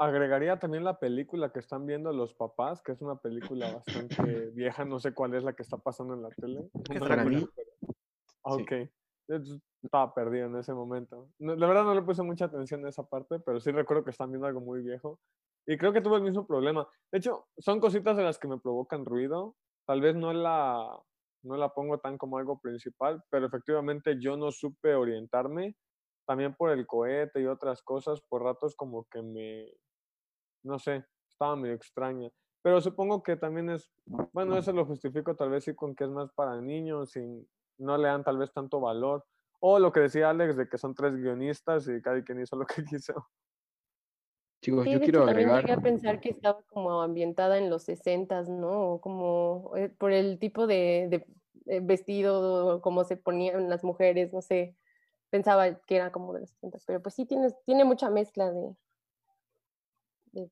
Agregaría 0.00 0.58
también 0.60 0.84
la 0.84 0.98
película 0.98 1.50
que 1.50 1.58
están 1.58 1.84
viendo 1.84 2.12
los 2.12 2.32
papás, 2.34 2.80
que 2.82 2.92
es 2.92 3.02
una 3.02 3.16
película 3.16 3.72
bastante 3.72 4.06
vieja, 4.54 4.84
no 4.84 5.00
sé 5.00 5.12
cuál 5.12 5.34
es 5.34 5.42
la 5.42 5.54
que 5.54 5.62
está 5.62 5.76
pasando 5.76 6.14
en 6.14 6.22
la 6.22 6.28
tele. 6.30 6.70
No 6.72 6.94
es 6.94 7.00
la 7.00 7.08
Para 7.08 7.24
vi, 7.24 7.36
mí, 7.36 7.48
pero- 7.54 7.70
sí. 8.56 8.62
Ok. 8.62 8.72
Yo 9.28 9.36
Estaba 9.82 10.14
perdido 10.14 10.46
en 10.46 10.56
ese 10.56 10.72
momento. 10.72 11.28
No, 11.38 11.54
la 11.54 11.66
verdad 11.66 11.84
no 11.84 11.94
le 11.94 12.02
puse 12.02 12.22
mucha 12.22 12.46
atención 12.46 12.84
a 12.86 12.88
esa 12.88 13.02
parte, 13.02 13.38
pero 13.40 13.60
sí 13.60 13.70
recuerdo 13.72 14.04
que 14.04 14.10
están 14.10 14.30
viendo 14.30 14.46
algo 14.46 14.60
muy 14.60 14.82
viejo. 14.82 15.18
Y 15.66 15.76
creo 15.76 15.92
que 15.92 16.00
tuve 16.00 16.16
el 16.16 16.22
mismo 16.22 16.46
problema. 16.46 16.88
De 17.12 17.18
hecho, 17.18 17.46
son 17.58 17.78
cositas 17.78 18.16
de 18.16 18.22
las 18.22 18.38
que 18.38 18.48
me 18.48 18.58
provocan 18.58 19.04
ruido. 19.04 19.54
Tal 19.86 20.00
vez 20.00 20.14
no 20.16 20.32
la, 20.32 20.98
no 21.42 21.56
la 21.56 21.68
pongo 21.74 21.98
tan 21.98 22.16
como 22.18 22.38
algo 22.38 22.58
principal, 22.60 23.22
pero 23.30 23.46
efectivamente 23.46 24.16
yo 24.18 24.36
no 24.36 24.50
supe 24.50 24.94
orientarme. 24.94 25.76
También 26.26 26.54
por 26.54 26.70
el 26.70 26.86
cohete 26.86 27.40
y 27.40 27.46
otras 27.46 27.82
cosas, 27.82 28.20
por 28.28 28.42
ratos 28.42 28.74
como 28.76 29.04
que 29.10 29.22
me, 29.22 29.66
no 30.62 30.78
sé, 30.78 31.04
estaba 31.28 31.56
medio 31.56 31.74
extraña. 31.74 32.30
Pero 32.62 32.80
supongo 32.80 33.22
que 33.22 33.36
también 33.36 33.70
es, 33.70 33.90
bueno, 34.32 34.58
eso 34.58 34.72
lo 34.72 34.84
justifico 34.84 35.36
tal 35.36 35.50
vez 35.50 35.64
sí 35.64 35.74
con 35.74 35.94
que 35.94 36.04
es 36.04 36.10
más 36.10 36.30
para 36.32 36.60
niños 36.60 37.16
y 37.16 37.46
no 37.78 37.96
le 37.96 38.08
dan 38.08 38.24
tal 38.24 38.38
vez 38.38 38.52
tanto 38.52 38.80
valor. 38.80 39.24
O 39.60 39.78
lo 39.78 39.92
que 39.92 40.00
decía 40.00 40.30
Alex 40.30 40.56
de 40.56 40.68
que 40.68 40.78
son 40.78 40.94
tres 40.94 41.14
guionistas 41.16 41.88
y 41.88 42.00
cada 42.02 42.22
quien 42.22 42.40
hizo 42.40 42.56
lo 42.56 42.66
que 42.66 42.84
quiso. 42.84 43.28
Chicos, 44.60 44.84
Sí, 44.84 44.90
yo 44.92 44.98
de 44.98 45.04
quiero 45.04 45.20
hecho 45.20 45.26
también 45.26 45.48
llegué 45.50 45.58
agregar. 45.58 45.78
a 45.78 45.82
pensar 45.82 46.20
que 46.20 46.30
estaba 46.30 46.62
como 46.64 47.00
ambientada 47.00 47.58
en 47.58 47.70
los 47.70 47.84
60 47.84 48.42
¿no? 48.42 48.94
O 48.94 49.00
Como 49.00 49.72
eh, 49.76 49.88
por 49.88 50.12
el 50.12 50.38
tipo 50.38 50.66
de, 50.66 51.06
de, 51.10 51.26
eh, 51.66 51.80
vestido, 51.80 52.80
como 52.82 53.04
se 53.04 53.16
ponían 53.16 53.68
las 53.70 53.84
mujeres, 53.84 54.32
no 54.32 54.42
sé. 54.42 54.76
Pensaba 55.30 55.74
que 55.80 55.96
era 55.96 56.10
como 56.10 56.34
de 56.34 56.40
los 56.40 56.50
60 56.50 56.78
pero 56.86 57.02
pues 57.02 57.14
sí 57.14 57.24
tiene, 57.26 57.48
tiene 57.66 57.84
mucha 57.84 58.10
mezcla 58.10 58.50
de, 58.50 58.74
de. 60.32 60.42
¿no? 60.42 60.50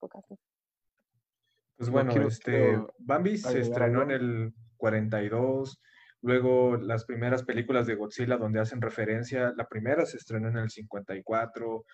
Pues 1.77 1.89
No, 1.89 1.93
bueno, 1.93 2.13
quiero- 2.13 2.29
este, 2.29 2.43
quiero 2.53 2.95
Bambi 2.99 3.37
se 3.37 3.61
estrenó 3.61 4.03
en 4.03 4.11
el 4.11 4.53
42, 4.77 5.81
luego 6.23 6.77
las 6.77 7.05
primeras 7.05 7.43
películas 7.45 7.87
de 7.87 7.95
Godzilla 7.95 8.37
donde 8.39 8.61
hacen 8.61 8.81
referencia, 8.81 9.53
la 9.57 9.67
primera 9.69 10.07
se 10.07 10.17
estrenó 10.17 10.49
en 10.49 10.57
el 10.57 10.71
54, 10.71 11.85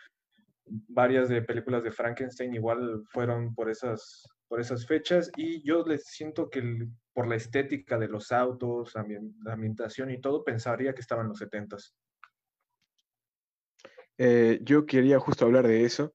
varias 0.64 1.28
de 1.28 1.42
películas 1.42 1.82
de 1.82 1.90
Frankenstein 1.90 2.54
igual 2.54 3.02
fueron 3.10 3.54
por 3.54 3.68
esas, 3.68 4.24
por 4.48 4.60
esas 4.60 4.86
fechas 4.86 5.30
y 5.36 5.62
yo 5.66 5.84
les 5.84 6.04
siento 6.06 6.48
que 6.48 6.60
el- 6.60 6.88
por 7.12 7.26
la 7.26 7.34
estética 7.34 7.98
de 7.98 8.08
los 8.08 8.30
autos, 8.32 8.94
la 8.94 9.52
ambientación 9.52 10.10
y 10.10 10.20
todo, 10.20 10.44
pensaría 10.44 10.94
que 10.94 11.00
estaban 11.00 11.28
los 11.28 11.38
70s. 11.38 11.94
Eh, 14.18 14.60
yo 14.62 14.86
quería 14.86 15.18
justo 15.18 15.44
hablar 15.44 15.66
de 15.66 15.84
eso. 15.84 16.14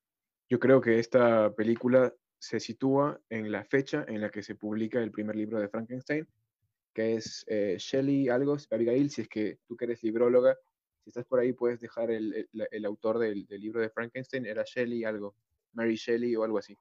Yo 0.49 0.59
creo 0.59 0.79
que 0.79 0.99
esta 0.99 1.53
película 1.53 2.13
se 2.39 2.59
sitúa 2.59 3.19
en 3.29 3.51
la 3.51 3.65
fecha 3.65 4.05
en 4.07 4.21
la 4.21 4.29
que 4.29 4.43
se 4.43 4.55
publica 4.55 5.01
el 5.01 5.11
primer 5.11 5.35
libro 5.35 5.59
de 5.59 5.67
Frankenstein, 5.67 6.27
que 6.93 7.15
es 7.15 7.43
eh, 7.47 7.75
Shelley 7.77 8.29
algo, 8.29 8.57
Abigail, 8.71 9.09
si 9.09 9.21
es 9.21 9.27
que 9.27 9.59
tú 9.67 9.75
que 9.75 9.85
eres 9.85 10.03
libróloga, 10.03 10.57
si 11.03 11.09
estás 11.09 11.25
por 11.25 11.39
ahí 11.39 11.53
puedes 11.53 11.79
dejar 11.79 12.11
el, 12.11 12.47
el- 12.71 12.85
autor 12.85 13.19
del, 13.19 13.45
libro 13.49 13.81
de 13.81 13.89
Frankenstein, 13.89 14.45
era 14.45 14.63
Shelley 14.65 15.03
algo, 15.03 15.35
Mary 15.73 15.95
Shelley 15.95 16.35
o 16.35 16.43
algo 16.43 16.57
así. 16.57 16.77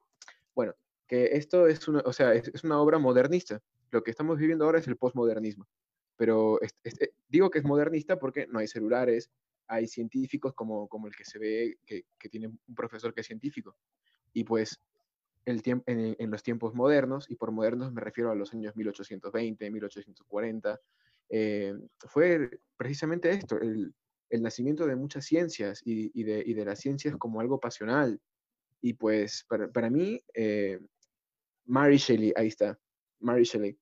Bueno, 0.55 0.73
que 1.07 1.25
esto 1.33 1.67
es 1.67 1.87
una, 1.87 1.99
o 1.99 2.13
sea, 2.13 2.33
es, 2.33 2.63
una 2.63 2.79
obra 2.81 2.99
modernista. 2.99 3.61
Lo 3.91 4.03
que 4.03 4.11
estamos 4.11 4.37
viviendo 4.37 4.65
ahora 4.65 4.79
es 4.79 4.87
el 4.87 4.97
postmodernismo. 4.97 5.67
Pero 6.17 6.59
eh, 6.61 7.11
digo 7.29 7.49
que 7.49 7.59
es 7.59 7.65
modernista 7.65 8.17
porque 8.17 8.47
no 8.47 8.59
hay 8.59 8.67
celulares, 8.67 9.29
hay 9.67 9.87
científicos 9.87 10.53
como, 10.53 10.87
como 10.87 11.07
el 11.07 11.15
que 11.15 11.25
se 11.25 11.39
ve 11.39 11.77
que, 11.85 12.05
que 12.17 12.29
tiene 12.29 12.47
un 12.47 12.75
profesor 12.75 13.13
que 13.13 13.21
es 13.21 13.27
científico. 13.27 13.77
Y 14.33 14.43
pues 14.43 14.81
el 15.45 15.61
en, 15.65 16.15
en 16.19 16.31
los 16.31 16.43
tiempos 16.43 16.73
modernos, 16.73 17.29
y 17.29 17.35
por 17.35 17.51
modernos 17.51 17.93
me 17.93 18.01
refiero 18.01 18.31
a 18.31 18.35
los 18.35 18.53
años 18.53 18.75
1820, 18.75 19.71
1840, 19.71 20.79
eh, 21.29 21.73
fue 22.07 22.59
precisamente 22.75 23.29
esto, 23.29 23.59
el, 23.59 23.93
el 24.29 24.41
nacimiento 24.41 24.85
de 24.85 24.95
muchas 24.95 25.25
ciencias 25.25 25.81
y, 25.85 26.11
y 26.19 26.23
de, 26.23 26.43
y 26.45 26.53
de 26.53 26.65
las 26.65 26.79
ciencias 26.79 27.15
como 27.17 27.39
algo 27.39 27.59
pasional. 27.59 28.19
Y 28.81 28.93
pues 28.93 29.45
para, 29.47 29.71
para 29.71 29.89
mí, 29.89 30.21
eh, 30.33 30.79
Mary 31.65 31.97
Shelley, 31.97 32.33
ahí 32.35 32.47
está, 32.47 32.77
Mary 33.19 33.43
Shelley. 33.43 33.77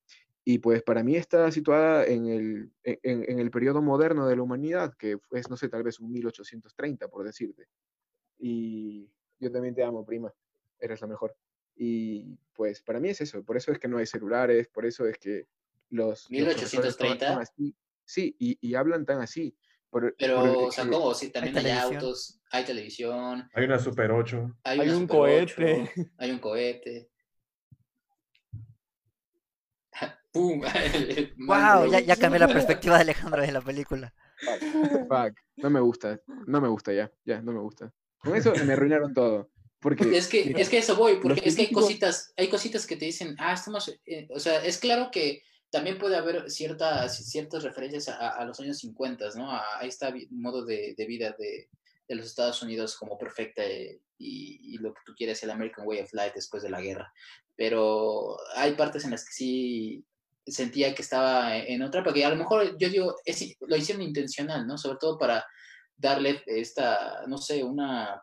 Y 0.47 0.59
pues 0.59 0.83
para 0.83 1.03
mí 1.03 1.15
está 1.15 1.51
situada 1.51 2.05
en 2.05 2.27
el, 2.27 2.71
en, 2.83 3.25
en 3.27 3.39
el 3.39 3.49
periodo 3.49 3.81
moderno 3.81 4.27
de 4.27 4.35
la 4.35 4.43
humanidad, 4.43 4.93
que 4.95 5.17
es, 5.31 5.49
no 5.49 5.57
sé, 5.57 5.69
tal 5.69 5.81
vez 5.81 5.99
un 5.99 6.11
1830, 6.11 7.07
por 7.07 7.25
decirte. 7.25 7.67
Y 8.37 9.09
yo 9.39 9.51
también 9.51 9.73
te 9.73 9.83
amo, 9.83 10.05
prima. 10.05 10.31
Eres 10.79 11.01
la 11.01 11.07
mejor. 11.07 11.35
Y 11.75 12.37
pues 12.53 12.81
para 12.83 12.99
mí 12.99 13.09
es 13.09 13.21
eso. 13.21 13.43
Por 13.43 13.57
eso 13.57 13.71
es 13.71 13.79
que 13.79 13.87
no 13.87 13.97
hay 13.97 14.05
celulares, 14.05 14.67
por 14.67 14.85
eso 14.85 15.07
es 15.07 15.17
que 15.17 15.47
los... 15.89 16.29
los 16.29 16.53
profesores 16.53 16.95
son- 16.95 17.07
1830. 17.07 17.33
son 17.33 17.41
así. 17.41 17.75
Sí, 18.05 18.35
y, 18.37 18.57
y 18.61 18.75
hablan 18.75 19.03
tan 19.05 19.21
así. 19.21 19.57
Por, 19.89 20.15
Pero, 20.17 20.35
por- 20.41 20.49
o 20.67 20.71
sea, 20.71 20.87
¿cómo? 20.87 21.13
Sí, 21.15 21.31
también 21.31 21.57
hay, 21.57 21.63
televisión. 21.63 21.95
autos, 21.95 22.39
hay 22.51 22.65
televisión, 22.65 23.49
Hay 23.53 23.65
una 23.65 23.79
Super 23.79 24.11
8. 24.11 24.55
hay, 24.63 24.79
Hay 24.79 24.87
una 24.89 24.97
un 24.97 25.03
Super 25.07 25.41
ocho, 25.43 25.55
cohete. 25.55 25.91
hay 26.17 26.31
un 26.31 26.39
cohete. 26.39 27.09
¡Pum! 30.35 30.61
¡Wow! 31.47 31.89
Ya, 31.89 32.01
ya 32.01 32.17
cambié 32.17 32.41
la 32.41 32.49
perspectiva 32.49 32.95
de 32.95 33.03
Alejandro 33.03 33.41
de 33.41 33.53
la 33.53 33.61
película. 33.61 34.13
Fuck, 35.07 35.39
no 35.55 35.69
me 35.69 35.79
gusta, 35.79 36.19
no 36.45 36.59
me 36.59 36.67
gusta 36.67 36.91
ya, 36.91 37.09
ya, 37.23 37.41
no 37.41 37.53
me 37.53 37.61
gusta. 37.61 37.93
Con 38.17 38.35
eso 38.35 38.53
me 38.65 38.73
arruinaron 38.73 39.13
todo. 39.13 39.49
Porque, 39.79 40.17
Es 40.17 40.27
que, 40.27 40.43
mira, 40.43 40.59
es 40.59 40.67
que 40.67 40.79
eso 40.79 40.97
voy, 40.97 41.21
porque 41.21 41.41
es 41.45 41.55
que 41.55 41.61
hay 41.61 41.71
cositas, 41.71 42.33
hay 42.35 42.49
cositas 42.49 42.85
que 42.85 42.97
te 42.97 43.05
dicen, 43.05 43.33
ah, 43.39 43.53
estamos, 43.53 43.87
eh, 44.05 44.27
o 44.29 44.39
sea, 44.41 44.61
es 44.65 44.77
claro 44.77 45.09
que 45.09 45.41
también 45.69 45.97
puede 45.97 46.17
haber 46.17 46.51
ciertas, 46.51 47.29
ciertas 47.29 47.63
referencias 47.63 48.09
a, 48.09 48.31
a 48.31 48.43
los 48.43 48.59
años 48.59 48.79
50, 48.79 49.29
¿no? 49.35 49.49
A, 49.49 49.63
a 49.79 49.85
este 49.85 50.27
modo 50.31 50.65
de, 50.65 50.95
de 50.97 51.05
vida 51.05 51.33
de, 51.39 51.69
de 52.09 52.15
los 52.15 52.25
Estados 52.25 52.61
Unidos 52.61 52.97
como 52.97 53.17
perfecta 53.17 53.63
eh, 53.63 54.01
y, 54.17 54.75
y 54.75 54.77
lo 54.79 54.93
que 54.93 55.01
tú 55.05 55.13
quieres, 55.15 55.41
el 55.43 55.51
American 55.51 55.87
Way 55.87 55.99
of 56.01 56.13
Life 56.13 56.33
después 56.35 56.61
de 56.61 56.71
la 56.71 56.81
guerra. 56.81 57.13
Pero 57.55 58.37
hay 58.57 58.73
partes 58.75 59.05
en 59.05 59.11
las 59.11 59.23
que 59.23 59.31
sí 59.31 60.05
sentía 60.45 60.93
que 60.93 61.01
estaba 61.01 61.57
en 61.57 61.81
otra, 61.81 62.03
porque 62.03 62.23
a 62.25 62.29
lo 62.29 62.35
mejor 62.35 62.77
yo 62.77 62.89
digo, 62.89 63.15
es- 63.25 63.55
lo 63.61 63.75
hicieron 63.75 64.03
intencional, 64.03 64.65
¿no? 64.67 64.77
Sobre 64.77 64.97
todo 64.99 65.17
para 65.17 65.45
darle 65.97 66.43
esta, 66.47 67.25
no 67.27 67.37
sé, 67.37 67.63
una 67.63 68.21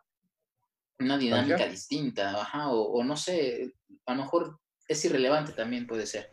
una 0.99 1.17
dinámica 1.17 1.67
distinta, 1.67 2.39
ajá, 2.39 2.69
o, 2.71 2.81
o 2.93 3.03
no 3.03 3.17
sé, 3.17 3.73
a 4.05 4.13
lo 4.15 4.21
mejor 4.23 4.59
es 4.87 5.03
irrelevante 5.03 5.51
también 5.51 5.87
puede 5.87 6.05
ser, 6.05 6.29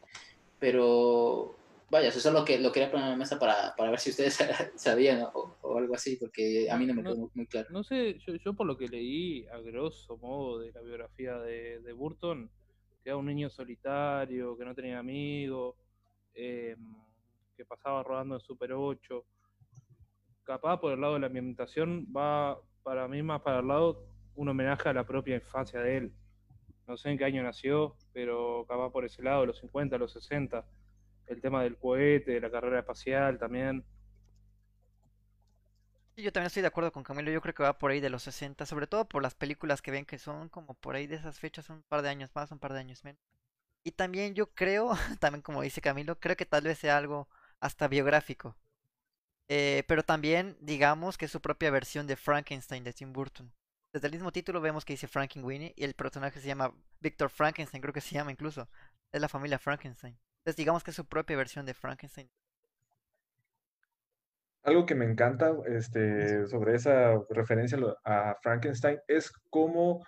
pero 0.58 1.56
vaya, 1.90 2.08
eso 2.08 2.18
es 2.18 2.32
lo 2.34 2.44
que 2.44 2.58
lo 2.58 2.70
quería 2.70 2.90
poner 2.90 3.06
en 3.06 3.10
la 3.12 3.16
mesa 3.16 3.38
para, 3.38 3.74
para 3.76 3.90
ver 3.90 3.98
si 3.98 4.10
ustedes 4.10 4.38
sabían 4.76 5.22
o, 5.22 5.56
o 5.62 5.78
algo 5.78 5.94
así, 5.94 6.16
porque 6.16 6.70
a 6.70 6.76
mí 6.76 6.86
no 6.86 6.94
me 6.94 7.02
No, 7.02 7.08
quedó 7.08 7.16
muy, 7.18 7.30
muy 7.34 7.46
claro. 7.46 7.68
No 7.70 7.82
sé, 7.82 8.18
yo, 8.24 8.34
yo 8.36 8.54
por 8.54 8.66
lo 8.66 8.76
que 8.76 8.86
leí 8.88 9.46
a 9.48 9.58
grosso 9.58 10.16
modo 10.18 10.60
de 10.60 10.72
la 10.72 10.82
biografía 10.82 11.38
de, 11.38 11.80
de 11.80 11.92
Burton, 11.92 12.50
que 13.02 13.10
era 13.10 13.16
un 13.16 13.26
niño 13.26 13.48
solitario, 13.50 14.56
que 14.56 14.64
no 14.64 14.74
tenía 14.74 14.98
amigos, 14.98 15.76
eh, 16.34 16.76
que 17.56 17.64
pasaba 17.64 18.02
rodando 18.02 18.34
en 18.36 18.40
Super 18.40 18.72
8. 18.72 19.24
Capaz 20.44 20.80
por 20.80 20.92
el 20.92 21.00
lado 21.00 21.14
de 21.14 21.20
la 21.20 21.26
ambientación 21.26 22.06
va 22.14 22.58
para 22.82 23.06
mí 23.08 23.22
más 23.22 23.42
para 23.42 23.60
el 23.60 23.68
lado 23.68 24.06
un 24.34 24.48
homenaje 24.48 24.88
a 24.88 24.92
la 24.92 25.04
propia 25.04 25.36
infancia 25.36 25.80
de 25.80 25.96
él. 25.96 26.12
No 26.86 26.96
sé 26.96 27.10
en 27.10 27.18
qué 27.18 27.24
año 27.24 27.42
nació, 27.42 27.94
pero 28.12 28.60
acaba 28.62 28.90
por 28.90 29.04
ese 29.04 29.22
lado, 29.22 29.46
los 29.46 29.58
50, 29.58 29.96
los 29.98 30.12
60. 30.12 30.64
El 31.26 31.40
tema 31.40 31.62
del 31.62 31.76
cohete, 31.76 32.32
de 32.32 32.40
la 32.40 32.50
carrera 32.50 32.80
espacial 32.80 33.38
también. 33.38 33.84
Yo 36.22 36.32
también 36.32 36.46
estoy 36.48 36.62
de 36.62 36.68
acuerdo 36.68 36.92
con 36.92 37.02
Camilo, 37.02 37.30
yo 37.30 37.40
creo 37.40 37.54
que 37.54 37.62
va 37.62 37.78
por 37.78 37.90
ahí 37.90 38.00
de 38.00 38.10
los 38.10 38.22
60, 38.24 38.66
sobre 38.66 38.86
todo 38.86 39.08
por 39.08 39.22
las 39.22 39.34
películas 39.34 39.82
que 39.82 39.90
ven 39.90 40.04
que 40.06 40.18
son 40.18 40.48
como 40.48 40.74
por 40.74 40.94
ahí 40.94 41.06
de 41.06 41.16
esas 41.16 41.38
fechas, 41.38 41.70
un 41.70 41.82
par 41.82 42.02
de 42.02 42.08
años 42.10 42.30
más, 42.34 42.50
un 42.50 42.58
par 42.58 42.72
de 42.72 42.80
años 42.80 43.04
menos. 43.04 43.20
Y 43.84 43.92
también 43.92 44.34
yo 44.34 44.52
creo, 44.54 44.92
también 45.20 45.42
como 45.42 45.62
dice 45.62 45.80
Camilo, 45.80 46.18
creo 46.20 46.36
que 46.36 46.46
tal 46.46 46.62
vez 46.64 46.78
sea 46.78 46.96
algo 46.96 47.28
hasta 47.60 47.88
biográfico. 47.88 48.56
Eh, 49.48 49.84
pero 49.88 50.04
también 50.04 50.56
digamos 50.60 51.18
que 51.18 51.24
es 51.24 51.32
su 51.32 51.40
propia 51.40 51.70
versión 51.70 52.06
de 52.06 52.16
Frankenstein 52.16 52.84
de 52.84 52.92
Tim 52.92 53.12
Burton. 53.12 53.52
Desde 53.92 54.06
el 54.06 54.12
mismo 54.12 54.30
título 54.30 54.60
vemos 54.60 54.84
que 54.84 54.92
dice 54.92 55.08
Frankenweenie 55.08 55.74
y 55.76 55.84
el 55.84 55.94
personaje 55.94 56.40
se 56.40 56.46
llama 56.46 56.72
Victor 57.00 57.30
Frankenstein, 57.30 57.82
creo 57.82 57.92
que 57.92 58.00
se 58.00 58.14
llama 58.14 58.30
incluso. 58.30 58.68
Es 59.12 59.20
la 59.20 59.28
familia 59.28 59.58
Frankenstein. 59.58 60.16
Entonces 60.40 60.56
digamos 60.56 60.84
que 60.84 60.92
es 60.92 60.96
su 60.96 61.04
propia 61.04 61.36
versión 61.36 61.66
de 61.66 61.74
Frankenstein. 61.74 62.30
Algo 64.62 64.84
que 64.84 64.94
me 64.94 65.06
encanta 65.06 65.56
este, 65.66 66.46
sobre 66.46 66.74
esa 66.74 67.18
referencia 67.30 67.78
a 68.04 68.36
Frankenstein 68.42 68.98
es 69.08 69.32
cómo 69.48 70.04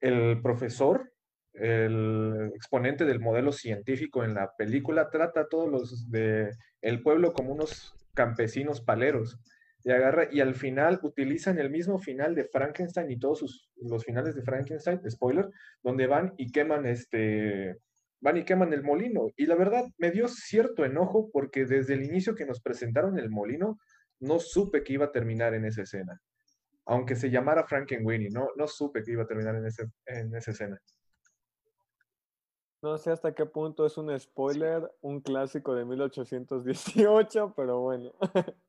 el 0.00 0.42
profesor, 0.42 1.10
el 1.54 2.52
exponente 2.54 3.04
del 3.04 3.20
modelo 3.20 3.50
científico 3.50 4.24
en 4.24 4.34
la 4.34 4.52
película, 4.56 5.08
trata 5.10 5.40
a 5.40 5.48
todos 5.48 5.70
los 5.70 6.10
de 6.10 6.50
el 6.82 7.02
pueblo 7.02 7.32
como 7.32 7.52
unos 7.52 7.94
campesinos 8.14 8.80
paleros. 8.80 9.38
Y 9.84 9.90
agarra, 9.90 10.28
y 10.30 10.40
al 10.40 10.54
final 10.54 10.98
utilizan 11.02 11.58
el 11.58 11.70
mismo 11.70 11.98
final 11.98 12.34
de 12.34 12.44
Frankenstein 12.44 13.10
y 13.10 13.18
todos 13.18 13.38
sus, 13.38 13.70
los 13.76 14.04
finales 14.04 14.34
de 14.34 14.42
Frankenstein, 14.42 15.00
spoiler, 15.08 15.48
donde 15.82 16.06
van 16.06 16.34
y 16.36 16.50
queman 16.50 16.84
este, 16.84 17.78
van 18.20 18.36
y 18.36 18.44
queman 18.44 18.72
el 18.72 18.82
molino. 18.82 19.28
Y 19.36 19.46
la 19.46 19.54
verdad 19.54 19.84
me 19.98 20.10
dio 20.10 20.28
cierto 20.28 20.84
enojo 20.84 21.30
porque 21.32 21.64
desde 21.64 21.94
el 21.94 22.04
inicio 22.04 22.34
que 22.34 22.46
nos 22.46 22.60
presentaron 22.60 23.18
el 23.18 23.30
molino, 23.30 23.78
no 24.20 24.40
supe 24.40 24.82
que 24.82 24.94
iba 24.94 25.06
a 25.06 25.12
terminar 25.12 25.54
en 25.54 25.64
esa 25.64 25.82
escena. 25.82 26.20
Aunque 26.86 27.16
se 27.16 27.30
llamara 27.30 27.66
Frankenweenie, 27.66 28.30
no, 28.30 28.48
no 28.56 28.66
supe 28.66 29.02
que 29.02 29.12
iba 29.12 29.22
a 29.22 29.26
terminar 29.26 29.54
en, 29.56 29.66
ese, 29.66 29.90
en 30.06 30.34
esa 30.34 30.50
escena. 30.50 30.80
No 32.80 32.96
sé 32.96 33.10
hasta 33.10 33.34
qué 33.34 33.44
punto 33.44 33.84
es 33.84 33.98
un 33.98 34.18
spoiler, 34.18 34.88
un 35.00 35.20
clásico 35.20 35.74
de 35.74 35.84
1818, 35.84 37.54
pero 37.56 37.80
bueno. 37.80 38.12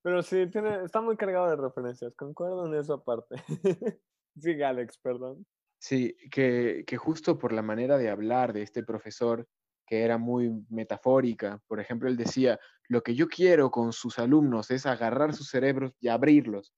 Pero 0.00 0.22
sí, 0.22 0.46
tiene, 0.46 0.84
está 0.84 1.00
muy 1.00 1.16
cargado 1.16 1.50
de 1.50 1.56
referencias, 1.56 2.14
concuerdo 2.14 2.66
en 2.66 2.74
esa 2.74 2.96
parte. 2.98 3.36
Sí, 4.40 4.62
Alex, 4.62 4.96
perdón. 4.98 5.44
Sí, 5.80 6.16
que, 6.30 6.84
que 6.86 6.96
justo 6.96 7.38
por 7.38 7.52
la 7.52 7.62
manera 7.62 7.98
de 7.98 8.10
hablar 8.10 8.52
de 8.52 8.62
este 8.62 8.82
profesor, 8.82 9.46
que 9.86 10.02
era 10.02 10.18
muy 10.18 10.50
metafórica, 10.68 11.62
por 11.66 11.80
ejemplo, 11.80 12.08
él 12.08 12.16
decía, 12.16 12.58
lo 12.88 13.02
que 13.02 13.14
yo 13.14 13.28
quiero 13.28 13.70
con 13.70 13.92
sus 13.92 14.18
alumnos 14.18 14.70
es 14.70 14.86
agarrar 14.86 15.34
sus 15.34 15.48
cerebros 15.48 15.92
y 16.00 16.08
abrirlos. 16.08 16.74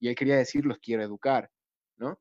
Y 0.00 0.08
él 0.08 0.14
quería 0.14 0.36
decir, 0.36 0.64
los 0.64 0.78
quiero 0.78 1.02
educar, 1.02 1.50
¿no? 1.96 2.20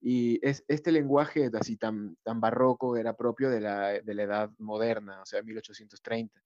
Y 0.00 0.38
es, 0.46 0.64
este 0.68 0.92
lenguaje 0.92 1.50
así 1.58 1.76
tan, 1.76 2.16
tan 2.22 2.40
barroco 2.40 2.96
era 2.96 3.16
propio 3.16 3.48
de 3.50 3.60
la, 3.60 4.00
de 4.00 4.14
la 4.14 4.22
edad 4.22 4.50
moderna, 4.58 5.22
o 5.22 5.26
sea, 5.26 5.42
1830. 5.42 6.42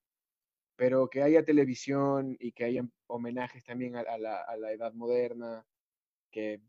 Pero 0.76 1.08
que 1.08 1.22
haya 1.22 1.44
televisión 1.44 2.36
y 2.38 2.52
que 2.52 2.64
haya 2.64 2.82
homenajes 3.08 3.64
también 3.64 3.96
a, 3.96 4.16
la, 4.16 4.42
a 4.42 4.56
la 4.56 4.72
edad 4.72 4.92
moderna, 4.94 5.66
que 6.30 6.60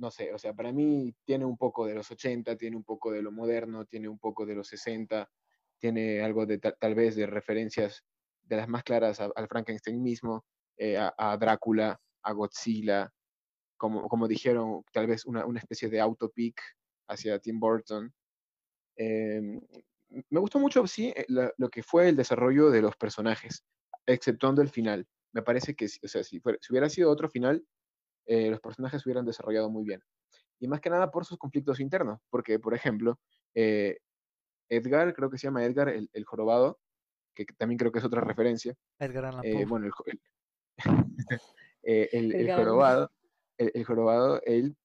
no 0.00 0.10
sé, 0.10 0.32
o 0.32 0.38
sea, 0.38 0.54
para 0.54 0.72
mí 0.72 1.14
tiene 1.24 1.44
un 1.44 1.56
poco 1.58 1.86
de 1.86 1.94
los 1.94 2.10
80, 2.10 2.56
tiene 2.56 2.76
un 2.76 2.84
poco 2.84 3.12
de 3.12 3.22
lo 3.22 3.32
moderno, 3.32 3.84
tiene 3.86 4.08
un 4.08 4.18
poco 4.18 4.46
de 4.46 4.54
los 4.54 4.68
60, 4.68 5.30
tiene 5.78 6.22
algo 6.22 6.46
de 6.46 6.58
ta- 6.58 6.72
tal 6.74 6.94
vez 6.94 7.16
de 7.16 7.26
referencias 7.26 8.04
de 8.42 8.56
las 8.56 8.68
más 8.68 8.82
claras 8.82 9.20
al 9.20 9.48
Frankenstein 9.48 10.02
mismo, 10.02 10.44
eh, 10.78 10.96
a, 10.98 11.36
Drácula, 11.36 12.00
a 12.22 12.32
Godzilla, 12.32 13.12
como, 13.76 14.08
como 14.08 14.28
dijeron, 14.28 14.82
tal 14.92 15.06
vez 15.06 15.26
una, 15.26 15.46
una 15.46 15.60
especie 15.60 15.88
de 15.90 16.00
autopic 16.00 16.60
hacia 17.08 17.38
Tim 17.38 17.60
Burton. 17.60 18.12
Em, 18.96 19.60
me 20.30 20.40
gustó 20.40 20.58
mucho, 20.58 20.86
sí, 20.86 21.12
eh, 21.16 21.26
lo 21.28 21.68
que 21.70 21.82
fue 21.82 22.08
el 22.08 22.16
desarrollo 22.16 22.70
de 22.70 22.82
los 22.82 22.96
personajes, 22.96 23.64
exceptuando 24.06 24.62
el 24.62 24.68
final. 24.70 25.06
Me 25.32 25.42
parece 25.42 25.74
que, 25.74 25.86
o 25.86 26.08
sea, 26.08 26.24
si 26.24 26.40
hubiera 26.70 26.88
sido 26.88 27.10
otro 27.10 27.28
final, 27.30 27.64
eh, 28.30 28.48
los 28.48 28.60
personajes 28.60 29.04
hubieran 29.04 29.26
desarrollado 29.26 29.68
muy 29.70 29.82
bien. 29.84 30.00
Y 30.60 30.68
más 30.68 30.80
que 30.80 30.88
nada 30.88 31.10
por 31.10 31.24
sus 31.24 31.36
conflictos 31.36 31.80
internos, 31.80 32.20
porque, 32.30 32.60
por 32.60 32.74
ejemplo, 32.74 33.18
eh, 33.54 33.98
Edgar, 34.68 35.12
creo 35.14 35.28
que 35.30 35.36
se 35.36 35.48
llama 35.48 35.64
Edgar, 35.64 35.88
el, 35.88 36.08
el 36.12 36.24
jorobado, 36.24 36.78
que 37.34 37.44
también 37.44 37.76
creo 37.76 37.90
que 37.90 37.98
es 37.98 38.04
otra 38.04 38.20
referencia. 38.20 38.76
Edgar 39.00 39.24
Allan 39.24 39.44
eh, 39.44 39.52
Poe. 39.54 39.64
bueno, 39.66 39.86
el, 39.86 39.92
el- 40.06 40.20
eh, 41.82 42.08
el- 42.12 42.52
jorobado, 42.54 43.10
el, 43.58 43.72
el 43.74 43.84
jorobado, 43.84 44.40
él 44.44 44.76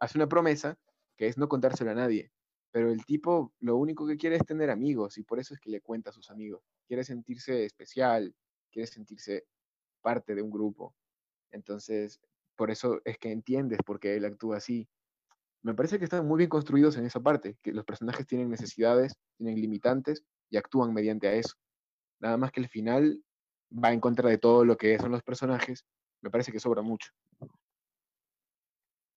hace 0.00 0.18
una 0.18 0.28
promesa 0.28 0.78
que 1.16 1.28
es 1.28 1.38
no 1.38 1.48
contárselo 1.48 1.92
a 1.92 1.94
nadie, 1.94 2.30
pero 2.72 2.90
el 2.90 3.06
tipo 3.06 3.54
lo 3.60 3.76
único 3.76 4.06
que 4.06 4.18
quiere 4.18 4.36
es 4.36 4.44
tener 4.44 4.68
amigos 4.70 5.16
y 5.16 5.22
por 5.22 5.38
eso 5.38 5.54
es 5.54 5.60
que 5.60 5.70
le 5.70 5.80
cuenta 5.80 6.10
a 6.10 6.12
sus 6.12 6.30
amigos. 6.30 6.62
Quiere 6.86 7.04
sentirse 7.04 7.64
especial, 7.64 8.34
quiere 8.70 8.86
sentirse 8.86 9.46
parte 10.02 10.34
de 10.34 10.42
un 10.42 10.50
grupo. 10.50 10.94
Entonces, 11.50 12.20
por 12.56 12.70
eso 12.70 13.00
es 13.04 13.18
que 13.18 13.30
entiendes 13.30 13.78
por 13.84 14.00
qué 14.00 14.16
él 14.16 14.24
actúa 14.24 14.58
así. 14.58 14.88
Me 15.62 15.74
parece 15.74 15.98
que 15.98 16.04
están 16.04 16.26
muy 16.26 16.38
bien 16.38 16.50
construidos 16.50 16.96
en 16.96 17.06
esa 17.06 17.20
parte, 17.20 17.56
que 17.62 17.72
los 17.72 17.84
personajes 17.84 18.26
tienen 18.26 18.50
necesidades, 18.50 19.16
tienen 19.38 19.60
limitantes 19.60 20.22
y 20.50 20.56
actúan 20.56 20.92
mediante 20.92 21.28
a 21.28 21.32
eso. 21.32 21.54
Nada 22.20 22.36
más 22.36 22.52
que 22.52 22.60
el 22.60 22.68
final 22.68 23.22
va 23.72 23.92
en 23.92 24.00
contra 24.00 24.28
de 24.28 24.38
todo 24.38 24.64
lo 24.64 24.76
que 24.76 24.98
son 24.98 25.10
los 25.10 25.22
personajes, 25.22 25.84
me 26.20 26.30
parece 26.30 26.52
que 26.52 26.60
sobra 26.60 26.82
mucho. 26.82 27.10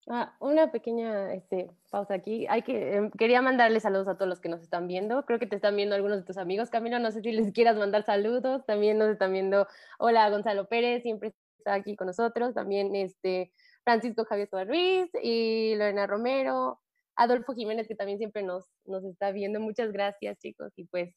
Ah, 0.10 0.38
una 0.40 0.72
pequeña 0.72 1.34
este, 1.34 1.70
pausa 1.92 2.14
aquí. 2.14 2.48
Hay 2.48 2.62
que, 2.62 2.96
em, 2.96 3.12
quería 3.12 3.42
mandarles 3.42 3.84
saludos 3.84 4.08
a 4.08 4.16
todos 4.16 4.30
los 4.30 4.40
que 4.40 4.48
nos 4.48 4.62
están 4.62 4.88
viendo. 4.88 5.26
Creo 5.26 5.38
que 5.38 5.48
te 5.48 5.58
están 5.58 5.76
viendo 5.76 5.96
algunos 5.96 6.20
de 6.20 6.24
tus 6.24 6.38
amigos. 6.38 6.70
Camilo, 6.70 6.98
no 7.00 7.12
sé 7.12 7.22
si 7.22 7.32
les 7.34 7.52
quieras 7.52 7.76
mandar 7.76 8.06
saludos. 8.06 8.66
También 8.66 8.98
nos 8.98 9.10
están 9.10 9.34
viendo. 9.34 9.68
Hola, 10.00 10.30
Gonzalo 10.30 10.70
Pérez, 10.70 11.04
siempre 11.04 11.34
está 11.68 11.74
aquí 11.74 11.96
con 11.96 12.08
nosotros. 12.08 12.54
También 12.54 12.96
este, 12.96 13.52
Francisco 13.84 14.26
Javier 14.26 14.50
Suárez 14.50 14.70
Ruiz 14.70 15.10
y 15.22 15.76
Lorena 15.76 16.08
Romero. 16.08 16.82
Adolfo 17.16 17.54
Jiménez, 17.54 17.88
que 17.88 17.96
también 17.96 18.20
siempre 18.20 18.44
nos, 18.44 18.66
nos 18.86 19.04
está 19.04 19.32
viendo. 19.32 19.60
Muchas 19.60 19.92
gracias, 19.92 20.38
chicos. 20.38 20.72
Y 20.76 20.86
pues, 20.86 21.16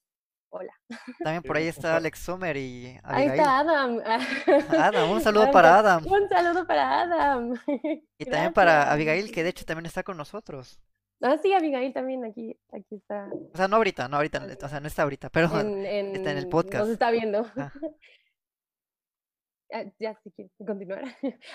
hola. 0.48 0.72
También 1.22 1.42
por 1.42 1.56
ahí 1.56 1.66
está 1.66 1.96
Alex 1.96 2.18
Sommer 2.20 2.56
y 2.56 2.98
Ahí 3.02 3.26
está 3.26 3.58
Adam. 3.58 4.00
Adam, 4.70 5.10
un 5.10 5.20
saludo 5.20 5.42
Adam, 5.42 5.52
para 5.52 5.78
Adam. 5.78 6.06
Un 6.06 6.28
saludo 6.28 6.66
para 6.66 7.00
Adam. 7.02 7.54
Y 8.18 8.24
también 8.24 8.52
para. 8.52 8.90
Abigail, 8.90 9.30
que 9.30 9.42
de 9.42 9.50
hecho 9.50 9.64
también 9.64 9.86
está 9.86 10.02
con 10.02 10.16
nosotros. 10.16 10.80
Ah, 11.22 11.36
sí, 11.42 11.52
Abigail 11.52 11.92
también 11.92 12.24
aquí, 12.24 12.58
aquí 12.72 12.94
está. 12.94 13.28
O 13.52 13.56
sea, 13.56 13.68
no 13.68 13.76
ahorita, 13.76 14.08
no 14.08 14.16
ahorita, 14.16 14.46
o 14.62 14.68
sea, 14.70 14.80
no 14.80 14.88
está 14.88 15.02
ahorita, 15.02 15.28
pero 15.28 15.60
en, 15.60 15.84
en- 15.84 16.16
está 16.16 16.30
en 16.30 16.38
el 16.38 16.44
Nos 16.44 16.50
podcast. 16.50 16.88
está 16.90 17.10
viendo. 17.10 17.46
Ah. 17.58 17.70
Ah, 19.72 19.84
ya, 19.98 20.18
si 20.22 20.30
quieres 20.32 20.52
continuar. 20.66 21.04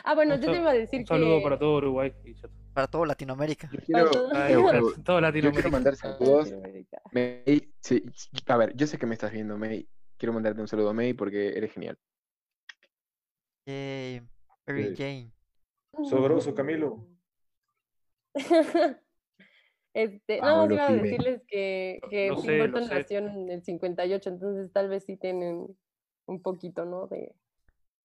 Ah, 0.03 0.15
bueno, 0.15 0.35
yo 0.35 0.51
te 0.51 0.57
iba 0.57 0.71
a 0.71 0.73
decir 0.73 1.01
Un 1.01 1.07
saludo 1.07 1.37
que... 1.39 1.43
para 1.43 1.59
todo 1.59 1.77
Uruguay. 1.77 2.13
para 2.73 2.87
todo 2.87 3.05
Latinoamérica. 3.05 3.69
Yo 3.71 3.79
quiero, 3.85 4.11
todo- 4.11 4.29
Ay, 4.33 4.53
yo 4.53 4.65
quiero 4.69 5.21
Latinoamérica. 5.21 5.69
mandar 5.69 5.95
saludos. 5.95 6.49
Latinoamérica. 6.51 7.01
May, 7.11 7.73
sí, 7.81 8.03
a 8.47 8.57
ver, 8.57 8.75
yo 8.75 8.87
sé 8.87 8.97
que 8.97 9.05
me 9.05 9.13
estás 9.13 9.31
viendo, 9.31 9.57
May. 9.57 9.87
Quiero 10.17 10.33
mandarte 10.33 10.61
un 10.61 10.67
saludo 10.67 10.89
a 10.89 10.93
May 10.93 11.13
porque 11.13 11.49
eres 11.57 11.73
genial. 11.73 11.97
Yay, 13.67 14.21
Mary 14.67 14.83
Sí. 14.83 14.95
Jane. 14.95 15.31
Sobroso, 16.09 16.53
Camilo. 16.53 17.07
Este, 19.93 20.41
no, 20.41 20.67
Pablo 20.67 20.67
sí 20.67 20.73
iba 20.75 20.87
a 20.87 20.91
decirles 20.91 21.41
que, 21.47 21.99
que 22.09 22.27
Lo 22.27 22.41
Tim 22.41 22.57
Burton 22.59 22.87
nació 22.89 23.17
en 23.19 23.49
el 23.49 23.63
58, 23.63 24.29
entonces 24.29 24.69
tal 24.73 24.89
vez 24.89 25.05
sí 25.05 25.15
tienen 25.15 25.65
un 26.25 26.41
poquito, 26.41 26.83
¿no? 26.83 27.07
De 27.07 27.33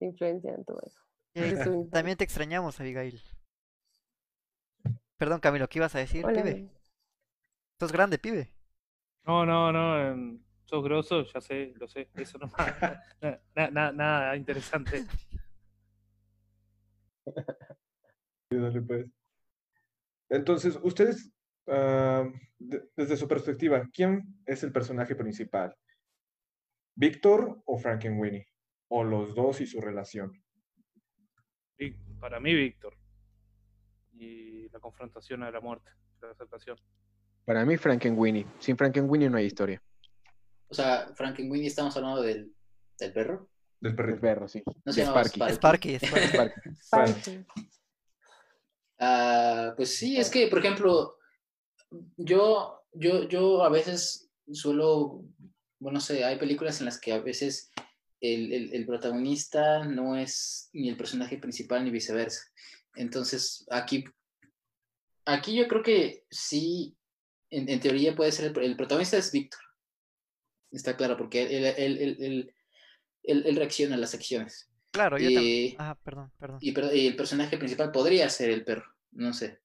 influencia 0.05 0.53
en 0.53 0.63
todo 0.65 0.79
eso. 0.85 0.99
Infancia. 1.33 1.89
También 1.91 2.17
te 2.17 2.23
extrañamos, 2.23 2.79
Abigail. 2.79 3.21
Perdón, 5.17 5.39
Camilo, 5.39 5.69
¿qué 5.69 5.79
ibas 5.79 5.95
a 5.95 5.99
decir, 5.99 6.25
Hola. 6.25 6.41
pibe? 6.43 6.69
Sos 7.79 7.91
grande, 7.91 8.17
pibe. 8.17 8.53
No, 9.25 9.45
no, 9.45 9.71
no. 9.71 9.99
em, 9.99 10.43
sos 10.65 10.83
grosso, 10.83 11.23
ya 11.23 11.39
sé, 11.41 11.73
lo 11.77 11.87
sé. 11.87 12.09
Eso 12.15 12.37
no 12.39 12.47
nada, 12.57 13.71
nada, 13.71 13.91
nada 13.91 14.35
interesante. 14.35 15.05
Dale, 18.51 18.81
pues. 18.81 19.05
Entonces, 20.29 20.77
ustedes, 20.83 21.31
ah, 21.67 22.25
de- 22.59 22.89
desde 22.95 23.17
su 23.17 23.27
perspectiva, 23.27 23.87
¿quién 23.93 24.41
es 24.45 24.63
el 24.63 24.71
personaje 24.71 25.15
principal? 25.15 25.75
¿Víctor 26.95 27.61
o 27.65 27.77
Frankenweenie? 27.77 28.47
¿O 28.93 29.03
los 29.05 29.33
dos 29.33 29.61
y 29.61 29.65
su 29.67 29.79
relación? 29.79 30.33
Para 32.19 32.39
mí, 32.39 32.53
Víctor. 32.53 32.95
y 34.13 34.67
la 34.69 34.79
confrontación 34.79 35.41
a 35.43 35.49
la 35.49 35.61
muerte, 35.61 35.89
la 36.21 36.31
aceptación. 36.31 36.77
Para 37.45 37.65
mí, 37.65 37.77
Frankenweenie. 37.77 38.45
Sin 38.59 38.77
Frankenweenie 38.77 39.29
no 39.29 39.37
hay 39.37 39.45
historia. 39.45 39.81
O 40.67 40.73
sea, 40.73 41.07
Frankenweenie 41.15 41.67
estamos 41.67 41.95
hablando 41.97 42.21
del, 42.21 42.53
del 42.99 43.13
perro. 43.13 43.49
Del 43.79 43.91
El 43.91 43.95
perrito. 43.95 44.21
perro, 44.21 44.47
sí. 44.47 44.61
No 44.85 44.91
se 44.93 45.03
Sparky. 45.03 45.39
Sparky. 45.49 45.97
Sparky. 46.83 47.45
Ah, 48.99 49.73
pues 49.75 49.95
sí, 49.97 50.17
es 50.17 50.29
que, 50.29 50.47
por 50.47 50.59
ejemplo, 50.59 51.17
yo, 52.17 52.83
yo, 52.93 53.27
yo 53.27 53.63
a 53.63 53.69
veces 53.69 54.31
suelo, 54.51 55.23
bueno, 55.79 55.95
no 55.95 55.99
sé, 56.01 56.23
hay 56.23 56.37
películas 56.37 56.79
en 56.81 56.85
las 56.85 56.99
que 56.99 57.13
a 57.13 57.19
veces 57.19 57.71
el, 58.21 58.53
el- 58.53 58.73
el 58.73 58.85
protagonista 58.85 59.83
no 59.85 60.15
es 60.15 60.69
ni 60.73 60.89
el 60.89 60.97
personaje 60.97 61.37
principal 61.37 61.83
ni 61.83 61.91
viceversa. 61.91 62.43
Entonces, 62.95 63.65
aquí, 63.71 64.05
aquí 65.25 65.55
yo 65.55 65.67
creo 65.67 65.83
que 65.83 66.25
sí, 66.29 66.95
en, 67.49 67.69
en 67.69 67.79
teoría 67.79 68.15
puede 68.15 68.31
ser, 68.31 68.51
el, 68.55 68.63
el 68.63 68.77
protagonista 68.77 69.17
es 69.17 69.31
Víctor. 69.31 69.61
Está 70.71 70.95
claro, 70.95 71.17
porque 71.17 71.43
él, 71.43 72.53
él, 73.23 73.55
reacciona 73.55 73.95
a 73.95 73.97
las 73.97 74.13
acciones. 74.13 74.69
Claro, 74.91 75.17
yo 75.17 75.29
Ah, 75.77 75.97
perdón, 76.03 76.31
perdón. 76.39 76.59
y, 76.61 76.73
y 76.97 77.07
el 77.07 77.15
personaje 77.15 77.57
principal 77.57 77.91
podría 77.91 78.29
ser 78.29 78.49
el 78.51 78.63
perro, 78.63 78.85
no 79.11 79.33
sé. 79.33 79.59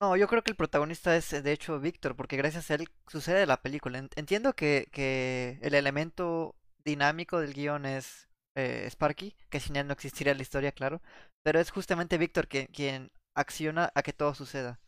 No, 0.00 0.14
yo 0.16 0.28
creo 0.28 0.42
que 0.42 0.50
el 0.50 0.56
protagonista 0.56 1.16
es 1.16 1.32
eh, 1.32 1.40
de 1.42 1.52
hecho 1.52 1.80
Víctor, 1.80 2.16
porque 2.16 2.36
gracias 2.36 2.70
a 2.70 2.74
él 2.74 2.88
sucede 3.08 3.46
la 3.46 3.62
película. 3.62 3.98
En- 3.98 4.10
Entiendo 4.16 4.54
que, 4.54 4.88
que 4.92 5.58
el 5.62 5.74
elemento 5.74 6.54
dinámico 6.86 7.38
del 7.40 7.52
guion 7.52 7.84
es 7.84 8.28
eh, 8.54 8.86
Sparky, 8.90 9.36
que 9.50 9.60
sin 9.60 9.76
él 9.76 9.86
no 9.86 9.92
existiría 9.92 10.34
la 10.34 10.40
historia, 10.42 10.72
claro, 10.72 11.02
pero 11.42 11.60
es 11.60 11.70
justamente 11.70 12.16
Víctor 12.16 12.48
quien, 12.48 12.68
quien 12.68 13.10
acciona 13.34 13.92
a 13.94 14.02
que 14.02 14.14
todo 14.14 14.34
suceda. 14.34 14.80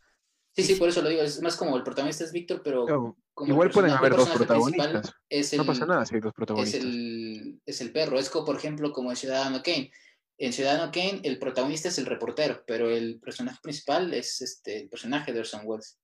Sí, 0.55 0.63
sí, 0.63 0.75
por 0.75 0.89
eso 0.89 1.01
lo 1.03 1.09
digo. 1.09 1.21
Es 1.21 1.41
más 1.41 1.55
como 1.55 1.77
el 1.77 1.83
protagonista 1.83 2.23
es 2.23 2.31
Víctor, 2.31 2.61
pero 2.63 2.85
No, 2.87 3.17
como 3.33 3.51
igual 3.53 3.69
pueden 3.69 3.91
haber 3.91 4.15
dos 4.15 4.27
personaje 4.27 4.47
principal 4.47 4.91
protagonistas. 4.91 5.15
Es 5.29 5.53
el, 5.53 5.57
No 5.57 5.65
pasa 5.65 5.85
nada 5.85 6.05
si 6.05 6.15
hay 6.15 6.21
dos 6.21 6.31
es 6.31 6.35
protagonistas. 6.35 6.81
el, 6.81 7.61
es 7.65 7.81
el 7.81 7.91
perro. 7.91 8.17
Es 8.19 8.29
como, 8.29 8.45
por 8.45 8.55
ejemplo, 8.57 8.91
como 8.91 9.11
en 9.11 9.17
Ciudadano 9.17 9.61
Kane. 9.61 9.91
En 10.37 10.53
Ciudadano 10.53 10.91
Kane, 10.91 11.21
el 11.23 11.37
protagonista 11.37 11.89
es 11.89 11.97
el 11.99 12.07
reportero, 12.07 12.63
pero 12.65 12.89
el 12.89 13.19
personaje 13.19 13.59
principal 13.61 14.13
es 14.13 14.41
este, 14.41 14.81
el 14.81 14.89
personaje 14.89 15.31
de 15.31 15.39
Orson 15.41 15.61
Welles. 15.65 15.99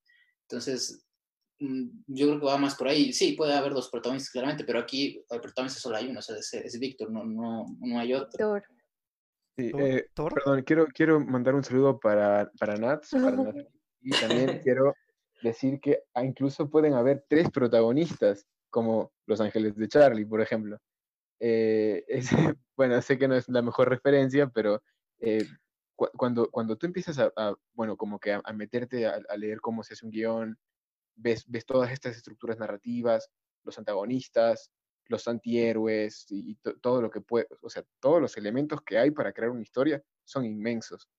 Entonces, 0.47 1.04
yo 1.59 2.27
creo 2.27 2.39
que 2.39 2.45
va 2.45 2.57
más 2.57 2.75
por 2.75 2.87
ahí. 2.87 3.13
Sí, 3.13 3.33
puede 3.33 3.53
haber 3.53 3.73
dos 3.73 3.89
protagonistas, 3.89 4.31
claramente, 4.31 4.63
pero 4.65 4.79
aquí 4.79 5.23
el 5.29 5.41
protagonista 5.41 5.79
solo 5.79 5.97
hay 5.97 6.07
uno, 6.07 6.19
o 6.19 6.21
sea, 6.21 6.37
es, 6.37 6.53
es 6.53 6.79
Víctor, 6.79 7.11
no, 7.11 7.23
no, 7.23 7.65
no 7.79 7.99
hay 7.99 8.13
otro. 8.13 8.37
Thor. 8.37 8.63
Sí, 9.57 9.71
eh, 9.77 10.07
¿Thor? 10.13 10.33
perdón, 10.33 10.63
quiero, 10.63 10.85
quiero 10.87 11.19
mandar 11.19 11.55
un 11.55 11.63
saludo 11.63 11.97
para, 11.99 12.51
para 12.59 12.75
Nats, 12.75 13.09
para 13.11 13.37
Nats. 13.37 13.65
Y 14.01 14.11
también 14.11 14.59
quiero 14.63 14.93
decir 15.41 15.79
que 15.79 15.99
ah, 16.13 16.23
incluso 16.25 16.69
pueden 16.69 16.93
haber 16.93 17.25
tres 17.29 17.49
protagonistas, 17.49 18.45
como 18.69 19.13
Los 19.25 19.39
Ángeles 19.39 19.75
de 19.77 19.87
Charlie, 19.87 20.25
por 20.25 20.41
ejemplo. 20.41 20.77
Eh, 21.39 22.03
es- 22.09 22.29
bueno, 22.75 23.01
sé 23.01 23.17
que 23.17 23.27
no 23.29 23.35
es 23.35 23.47
la 23.47 23.61
mejor 23.61 23.87
referencia, 23.89 24.47
pero 24.47 24.83
eh, 25.19 25.45
cu- 25.95 26.09
cuando, 26.17 26.49
cuando 26.51 26.75
tú 26.77 26.85
empiezas 26.85 27.17
a, 27.19 27.31
a, 27.37 27.55
bueno, 27.73 27.95
como 27.95 28.19
que 28.19 28.33
a, 28.33 28.41
a 28.43 28.51
meterte 28.51 29.05
a, 29.07 29.21
a 29.29 29.37
leer 29.37 29.61
cómo 29.61 29.83
se 29.83 29.93
hace 29.93 30.05
un 30.05 30.11
guion, 30.11 30.57
ves, 31.15 31.45
ves 31.47 31.65
todas 31.65 31.91
estas 31.91 32.15
estructuras 32.17 32.57
narrativas, 32.57 33.29
los 33.63 33.77
antagonistas, 33.77 34.71
los 35.07 35.27
antihéroes 35.27 36.25
y, 36.31 36.51
y 36.51 36.55
to- 36.55 36.77
todo 36.79 37.01
lo 37.01 37.09
que 37.11 37.21
puede, 37.21 37.47
o 37.61 37.69
sea, 37.69 37.83
todos 37.99 38.21
los 38.21 38.37
elementos 38.37 38.81
que 38.81 38.97
hay 38.97 39.11
para 39.11 39.33
crear 39.33 39.51
una 39.51 39.61
historia 39.61 40.01
son 40.23 40.45
inmensos. 40.45 41.09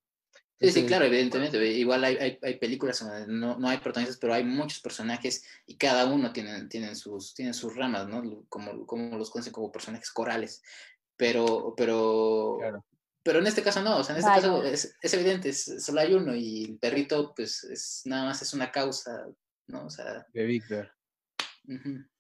Sí, 0.59 0.69
sí, 0.71 0.79
Entonces, 0.81 0.87
claro, 0.87 1.05
evidentemente. 1.05 1.67
Igual 1.67 2.03
hay, 2.05 2.17
hay, 2.17 2.39
hay 2.43 2.59
películas 2.59 2.99
donde 3.01 3.27
no, 3.27 3.59
no 3.59 3.69
hay 3.69 3.77
protagonistas, 3.77 4.19
pero 4.19 4.33
hay 4.33 4.43
muchos 4.43 4.81
personajes 4.81 5.45
y 5.67 5.77
cada 5.77 6.07
uno 6.07 6.33
tiene, 6.33 6.65
tienen, 6.67 6.97
sus, 6.97 7.35
tienen 7.35 7.53
sus 7.53 7.77
ramas, 7.77 8.09
¿no? 8.09 8.45
Como, 8.49 8.87
como 8.87 9.19
los 9.19 9.29
conocen 9.31 9.53
como 9.53 9.71
personajes 9.71 10.11
corales. 10.11 10.63
Pero, 11.17 11.75
pero, 11.77 12.57
Claro. 12.59 12.85
pero 13.23 13.39
en 13.41 13.47
este 13.47 13.63
caso 13.63 13.83
no, 13.83 13.99
o 13.99 14.03
sea, 14.05 14.15
en 14.15 14.21
este 14.21 14.31
Vaya. 14.31 14.43
caso 14.43 14.63
es, 14.65 14.97
es 15.03 15.15
evidente, 15.15 15.51
es- 15.51 15.85
solo 15.85 16.01
hay 16.01 16.15
uno 16.15 16.35
y 16.35 16.65
el 16.65 16.79
perrito, 16.79 17.35
pues, 17.37 17.63
es, 17.65 18.03
nada 18.07 18.25
más 18.25 18.41
es 18.41 18.55
una 18.55 18.73
causa, 18.73 19.27
¿no? 19.69 19.87
O 19.87 19.91
sea, 19.91 20.27
de 20.33 20.45
Víctor. 20.45 20.91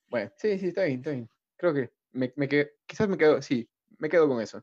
Bueno, 0.08 0.30
sí, 0.36 0.58
sí, 0.58 0.68
está 0.68 0.84
bien, 0.84 0.98
está 0.98 1.10
bien. 1.10 1.28
Creo 1.56 1.74
que 1.74 1.92
me, 2.12 2.32
me 2.36 2.48
quedo, 2.48 2.68
quizás 2.86 3.08
me 3.08 3.16
quedo, 3.16 3.40
sí, 3.42 3.68
me 3.98 4.08
quedo 4.08 4.28
con 4.28 4.40
eso. 4.40 4.62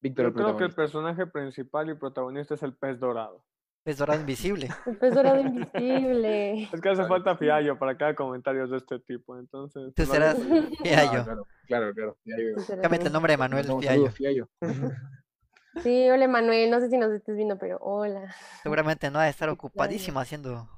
Víctor 0.00 0.24
Yo 0.24 0.28
el 0.28 0.34
creo 0.34 0.56
que 0.56 0.64
el 0.64 0.74
personaje 0.74 1.26
principal 1.26 1.90
y 1.90 1.94
protagonista 1.94 2.54
es 2.54 2.62
el 2.62 2.74
pez 2.74 2.98
dorado. 3.00 3.44
Es 3.84 3.98
dorado 3.98 4.18
invisible. 4.18 4.68
El 4.86 4.96
pez 4.98 5.14
dorado 5.14 5.40
invisible. 5.40 6.64
Es 6.64 6.80
que 6.80 6.88
hace 6.88 7.04
falta 7.06 7.36
fiallo 7.36 7.78
para 7.78 7.96
cada 7.96 8.16
comentario 8.16 8.66
de 8.66 8.78
este 8.78 8.98
tipo, 8.98 9.38
entonces... 9.38 9.94
Tú 9.94 10.04
serás 10.06 10.34
hago- 10.34 10.44
Ah, 10.44 10.76
Fiallo. 10.82 11.24
claro, 11.24 11.46
claro, 11.66 11.94
claro. 11.94 12.18
Fiallo. 12.24 12.56
Cámbiate 12.82 13.06
el 13.06 13.12
nombre 13.12 13.32
de 13.34 13.36
Manuel 13.36 13.62
Mandamos 13.68 13.84
Fiallo. 13.84 14.10
Fiallo. 14.10 14.48
Sí, 15.84 16.10
hola 16.10 16.26
Manuel, 16.26 16.68
no 16.70 16.80
sé 16.80 16.88
si 16.90 16.96
nos 16.98 17.12
estés 17.12 17.36
viendo, 17.36 17.58
pero 17.58 17.78
hola. 17.80 18.34
Seguramente 18.62 19.08
no 19.10 19.20
ha 19.20 19.24
de 19.24 19.30
estar 19.30 19.48
ocupadísimo 19.50 20.18
haciendo. 20.18 20.68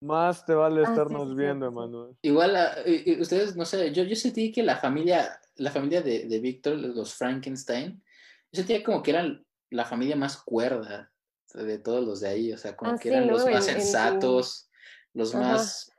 Más 0.00 0.46
te 0.46 0.54
vale 0.54 0.80
Ah, 0.80 0.88
estarnos 0.90 1.28
sí, 1.28 1.34
viendo. 1.34 1.66
Emanuel. 1.66 2.16
Igual, 2.22 2.56
y 2.86 3.20
ustedes, 3.20 3.54
no 3.56 3.64
sé, 3.66 3.92
yo, 3.92 4.02
yo 4.04 4.16
sentí 4.16 4.50
que 4.50 4.62
la 4.62 4.76
familia, 4.76 5.38
la 5.56 5.70
familia 5.70 6.00
de, 6.00 6.26
de 6.26 6.40
Víctor, 6.40 6.76
los 6.76 7.14
Frankenstein, 7.14 8.02
yo 8.50 8.56
sentía 8.58 8.82
como 8.82 9.02
que 9.02 9.10
eran 9.10 9.44
la 9.70 9.84
familia 9.84 10.16
más 10.16 10.38
cuerda 10.38 11.12
de 11.52 11.78
todos 11.78 12.04
los 12.04 12.20
de 12.20 12.28
ahí, 12.28 12.52
o 12.52 12.56
sea, 12.58 12.76
como 12.76 12.92
Ah, 12.92 12.96
que 12.96 13.08
sí, 13.10 13.14
eran 13.14 13.26
los 13.28 13.44
más 13.46 13.68
En- 13.68 13.74
en- 13.74 13.80
en- 13.80 13.82
sensatos, 13.82 14.70
los 15.12 15.34
Ajá. 15.34 15.44
más 15.52 15.92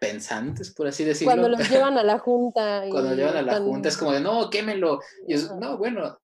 pensantes, 0.00 0.70
por 0.74 0.86
así 0.88 1.04
decirlo. 1.04 1.32
Cuando 1.32 1.48
los 1.48 1.68
llevan 1.70 1.96
a 1.96 2.02
la 2.02 2.18
junta. 2.18 2.86
y 2.86 2.90
Cuando 2.90 3.14
llevan 3.14 3.36
a 3.36 3.42
la 3.42 3.60
junta 3.60 3.88
es 3.88 3.96
como 3.96 4.12
de, 4.12 4.20
no, 4.20 4.50
quémelo. 4.50 5.00
Y 5.26 5.32
es, 5.34 5.50
no, 5.52 5.78
bueno, 5.78 6.18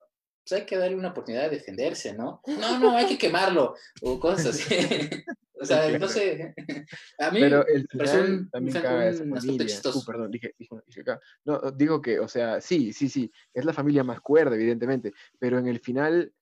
pues 0.45 0.61
hay 0.61 0.67
que 0.67 0.77
darle 0.77 0.97
una 0.97 1.09
oportunidad 1.11 1.45
de 1.45 1.51
defenderse, 1.57 2.13
¿no? 2.13 2.43
No, 2.47 2.79
no, 2.79 2.97
hay 2.97 3.07
que 3.07 3.17
quemarlo, 3.17 3.75
o 4.03 4.21
cosas 4.21 4.47
así. 4.49 4.65
o 5.63 5.65
sea, 5.65 5.87
Claro. 5.89 6.09
sé. 6.09 6.55
A 7.19 7.31
mí 7.31 7.41
Pero 7.41 7.67
el 7.67 7.87
final 7.89 8.49
también 8.51 8.77
un- 8.77 8.83
caga 8.83 9.09
esa 9.09 9.25
familia. 9.25 9.67
chistoso. 9.67 9.99
Uh, 10.01 10.05
perdón, 10.05 10.31
dije, 10.31 10.55
dije, 10.59 10.75
dije 10.87 11.01
acá. 11.03 11.21
No, 11.45 11.59
digo 11.71 12.03
que, 12.03 12.19
o 12.19 12.29
sea, 12.29 12.61
sí, 12.61 12.93
sí, 12.93 13.09
sí, 13.09 13.31
es 13.55 13.65
la 13.65 13.73
familia 13.73 14.05
más 14.05 14.21
cuerda, 14.21 14.57
evidentemente, 14.57 15.13
pero 15.39 15.59
en 15.59 15.69
el 15.69 15.79
final 15.81 16.33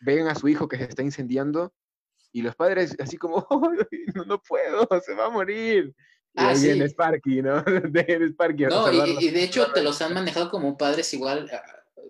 ven 0.00 0.28
a 0.28 0.34
su 0.34 0.48
hijo 0.48 0.68
que 0.68 0.76
se 0.76 0.84
está 0.84 1.02
incendiando 1.02 1.72
y 2.32 2.42
los 2.42 2.54
padres 2.56 2.96
así 2.98 3.16
como, 3.16 3.46
"Ay, 3.90 4.04
no, 4.14 4.24
no 4.24 4.42
puedo, 4.42 4.86
se 5.04 5.14
va 5.14 5.26
a 5.26 5.30
morir. 5.30 5.94
Y 6.34 6.40
Ah, 6.40 6.48
ahí 6.48 6.56
sí. 6.56 6.66
viene 6.66 6.86
Sparky, 6.88 7.42
¿no? 7.42 7.62
De 7.92 8.28
Sparky 8.30 8.64
No, 8.64 8.90
y, 9.20 9.30
de 9.30 9.42
hecho 9.44 9.70
te 9.72 9.82
los 9.82 10.00
han 10.02 10.14
manejado 10.14 10.50
como 10.50 10.76
padres 10.78 11.12
igual, 11.14 11.48
ah, 11.52 11.62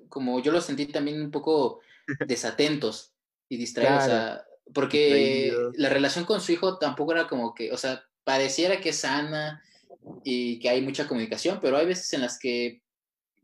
como 0.08 0.40
yo 0.42 0.52
los 0.52 0.64
sentí 0.64 0.86
también 0.86 1.20
un 1.20 1.30
poco 1.30 1.80
desatentos 2.26 3.14
y 3.48 3.56
distraídos, 3.56 4.04
o 4.04 4.06
Claro, 4.06 4.12
sea, 4.12 4.46
porque 4.74 5.52
la 5.74 5.88
relación 5.88 6.24
con 6.24 6.40
su 6.40 6.52
hijo 6.52 6.78
tampoco 6.78 7.12
era 7.12 7.26
como 7.28 7.54
que, 7.54 7.72
o 7.72 7.76
sea, 7.76 8.04
pareciera 8.24 8.80
que 8.80 8.90
es 8.90 8.98
sana 8.98 9.62
y 10.24 10.58
que 10.60 10.68
hay 10.68 10.82
mucha 10.82 11.06
comunicación, 11.08 11.58
pero 11.60 11.76
hay 11.76 11.86
veces 11.86 12.12
en 12.12 12.22
las 12.22 12.38
que, 12.38 12.82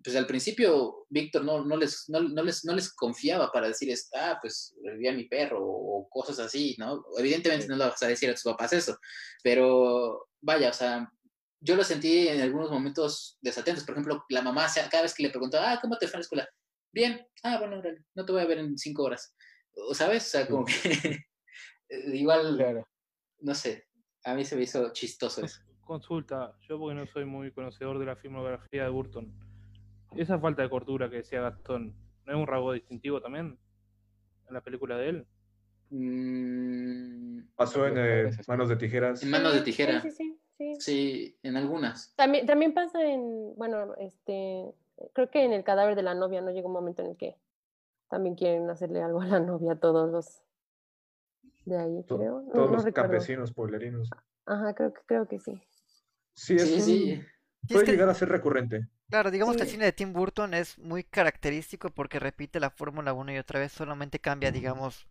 pues 0.03 0.15
al 0.17 0.27
principio 0.27 1.07
Víctor 1.11 1.45
no, 1.45 1.65
no, 1.65 1.77
les, 1.77 2.05
no, 2.09 2.21
no 2.21 2.43
les, 2.43 2.65
no 2.65 2.75
les 2.75 2.93
confiaba 2.95 3.51
para 3.51 3.69
decir, 3.69 3.93
ah, 4.17 4.39
pues 4.41 4.75
reviví 4.85 5.09
a 5.09 5.13
mi 5.13 5.25
perro 5.25 5.59
o 5.61 6.09
cosas 6.09 6.39
así, 6.39 6.77
¿no? 6.79 7.05
Evidentemente 7.19 7.65
Sí. 7.65 7.69
no 7.69 7.77
le 7.77 7.85
vas 7.85 8.03
a 8.03 8.09
decir 8.09 8.31
a 8.31 8.35
tus 8.35 8.45
papás 8.45 8.73
eso, 8.73 8.97
pero 9.43 10.29
vaya, 10.41 10.71
o 10.71 10.73
sea, 10.73 11.11
yo 11.61 11.75
lo 11.75 11.83
sentí 11.85 12.29
en 12.29 12.41
algunos 12.41 12.71
momentos 12.71 13.37
desatentos. 13.41 13.85
Por 13.85 13.95
ejemplo, 13.95 14.25
la 14.29 14.43
mamá, 14.43 14.67
cada 14.91 15.03
vez 15.03 15.15
que 15.15 15.25
le 15.25 15.31
preguntaba, 15.31 15.73
ah, 15.73 15.79
¿cómo 15.83 15.99
te 15.99 16.07
fue 16.07 16.15
en 16.17 16.21
la 16.21 16.23
escuela? 16.23 16.49
Bien, 16.93 17.27
ah, 17.43 17.59
bueno, 17.59 17.83
no 18.15 18.25
te 18.25 18.33
voy 18.33 18.41
a 18.43 18.47
ver 18.47 18.59
en 18.59 18.79
cinco 18.79 19.03
horas. 19.05 19.35
O, 19.87 19.95
¿Sabes? 19.95 20.27
O 20.27 20.31
sea, 20.31 20.47
como 20.49 20.65
que 20.65 20.73
igual, 22.13 22.57
Claro. 22.57 22.87
no 23.41 23.55
sé, 23.55 23.87
a 24.25 24.35
mí 24.35 24.45
se 24.45 24.57
me 24.57 24.63
hizo 24.63 24.93
chistoso 24.93 25.45
eso. 25.45 25.61
Consulta, 25.83 26.55
yo 26.69 26.79
porque 26.79 26.95
no 26.95 27.07
soy 27.07 27.25
muy 27.25 27.51
conocedor 27.53 27.99
de 27.99 28.05
la 28.07 28.17
filmografía 28.17 28.85
de 28.85 28.91
Burton. 28.91 29.33
Esa 30.17 30.39
falta 30.39 30.63
de 30.63 30.69
cordura 30.71 31.09
que 31.09 31.17
decía 31.17 31.41
Gastón, 31.41 31.95
¿no 32.27 32.33
es 32.33 32.39
un 32.39 32.47
rasgo 32.47 32.73
distintivo 32.73 33.21
también 33.23 33.59
en 34.49 34.55
la 34.55 34.61
película 34.63 34.97
de 34.99 35.09
él? 35.09 35.27
Mm, 35.91 37.41
Pasó 37.57 37.87
en 37.87 37.95
eh. 37.97 38.31
Manos 38.47 38.69
de 38.69 38.77
Tijeras. 38.77 39.23
en 39.23 39.31
manos 39.31 39.53
de 39.53 39.59
Sí, 39.61 39.65
tijera. 39.65 40.01
Sí, 40.03 40.11
sí, 40.11 40.39
sí. 40.59 40.75
sí. 40.75 40.81
Sí, 40.81 41.39
en 41.43 41.57
algunas. 41.57 42.15
También, 42.17 42.47
también 42.47 42.75
pasa 42.75 43.03
en, 43.03 43.55
bueno, 43.57 43.95
este, 43.97 44.65
creo 45.15 45.31
que 45.31 45.45
en 45.45 45.53
el 45.53 45.65
cadáver 45.65 45.95
de 45.97 46.03
la 46.03 46.15
novia 46.15 46.41
no 46.41 46.51
llega 46.51 46.67
un 46.67 46.73
momento 46.73 47.03
en 47.03 47.11
el 47.11 47.17
que 47.17 47.37
también 48.09 48.35
quieren 48.35 48.69
hacerle 48.71 49.03
algo 49.03 49.21
a 49.21 49.27
la 49.27 49.41
novia 49.41 49.77
todos 49.77 50.11
los 50.11 50.43
de 51.65 51.79
ahí, 51.79 52.03
To- 52.05 52.17
creo. 52.19 52.41
No, 52.43 52.53
Todos 52.53 52.71
no 52.71 52.77
los 52.77 52.85
recuerdo. 52.85 53.11
campesinos 53.11 53.53
pueblerinos. 53.53 54.09
Ajá, 54.47 54.75
creo 54.75 54.93
que, 54.95 55.01
creo 55.07 55.29
que 55.29 55.39
sí. 55.39 55.61
Sí, 56.35 56.55
es 56.57 56.63
Sí, 56.69 56.75
un- 56.75 56.81
sí. 56.81 56.95
Sí, 56.95 57.23
es 57.69 57.73
puede 57.73 57.85
que- 57.87 57.93
llegar 57.93 58.09
a 58.09 58.15
ser 58.15 58.29
recurrente. 58.29 58.89
Claro, 59.11 59.31
digamos 59.31 59.57
que 59.57 59.63
el 59.63 59.69
cine 59.69 59.85
de 59.87 59.93
Tim 59.93 60.13
Burton 60.13 60.53
es 60.55 60.79
muy 60.79 61.03
característico 61.03 61.89
porque 61.91 62.19
repite 62.19 62.61
la 62.61 62.69
fórmula 62.71 63.15
una 63.15 63.33
y 63.35 63.39
otra 63.39 63.59
vez, 63.59 63.73
solamente 63.73 64.19
cambia, 64.19 64.51
digamos, 64.53 65.09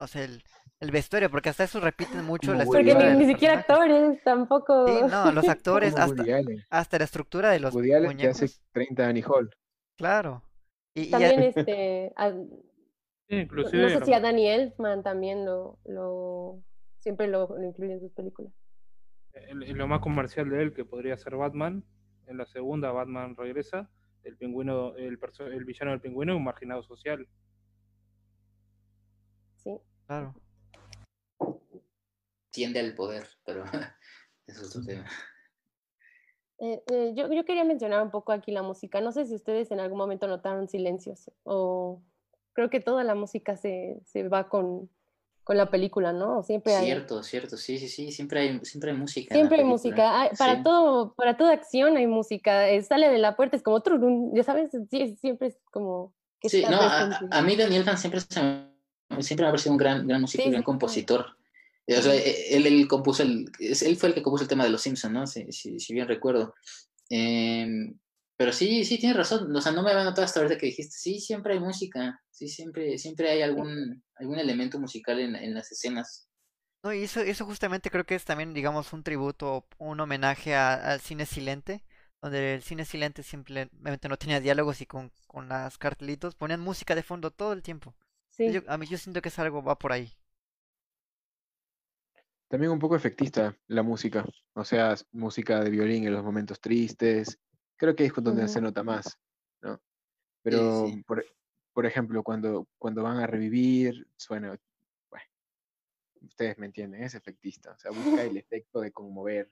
o 0.00 0.06
sea, 0.08 0.24
el, 0.24 0.42
el 0.80 0.90
vestuario, 0.90 1.30
porque 1.30 1.48
hasta 1.48 1.62
eso 1.64 1.78
repiten 1.80 2.24
mucho 2.24 2.48
Como 2.48 2.58
la 2.58 2.64
Porque 2.64 2.94
ni, 3.14 3.26
siquiera 3.26 3.60
actores, 3.60 4.22
tampoco. 4.24 4.86
Sí, 4.88 5.00
no, 5.08 5.30
los 5.32 5.48
actores, 5.48 5.94
hasta, 5.96 6.24
hasta 6.70 6.98
la 6.98 7.04
estructura 7.04 7.50
de 7.50 7.60
los 7.60 7.74
Woody 7.74 7.92
Allen 7.92 8.16
que 8.16 8.26
hace 8.28 8.44
muñecos. 8.46 8.62
30 8.72 9.06
Annie 9.08 9.24
Hall. 9.26 9.50
Claro. 9.96 10.42
Y, 10.98 11.02
y 11.02 11.10
También 11.10 11.42
este, 11.54 12.12
a- 12.16 12.32
Sí, 13.30 13.46
no 13.52 13.88
sé 13.90 14.04
si 14.06 14.12
a 14.14 14.20
Danny 14.20 14.48
Elfman 14.48 15.02
también 15.02 15.44
lo, 15.44 15.78
lo 15.84 16.62
siempre 16.98 17.26
lo, 17.28 17.46
lo 17.58 17.62
incluye 17.62 17.92
en 17.92 18.00
sus 18.00 18.12
películas. 18.12 18.52
el- 19.34 19.62
el- 19.62 19.76
lo 19.76 19.86
más 19.86 20.00
comercial 20.00 20.48
de 20.48 20.62
él 20.62 20.72
que 20.74 20.84
podría 20.84 21.16
ser 21.18 21.36
Batman. 21.36 21.84
En 22.26 22.36
la 22.38 22.46
segunda 22.46 22.90
Batman 22.90 23.36
regresa. 23.36 23.90
El 24.24 24.36
pingüino, 24.36 24.94
el, 24.96 25.18
el 25.52 25.64
villano 25.64 25.92
del 25.92 26.00
pingüino 26.00 26.32
es 26.32 26.36
un 26.38 26.44
marginado 26.44 26.82
social. 26.82 27.26
Sí. 29.56 29.78
claro. 30.06 30.34
Tiende 32.50 32.80
al 32.80 32.94
poder, 32.94 33.26
pero 33.44 33.64
eso 33.64 33.82
es 34.46 34.62
otro 34.76 34.84
tema. 34.84 35.06
Eh, 36.60 36.82
eh, 36.90 37.12
yo, 37.14 37.32
yo 37.32 37.44
quería 37.44 37.64
mencionar 37.64 38.02
un 38.02 38.10
poco 38.10 38.32
aquí 38.32 38.50
la 38.52 38.62
música. 38.62 39.00
No 39.00 39.12
sé 39.12 39.26
si 39.26 39.34
ustedes 39.34 39.70
en 39.70 39.80
algún 39.80 39.98
momento 39.98 40.26
notaron 40.26 40.68
silencios 40.68 41.30
o 41.44 42.00
creo 42.52 42.68
que 42.70 42.80
toda 42.80 43.04
la 43.04 43.14
música 43.14 43.56
se, 43.56 44.00
se 44.04 44.28
va 44.28 44.48
con, 44.48 44.90
con 45.44 45.56
la 45.56 45.70
película, 45.70 46.12
¿no? 46.12 46.42
Siempre 46.42 46.74
hay, 46.74 46.84
Cierto, 46.86 47.22
cierto, 47.22 47.56
sí, 47.56 47.78
sí, 47.78 47.88
sí, 47.88 48.10
siempre 48.10 48.40
hay, 48.40 48.60
siempre 48.64 48.90
hay 48.90 48.96
música. 48.96 49.34
siempre 49.34 49.58
hay 49.58 49.64
música. 49.64 50.20
Hay- 50.22 50.30
para 50.36 50.56
Sí. 50.56 50.62
todo, 50.64 51.14
para 51.14 51.36
toda 51.36 51.52
acción 51.52 51.96
hay 51.96 52.06
música. 52.08 52.68
Eh, 52.68 52.82
sale 52.82 53.08
de 53.08 53.18
la 53.18 53.36
puerta, 53.36 53.56
es 53.56 53.62
como 53.62 53.80
tururún, 53.80 54.34
ya 54.34 54.42
sabes, 54.42 54.70
sí, 54.90 55.16
siempre 55.20 55.48
es 55.48 55.58
como 55.70 56.12
que 56.40 56.48
Sí, 56.48 56.62
no, 56.68 56.80
a, 56.80 57.20
a 57.30 57.42
mí 57.42 57.56
Daniel 57.56 57.84
Van 57.84 57.98
siempre, 57.98 58.20
se 58.20 58.40
siempre 59.20 59.44
me 59.44 59.48
ha 59.48 59.50
parecido 59.52 59.72
un 59.72 59.78
gran, 59.78 60.06
gran 60.06 60.20
músico 60.20 60.42
Sí, 60.42 60.48
y 60.48 60.52
gran 60.52 60.62
compositor. 60.64 61.36
Eh, 61.88 61.98
O 61.98 62.02
sea, 62.02 62.14
eh, 62.16 62.56
él, 62.56 62.66
él 62.68 62.88
compuso 62.88 63.24
el, 63.24 63.50
es- 63.60 63.82
él 63.82 63.96
fue 63.98 64.10
el 64.10 64.16
que 64.16 64.22
compuso 64.22 64.44
el 64.44 64.50
tema 64.50 64.64
de 64.64 64.70
los 64.70 64.82
Simpsons, 64.82 65.14
¿no? 65.14 65.26
Si, 65.28 65.52
si, 65.52 65.80
si 65.80 65.94
bien 65.94 66.08
recuerdo. 66.08 66.54
Em, 67.10 67.98
pero 68.36 68.52
sí, 68.52 68.84
sí, 68.86 68.98
tienes 68.98 69.16
razón. 69.18 69.54
O 69.56 69.62
sea, 69.62 69.72
no 69.72 69.82
me 69.84 69.90
había 69.92 70.04
notado 70.04 70.24
hasta 70.26 70.40
ahorita 70.40 70.58
que 70.58 70.66
dijiste, 70.68 70.96
sí, 70.98 71.20
siempre 71.20 71.54
hay 71.54 71.60
música. 71.60 72.20
Sí, 72.30 72.48
siempre, 72.48 72.98
siempre 72.98 73.30
hay 73.30 73.42
algún, 73.42 74.04
algún 74.16 74.38
elemento 74.40 74.80
musical 74.80 75.20
en, 75.20 75.36
en 75.36 75.54
las 75.54 75.72
escenas. 75.72 76.28
No, 76.82 76.92
y 76.92 77.02
eso, 77.04 77.20
eso 77.20 77.44
justamente 77.44 77.90
creo 77.90 78.04
que 78.06 78.14
es 78.14 78.24
también, 78.24 78.54
digamos, 78.54 78.92
un 78.92 79.02
tributo, 79.02 79.66
un 79.78 79.98
homenaje 80.00 80.54
a- 80.54 80.74
al 80.92 81.00
cine 81.00 81.26
silente, 81.26 81.82
donde 82.22 82.54
el 82.54 82.62
cine 82.62 82.84
silente 82.84 83.22
simplemente 83.22 84.08
no 84.08 84.16
tenía 84.16 84.40
diálogos 84.40 84.80
y 84.80 84.86
con, 84.86 85.12
con 85.26 85.48
las 85.48 85.76
cartelitos 85.78 86.34
ponían 86.36 86.60
música 86.60 86.94
de 86.94 87.02
fondo 87.02 87.30
todo 87.32 87.52
el 87.52 87.62
tiempo. 87.62 87.94
Sí. 88.30 88.44
Yo, 88.44 88.62
a 88.68 88.78
mí 88.78 88.86
yo 88.86 88.98
siento 88.98 89.20
que 89.22 89.28
es 89.28 89.38
algo 89.38 89.62
va 89.62 89.78
por 89.78 89.92
ahí. 89.92 90.12
También 92.48 92.72
un 92.72 92.78
poco 92.78 92.96
efectista 92.96 93.54
la 93.66 93.82
música. 93.82 94.24
O 94.54 94.64
sea, 94.64 94.94
música 95.12 95.62
de 95.62 95.70
violín 95.70 96.06
en 96.06 96.14
los 96.14 96.24
momentos 96.24 96.60
tristes. 96.60 97.38
Creo 97.76 97.94
que 97.94 98.06
es 98.06 98.12
con 98.12 98.24
donde 98.24 98.48
se 98.48 98.58
Ujú. 98.58 98.66
nota 98.66 98.82
más, 98.82 99.18
¿no? 99.60 99.80
Pero, 100.42 100.86
sí. 100.86 101.02
por, 101.06 101.24
por 101.74 101.84
ejemplo, 101.84 102.22
cuando, 102.22 102.66
cuando 102.78 103.02
van 103.02 103.18
a 103.18 103.26
revivir, 103.26 104.08
suena, 104.16 104.58
bueno, 105.10 105.26
ustedes 106.22 106.58
me 106.58 106.66
entienden, 106.66 107.02
es 107.02 107.14
efectista. 107.14 107.72
O 107.72 107.78
sea, 107.78 107.90
busca 107.90 108.24
el 108.24 108.36
efecto 108.38 108.80
de 108.80 108.92
conmover. 108.92 109.50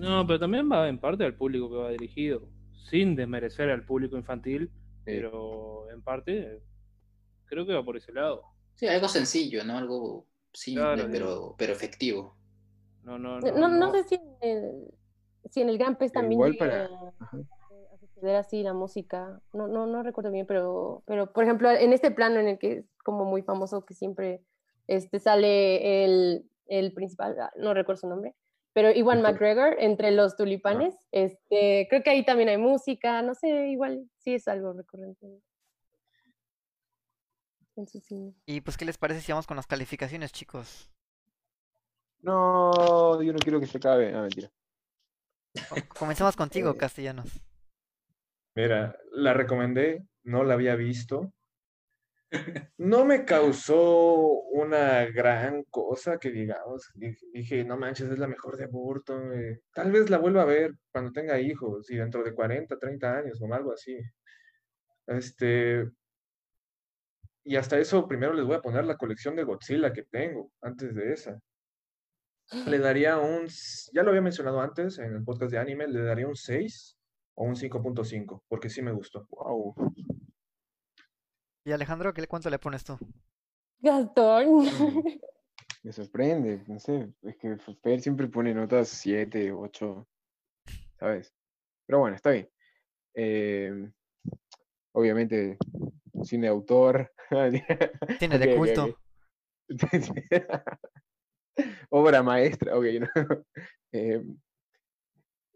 No, 0.00 0.26
pero 0.26 0.40
también 0.40 0.70
va 0.70 0.88
en 0.88 0.98
parte 0.98 1.24
al 1.24 1.36
público 1.36 1.70
que 1.70 1.76
va 1.76 1.90
dirigido, 1.90 2.48
sin 2.90 3.14
desmerecer 3.14 3.70
al 3.70 3.84
público 3.84 4.16
infantil, 4.16 4.70
pero 5.04 5.88
en 5.90 6.02
parte 6.02 6.60
creo 7.46 7.64
que 7.64 7.72
va 7.72 7.84
por 7.84 7.96
ese 7.96 8.12
lado. 8.12 8.44
Sí, 8.74 8.86
algo 8.88 9.08
sencillo, 9.08 9.64
¿no? 9.64 9.78
Algo 9.78 10.26
simple, 10.56 10.82
Claro, 10.82 11.08
pero, 11.10 11.54
pero 11.58 11.72
efectivo. 11.72 12.34
No, 13.04 13.18
no, 13.18 13.40
No, 13.40 13.50
no, 13.52 13.68
no, 13.68 13.78
no. 13.86 13.90
sé 13.92 14.04
si 14.04 14.14
en 14.16 14.36
el, 14.40 14.94
si 15.50 15.60
en 15.60 15.68
el 15.68 15.78
Gran 15.78 15.96
Pez 15.96 16.12
también 16.12 16.32
igual 16.40 16.56
para- 16.56 16.86
a, 16.86 17.12
Ajá. 17.20 17.38
a 17.92 17.98
suceder 17.98 18.36
así 18.36 18.62
la 18.62 18.72
música. 18.72 19.40
No, 19.52 19.68
no, 19.68 19.86
no 19.86 20.02
recuerdo 20.02 20.30
bien, 20.32 20.46
pero, 20.46 21.02
pero 21.06 21.32
por 21.32 21.44
ejemplo, 21.44 21.70
en 21.70 21.92
este 21.92 22.10
plano 22.10 22.40
en 22.40 22.48
el 22.48 22.58
que 22.58 22.72
es 22.78 22.84
como 23.04 23.24
muy 23.24 23.42
famoso, 23.42 23.84
que 23.84 23.94
siempre 23.94 24.42
este, 24.88 25.18
sale 25.20 26.04
el, 26.04 26.50
el 26.66 26.92
principal, 26.94 27.36
ah, 27.40 27.52
no 27.56 27.74
recuerdo 27.74 28.00
su 28.00 28.08
nombre, 28.08 28.34
pero 28.72 28.90
Iwan. 28.90 29.22
McGregor 29.22 29.76
entre 29.78 30.10
los 30.10 30.36
tulipanes, 30.36 30.94
este, 31.12 31.86
creo 31.88 32.02
que 32.02 32.10
ahí 32.10 32.24
también 32.24 32.48
hay 32.48 32.58
música, 32.58 33.22
no 33.22 33.34
sé, 33.34 33.68
igual 33.68 34.08
sí 34.18 34.34
es 34.34 34.48
algo 34.48 34.72
recurrente 34.72 35.40
en 37.76 37.86
su 37.88 38.00
cine. 38.00 38.34
Y 38.46 38.60
pues, 38.60 38.76
¿qué 38.76 38.84
les 38.84 38.98
parece 38.98 39.20
si 39.20 39.32
vamos 39.32 39.46
con 39.46 39.56
las 39.56 39.66
calificaciones, 39.66 40.32
chicos? 40.32 40.90
No, 42.22 43.22
yo 43.22 43.32
no 43.32 43.38
quiero 43.38 43.60
que 43.60 43.66
se 43.66 43.78
acabe. 43.78 44.14
Ah, 44.14 44.22
mentira. 44.22 44.50
Co- 45.68 45.76
Comencemos 45.98 46.36
contigo, 46.36 46.70
Eh, 46.70 46.76
Castellanos. 46.76 47.28
Mira, 48.54 48.96
la 49.12 49.34
recomendé, 49.34 50.06
no 50.24 50.42
la 50.44 50.54
había 50.54 50.76
visto. 50.76 51.32
No 52.78 53.04
me 53.04 53.24
causó 53.24 54.16
una 54.52 55.04
gran 55.06 55.62
cosa 55.64 56.18
que 56.18 56.30
digamos. 56.30 56.90
Dije, 56.94 57.24
dije, 57.32 57.64
no 57.64 57.76
manches, 57.78 58.10
es 58.10 58.18
la 58.18 58.26
mejor 58.28 58.56
de 58.56 58.66
Burton. 58.66 59.32
eh, 59.38 59.60
Tal 59.72 59.92
vez 59.92 60.10
la 60.10 60.18
vuelva 60.18 60.42
a 60.42 60.46
ver 60.46 60.72
cuando 60.90 61.12
tenga 61.12 61.38
hijos 61.40 61.88
y 61.90 61.96
dentro 61.96 62.22
de 62.24 62.34
40, 62.34 62.78
30 62.78 63.16
años 63.18 63.40
o 63.40 63.54
algo 63.54 63.72
así. 63.72 63.96
Este, 65.06 65.88
y 67.46 67.54
hasta 67.54 67.78
eso 67.78 68.08
primero 68.08 68.32
les 68.34 68.44
voy 68.44 68.56
a 68.56 68.60
poner 68.60 68.84
la 68.84 68.96
colección 68.96 69.36
de 69.36 69.44
Godzilla 69.44 69.92
que 69.92 70.02
tengo 70.02 70.50
antes 70.60 70.92
de 70.96 71.12
esa. 71.12 71.40
Le 72.66 72.78
daría 72.80 73.18
un, 73.18 73.46
ya 73.92 74.02
lo 74.02 74.08
había 74.08 74.20
mencionado 74.20 74.60
antes 74.60 74.98
en 74.98 75.14
el 75.14 75.22
podcast 75.22 75.52
de 75.52 75.58
anime, 75.58 75.86
le 75.86 76.02
daría 76.02 76.26
un 76.26 76.34
6 76.34 76.98
o 77.36 77.44
un 77.44 77.54
5.5, 77.54 78.42
porque 78.48 78.68
sí 78.68 78.82
me 78.82 78.90
gustó. 78.90 79.28
Wow. 79.30 79.76
Y 81.64 81.70
Alejandro, 81.70 82.12
¿qué 82.12 82.26
cuánto 82.26 82.50
le 82.50 82.58
pones 82.58 82.82
tú? 82.82 82.98
Gastón. 83.78 84.64
Me 85.84 85.92
sorprende, 85.92 86.64
no 86.66 86.80
sé, 86.80 87.12
es 87.22 87.36
que 87.36 87.56
Fer 87.80 88.00
siempre 88.00 88.26
pone 88.26 88.52
notas 88.52 88.88
7, 88.88 89.52
8, 89.52 90.08
¿sabes? 90.98 91.32
Pero 91.86 92.00
bueno, 92.00 92.16
está 92.16 92.32
bien. 92.32 92.50
Eh, 93.14 93.88
obviamente, 94.90 95.56
cine 96.26 96.42
de 96.46 96.48
autor. 96.48 97.12
Cine 98.18 98.38
de 98.38 98.56
culto. 98.56 98.98
Obra 101.90 102.22
maestra, 102.22 102.76
ok. 102.76 102.84
¿no? 103.00 103.08
Eh, 103.92 104.22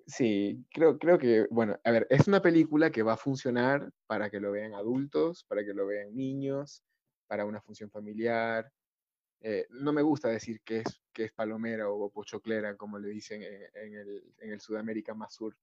sí, 0.07 0.65
creo, 0.73 0.99
creo 0.99 1.19
que, 1.19 1.47
bueno, 1.51 1.79
a 1.85 1.91
ver, 1.91 2.07
es 2.11 2.27
una 2.27 2.41
película 2.41 2.91
que 2.91 3.03
va 3.03 3.15
a 3.15 3.19
funcionar 3.19 3.91
para 4.07 4.31
que 4.31 4.41
lo 4.41 4.53
vean 4.53 4.75
adultos, 4.75 5.45
para 5.45 5.65
que 5.65 5.75
lo 5.75 5.87
vean 5.87 6.15
niños, 6.15 6.83
para 7.27 7.45
una 7.45 7.61
función 7.61 7.91
familiar. 7.91 8.71
Eh, 9.43 9.67
no 9.71 9.93
me 9.93 10.03
gusta 10.03 10.29
decir 10.29 10.61
que 10.63 10.79
es, 10.79 11.01
que 11.13 11.25
es 11.25 11.33
palomera 11.33 11.91
o 11.91 12.11
pochoclera, 12.11 12.77
como 12.77 12.99
le 12.99 13.09
dicen 13.09 13.43
en, 13.43 13.63
en 13.75 13.95
el, 13.95 14.35
en 14.39 14.53
el 14.53 14.61
Sudamérica 14.61 15.15
más 15.15 15.35
sur. 15.35 15.57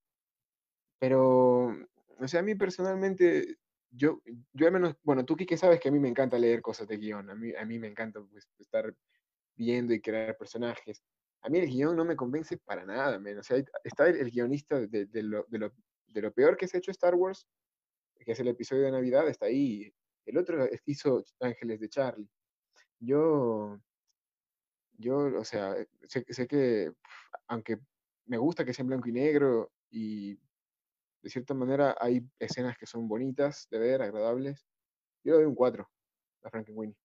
Pero, 1.00 1.68
o 2.20 2.28
sea, 2.28 2.40
a 2.40 2.44
mí 2.44 2.56
personalmente, 2.56 3.58
yo, 3.92 4.22
yo 4.54 4.68
al 4.68 4.74
menos, 4.74 4.96
bueno, 5.04 5.26
tú 5.26 5.36
que 5.36 5.58
sabes 5.58 5.80
que 5.80 5.90
a 5.90 5.92
mí 5.92 6.00
me 6.00 6.10
encanta 6.10 6.38
leer 6.38 6.62
cosas 6.62 6.88
de 6.88 6.98
guion, 6.98 7.30
a 7.30 7.36
mí, 7.36 7.54
a 7.56 7.66
mí 7.66 7.80
me 7.80 7.88
encanta 7.88 8.22
pues, 8.22 8.48
estar 8.60 8.94
viendo 9.56 9.94
y 9.94 10.02
crear 10.02 10.38
personajes. 10.38 11.04
A 11.42 11.50
mí 11.50 11.60
el 11.60 11.68
guion 11.68 11.96
no 11.96 12.06
me 12.06 12.16
convence 12.16 12.58
para 12.58 12.86
nada, 12.86 13.20
men. 13.20 13.40
O 13.40 13.44
sea, 13.44 13.64
está 13.84 14.08
el, 14.08 14.30
guionista 14.32 14.80
de, 14.80 15.06
de 15.06 15.24
lo, 15.24 15.46
de, 15.50 15.60
lo, 15.60 15.74
de 16.08 16.22
lo 16.22 16.32
peor 16.34 16.58
que 16.58 16.68
se 16.68 16.78
ha 16.78 16.80
hecho 16.80 16.92
Star 16.92 17.16
Wars, 17.16 17.48
que 18.20 18.32
es 18.32 18.40
el 18.40 18.48
episodio 18.48 18.84
de 18.84 18.92
Navidad, 18.92 19.28
está 19.28 19.46
ahí. 19.46 19.92
El 20.26 20.38
otro 20.38 20.68
hizo 20.86 21.24
Ángeles 21.40 21.80
de 21.80 21.90
Charlie. 21.90 22.30
Yo, 23.00 23.80
yo, 24.98 25.18
o 25.40 25.46
sea, 25.46 25.76
sé, 26.04 26.26
sé 26.28 26.48
que, 26.48 26.92
aunque 27.48 27.78
me 28.26 28.38
gusta 28.38 28.66
que 28.66 28.74
sea 28.74 28.84
en 28.84 28.88
blanco 28.88 29.08
y 29.08 29.14
negro 29.14 29.72
y 29.90 30.38
de 31.22 31.30
cierta 31.30 31.54
manera 31.54 31.96
hay 32.00 32.22
escenas 32.40 32.78
que 32.78 32.86
son 32.88 33.08
bonitas 33.08 33.68
de 33.72 33.80
ver, 33.80 34.02
agradables, 34.02 34.66
yo 35.24 35.34
le 35.34 35.38
doy 35.40 35.46
un 35.48 35.56
4 35.56 35.90
a 36.44 36.50
Frankenweenie 36.50 36.98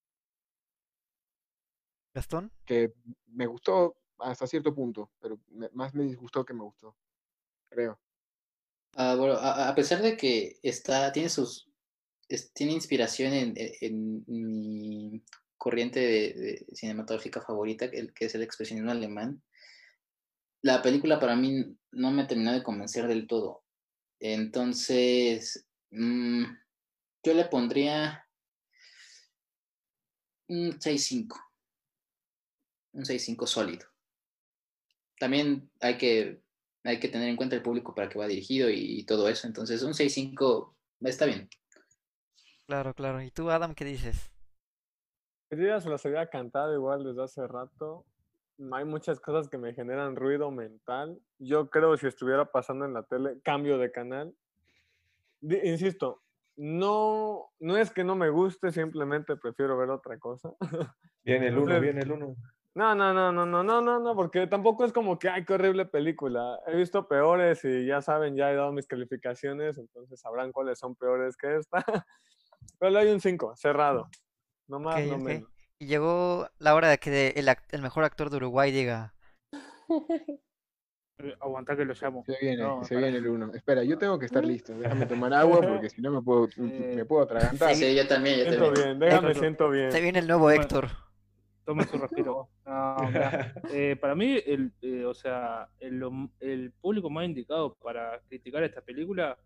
¿Gastón? 2.14 2.50
que 2.64 2.92
me 3.26 3.46
gustó 3.46 3.96
hasta 4.18 4.46
cierto 4.46 4.74
punto, 4.74 5.10
pero 5.20 5.38
me- 5.48 5.70
más 5.72 5.94
me 5.94 6.04
disgustó 6.04 6.44
que 6.44 6.54
me 6.54 6.62
gustó, 6.64 6.96
creo. 7.70 8.00
Ah, 8.96 9.14
bueno, 9.16 9.34
a, 9.34 9.68
a 9.68 9.74
pesar 9.74 10.02
de 10.02 10.16
que 10.16 10.58
está, 10.62 11.12
tiene 11.12 11.28
sus, 11.30 11.68
es- 12.28 12.52
tiene 12.54 12.72
inspiración 12.72 13.32
en, 13.34 13.54
en- 13.56 14.24
en 14.26 14.26
mi 14.28 15.24
corriente 15.58 16.00
de, 16.00 16.34
de 16.34 16.66
cinematográfica 16.76 17.40
favorita, 17.42 17.90
que, 17.90 17.98
el- 18.00 18.14
que 18.14 18.26
es 18.26 18.34
el 18.34 18.42
expresionismo 18.42 18.90
alemán, 18.92 19.42
la 20.62 20.82
película 20.82 21.20
para 21.20 21.36
mí 21.36 21.76
no 21.92 22.10
me 22.10 22.24
terminó 22.24 22.52
de 22.52 22.62
convencer 22.62 23.06
del 23.06 23.26
todo. 23.26 23.61
Entonces, 24.24 25.66
mm, 25.90 26.44
yo 27.24 27.34
le 27.34 27.44
pondría 27.46 28.24
Un 30.48 30.78
6-5. 30.78 31.34
Un 32.92 33.04
6-5 33.04 33.46
sólido. 33.46 33.86
También 35.18 35.70
hay 35.80 35.96
que, 35.96 36.42
hay 36.84 37.00
que 37.00 37.08
tener 37.08 37.28
en 37.28 37.36
cuenta 37.36 37.56
el 37.56 37.62
público 37.62 37.94
para 37.94 38.08
que 38.08 38.18
va 38.18 38.26
dirigido 38.26 38.68
y, 38.68 39.00
y 39.00 39.04
todo 39.06 39.28
eso. 39.28 39.46
Entonces, 39.46 39.82
un 39.82 39.94
6-5 39.94 40.76
está 41.00 41.24
bien. 41.24 41.48
Claro, 42.66 42.94
claro. 42.94 43.22
¿Y 43.22 43.30
tú, 43.30 43.50
Adam, 43.50 43.74
qué 43.74 43.84
dices? 43.84 44.30
Yo 45.50 45.66
ya 45.66 45.80
se 45.80 45.88
las 45.88 46.04
había 46.06 46.28
cantado 46.28 46.74
igual 46.74 47.02
desde 47.02 47.24
hace 47.24 47.46
rato. 47.46 48.04
Hay 48.72 48.84
muchas 48.84 49.20
cosas 49.20 49.48
que 49.48 49.59
me 49.59 49.74
generan 49.74 50.16
ruido 50.16 50.50
mental. 50.50 51.20
Yo 51.38 51.70
creo 51.70 51.96
si 51.96 52.07
estuviera 52.07 52.50
pasando 52.50 52.84
en 52.84 52.94
la 52.94 53.03
tele, 53.03 53.40
cambio 53.42 53.78
de 53.78 53.90
canal. 53.90 54.34
Insisto, 55.40 56.22
no, 56.57 57.50
no 57.59 57.76
es 57.76 57.90
que 57.90 58.05
no 58.05 58.14
me 58.14 58.30
guste, 58.30 58.70
simplemente 58.70 59.36
prefiero 59.36 59.76
ver 59.76 59.90
otra 59.90 60.18
cosa. 60.18 60.55
Viene 61.24 61.48
el 61.48 61.59
uno, 61.59 61.80
viene 61.80 62.00
el 62.00 62.11
uno. 62.12 62.36
No, 62.74 62.94
no, 62.94 63.12
no, 63.12 63.30
no, 63.30 63.46
no, 63.46 63.62
no, 63.62 63.80
no, 63.80 64.00
no, 64.00 64.16
porque 64.16 64.46
tampoco 64.46 64.84
es 64.84 64.92
como 64.92 65.18
que, 65.18 65.28
ay, 65.28 65.44
qué 65.44 65.55
horrible 65.55 65.86
película. 65.86 66.59
He 66.66 66.74
visto 66.74 67.07
peores 67.07 67.64
y 67.64 67.86
ya 67.86 68.00
saben, 68.00 68.34
ya 68.34 68.50
he 68.50 68.57
dado 68.57 68.72
mis 68.72 68.86
calificaciones, 68.86 69.78
entonces 69.78 70.18
sabrán 70.18 70.53
cuáles 70.53 70.78
son 70.78 70.96
peores 70.96 71.36
que 71.36 71.57
esta. 71.57 71.76
Pero 72.78 72.90
le 72.90 73.05
doy 73.05 73.12
un 73.12 73.20
5, 73.20 73.55
cerrado. 73.57 74.09
No 74.66 74.80
más, 74.80 74.96
Ok, 74.96 75.07
no 75.07 75.16
ok. 75.16 75.22
menos. 75.22 75.50
Y 75.83 75.87
llegó 75.87 76.49
la 76.61 76.76
hora 76.76 76.89
de 76.91 76.99
que 76.99 77.11
de- 77.11 77.33
el, 77.35 77.49
act- 77.49 77.66
el 77.72 77.83
mejor 77.83 78.05
actor 78.05 78.30
de 78.30 78.37
Uruguay 78.37 78.70
diga, 78.70 79.14
Eh, 81.18 81.35
Aguantá 81.41 81.76
que 81.76 81.85
lo 81.85 81.93
llamo. 82.01 82.24
Se 82.24 82.37
viene, 82.41 82.62
No, 82.62 82.85
se 82.85 82.97
viene 82.97 83.16
el 83.18 83.26
uno. 83.26 83.53
Espera, 83.53 83.83
yo 83.85 83.99
tengo 83.99 84.16
que 84.18 84.26
estar 84.26 84.45
listo. 84.45 84.74
Déjame 84.78 85.07
tomar 85.07 85.33
agua 85.35 85.61
porque 85.61 85.91
si 85.91 86.01
no 86.01 86.11
me 86.12 86.22
puedo, 86.22 86.49
Eh, 86.57 86.93
me 86.97 87.05
puedo 87.05 87.22
atragantar. 87.22 87.74
Sí, 87.74 87.95
yo 87.97 88.07
también, 88.09 88.39
yo 88.39 88.45
Siento 88.45 88.64
también. 88.66 88.85
bien, 88.87 88.99
déjame, 89.01 89.28
Héctor. 89.28 89.41
siento 89.43 89.70
bien. 89.70 89.93
se 89.93 90.01
viene 90.01 90.18
el 90.20 90.26
nuevo 90.28 90.43
Bueno. 90.45 90.62
Héctor. 90.62 90.89
Tome 91.64 91.85
su 91.85 91.99
respiro. 91.99 92.49
No, 92.66 92.97
eh, 93.72 93.97
para 94.01 94.14
mí, 94.14 94.39
el, 94.47 94.72
eh, 94.83 95.05
o 95.05 95.14
sea, 95.14 95.68
el, 95.80 96.01
el 96.41 96.72
público 96.80 97.11
más 97.11 97.24
indicado 97.24 97.74
para 97.74 98.20
criticar 98.28 98.62
esta 98.64 98.80
película 98.80 99.37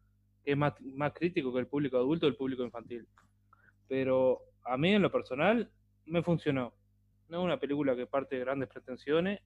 es 0.45 0.57
más, 0.57 0.75
más 0.83 1.13
crítico 1.15 1.53
que 1.53 1.61
el 1.61 1.67
público 1.67 1.97
adulto 1.97 2.27
o 2.27 2.29
el 2.29 2.37
público 2.37 2.63
infantil. 2.63 3.07
Pero 3.89 4.43
a 4.65 4.77
mí, 4.77 4.95
en 4.95 5.03
lo 5.03 5.11
personal, 5.11 5.71
me 6.07 6.23
funcionó. 6.23 6.73
No 7.29 7.39
es 7.39 7.45
una 7.45 7.59
película 7.59 7.95
que 7.97 8.07
parte 8.07 8.37
de 8.37 8.43
grandes 8.43 8.69
pretensiones. 8.69 9.41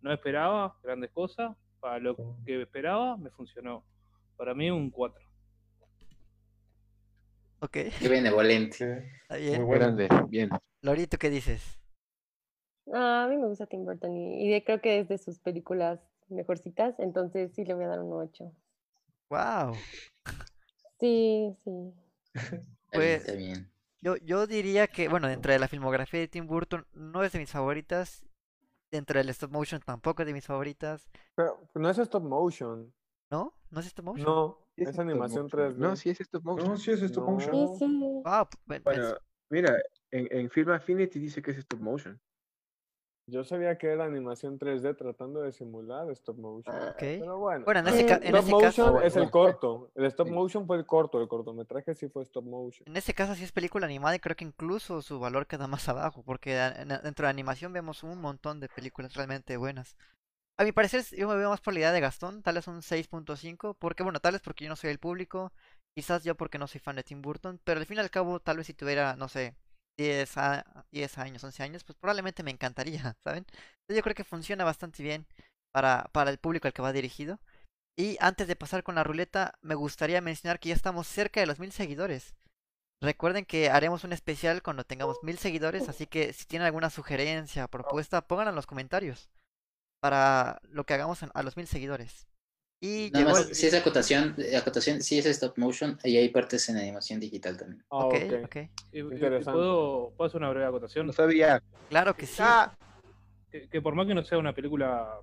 No 0.00 0.12
esperaba 0.12 0.78
grandes 0.82 1.10
cosas. 1.10 1.56
Para 1.80 1.98
lo 1.98 2.16
que 2.44 2.60
esperaba, 2.62 3.16
me 3.16 3.30
funcionó. 3.30 3.84
Para 4.36 4.54
mí, 4.54 4.70
un 4.70 4.90
4. 4.90 5.22
Ok, 7.62 7.72
Qué 7.98 8.08
benevolente. 8.08 9.02
Sí, 9.28 9.28
está 9.28 9.58
muy 9.58 9.66
bien. 9.66 9.68
Grande, 9.68 10.08
bien. 10.28 10.50
Lorito, 10.82 11.18
¿qué 11.18 11.28
dices? 11.28 11.78
Ah, 12.92 13.24
a 13.24 13.28
mí 13.28 13.36
me 13.36 13.46
gusta 13.46 13.66
Tim 13.66 13.84
Burton 13.84 14.16
y, 14.16 14.46
y 14.46 14.50
de- 14.50 14.64
creo 14.64 14.80
que 14.80 15.00
es 15.00 15.08
de 15.08 15.18
sus 15.18 15.38
películas 15.38 16.00
mejorcitas, 16.28 16.98
entonces 16.98 17.52
sí 17.54 17.64
le 17.64 17.74
voy 17.74 17.84
a 17.84 17.88
dar 17.88 18.00
un 18.00 18.12
8. 18.12 18.50
Wow. 19.28 19.74
Sí, 20.98 21.54
sí. 21.62 21.92
Pues- 22.92 23.20
está 23.20 23.32
bien. 23.34 23.70
Yo, 24.02 24.16
yo 24.16 24.46
diría 24.46 24.86
que, 24.86 25.08
bueno, 25.08 25.28
dentro 25.28 25.52
de 25.52 25.58
la 25.58 25.68
filmografía 25.68 26.20
de 26.20 26.28
Tim 26.28 26.46
Burton 26.46 26.86
no 26.94 27.22
es 27.22 27.32
de 27.32 27.38
mis 27.38 27.50
favoritas. 27.50 28.24
Dentro 28.90 29.18
del 29.18 29.28
stop 29.28 29.52
motion 29.52 29.80
tampoco 29.80 30.22
es 30.22 30.26
de 30.26 30.32
mis 30.32 30.46
favoritas. 30.46 31.08
Pero 31.36 31.60
no 31.74 31.90
es 31.90 31.98
stop 31.98 32.24
motion. 32.24 32.92
¿No? 33.30 33.54
¿No 33.70 33.80
es 33.80 33.86
stop 33.86 34.04
motion? 34.06 34.26
No, 34.26 34.58
es 34.76 34.98
animación 34.98 35.44
motion. 35.44 35.60
3D. 35.74 35.76
No, 35.76 35.94
sí 35.96 36.10
es 36.10 36.20
stop 36.20 36.42
motion. 36.44 36.68
No, 36.70 36.76
sí 36.76 36.90
es 36.90 37.02
stop 37.02 37.24
No. 37.24 37.30
motion. 37.32 37.78
Sí, 37.78 37.84
sí. 37.86 38.22
Ah, 38.24 38.48
pu- 38.50 38.58
bueno, 38.66 38.82
Bueno, 38.84 39.08
es- 39.10 39.14
mira, 39.50 39.76
en, 40.10 40.26
en 40.36 40.50
Film 40.50 40.70
Affinity 40.70 41.20
dice 41.20 41.40
que 41.40 41.52
es 41.52 41.58
stop 41.58 41.78
motion. 41.80 42.20
Yo 43.30 43.44
sabía 43.44 43.78
que 43.78 43.86
era 43.86 44.04
animación 44.04 44.58
3D 44.58 44.94
tratando 44.96 45.42
de 45.42 45.52
simular 45.52 46.10
stop 46.10 46.36
motion. 46.38 46.74
Ah, 46.74 46.88
ok. 46.90 46.98
Pero 46.98 47.38
bueno. 47.38 47.64
Bueno, 47.64 47.80
en 47.80 47.88
ese, 47.88 48.00
Eh, 48.00 48.06
ca- 48.06 48.14
en 48.16 48.22
stop 48.34 48.38
ese 48.42 48.50
motion 48.50 48.70
caso, 48.86 49.02
es 49.02 49.16
el 49.16 49.30
corto. 49.30 49.90
El 49.94 50.04
stop 50.06 50.26
Sí. 50.26 50.32
motion 50.34 50.66
fue 50.66 50.76
el 50.78 50.86
corto. 50.86 51.20
El 51.20 51.28
cortometraje 51.28 51.94
sí 51.94 52.08
fue 52.08 52.22
stop 52.24 52.44
motion. 52.44 52.88
en 52.88 52.96
ese 52.96 53.14
caso 53.14 53.34
sí 53.34 53.44
es 53.44 53.52
película 53.52 53.86
animada 53.86 54.16
y 54.16 54.18
creo 54.18 54.34
que 54.36 54.44
incluso 54.44 55.00
su 55.02 55.20
valor 55.20 55.46
queda 55.46 55.66
más 55.68 55.88
abajo, 55.88 56.22
porque 56.24 56.54
dentro 57.02 57.26
de 57.26 57.30
animación 57.30 57.72
vemos 57.72 58.02
un 58.02 58.20
montón 58.20 58.58
de 58.60 58.68
películas 58.68 59.14
realmente 59.14 59.56
buenas. 59.56 59.96
A 60.58 60.64
mi 60.64 60.72
parecer, 60.72 61.02
yo 61.16 61.28
me 61.28 61.36
veo 61.36 61.48
más 61.50 61.60
por 61.60 61.72
la 61.72 61.80
idea 61.80 61.92
de 61.92 62.00
Gastón, 62.00 62.42
tal 62.42 62.56
vez 62.56 62.66
un 62.68 62.82
6.5, 62.82 63.74
porque 63.78 64.02
bueno, 64.02 64.20
tal 64.20 64.32
vez 64.32 64.42
porque 64.42 64.64
yo 64.64 64.68
no 64.70 64.76
soy 64.76 64.90
el 64.90 64.98
público, 64.98 65.52
quizás 65.96 66.22
yo 66.24 66.34
porque 66.34 66.58
no 66.58 66.66
soy 66.66 66.80
fan 66.80 66.96
de 66.96 67.02
Tim 67.02 67.22
Burton, 67.22 67.60
pero 67.64 67.80
al 67.80 67.86
fin 67.86 67.96
y 67.96 68.00
al 68.00 68.10
cabo, 68.10 68.40
tal 68.40 68.58
vez 68.58 68.66
si 68.66 68.74
tuviera, 68.74 69.16
no 69.16 69.28
sé, 69.28 69.54
10, 70.02 70.36
a- 70.38 70.64
10 70.90 71.18
años, 71.18 71.44
11 71.44 71.62
años, 71.62 71.84
pues 71.84 71.96
probablemente 71.98 72.42
me 72.42 72.50
encantaría, 72.50 73.16
¿saben? 73.24 73.46
Entonces 73.48 73.96
yo 73.96 74.02
creo 74.02 74.14
que 74.14 74.24
funciona 74.24 74.64
bastante 74.64 75.02
bien 75.02 75.26
para, 75.72 76.04
para 76.12 76.30
el 76.30 76.38
público 76.38 76.68
al 76.68 76.74
que 76.74 76.82
va 76.82 76.92
dirigido. 76.92 77.38
Y 77.98 78.16
antes 78.20 78.48
de 78.48 78.56
pasar 78.56 78.82
con 78.84 78.96
la 78.96 79.04
ruleta, 79.04 79.58
me 79.62 79.74
gustaría 79.76 80.20
mencionar 80.20 80.60
que 80.60 80.70
ya 80.70 80.76
estamos 80.76 81.06
cerca 81.08 81.40
de 81.40 81.46
los 81.46 81.60
mil 81.60 81.72
seguidores. 81.72 82.34
Recuerden 83.02 83.44
que 83.46 83.70
haremos 83.70 84.04
un 84.04 84.12
especial 84.12 84.62
cuando 84.62 84.84
tengamos 84.84 85.22
mil 85.22 85.38
seguidores, 85.38 85.88
así 85.88 86.06
que 86.06 86.32
si 86.32 86.46
tienen 86.46 86.66
alguna 86.66 86.90
sugerencia, 86.90 87.68
propuesta, 87.68 88.22
pónganla 88.26 88.50
en 88.50 88.56
los 88.56 88.66
comentarios 88.66 89.30
para 90.00 90.60
lo 90.64 90.84
que 90.84 90.94
hagamos 90.94 91.22
a 91.22 91.42
los 91.44 91.56
mil 91.56 91.66
seguidores. 91.68 92.29
Y 92.82 93.10
Nada 93.12 93.24
llegó 93.26 93.36
más, 93.36 93.48
el... 93.48 93.54
si 93.54 93.66
es 93.66 93.74
acotación, 93.74 94.34
eh, 94.38 94.56
acotación, 94.56 95.02
sí 95.02 95.18
es 95.18 95.26
stop 95.26 95.58
motion 95.58 95.98
y 96.02 96.16
hay 96.16 96.30
partes 96.30 96.66
en 96.70 96.78
animación 96.78 97.20
digital 97.20 97.58
también. 97.58 97.84
Ah, 97.90 98.06
Ok, 98.06 98.14
ok. 98.14 98.44
ok. 98.44 98.56
Y- 98.56 98.60
y- 98.60 98.98
y 98.98 99.00
Interesante. 99.02 99.52
¿puedo, 99.52 100.12
¿Puedo 100.16 100.28
hacer 100.28 100.40
una 100.40 100.50
breve 100.50 100.64
acotación? 100.66 101.06
No 101.06 101.12
sabía. 101.12 101.62
Claro 101.90 102.14
que 102.16 102.24
sí. 102.26 102.38
Ah, 102.40 102.74
que, 103.50 103.68
que 103.68 103.82
por 103.82 103.94
más 103.94 104.06
que 104.06 104.14
no 104.14 104.24
sea 104.24 104.38
una 104.38 104.54
película 104.54 105.20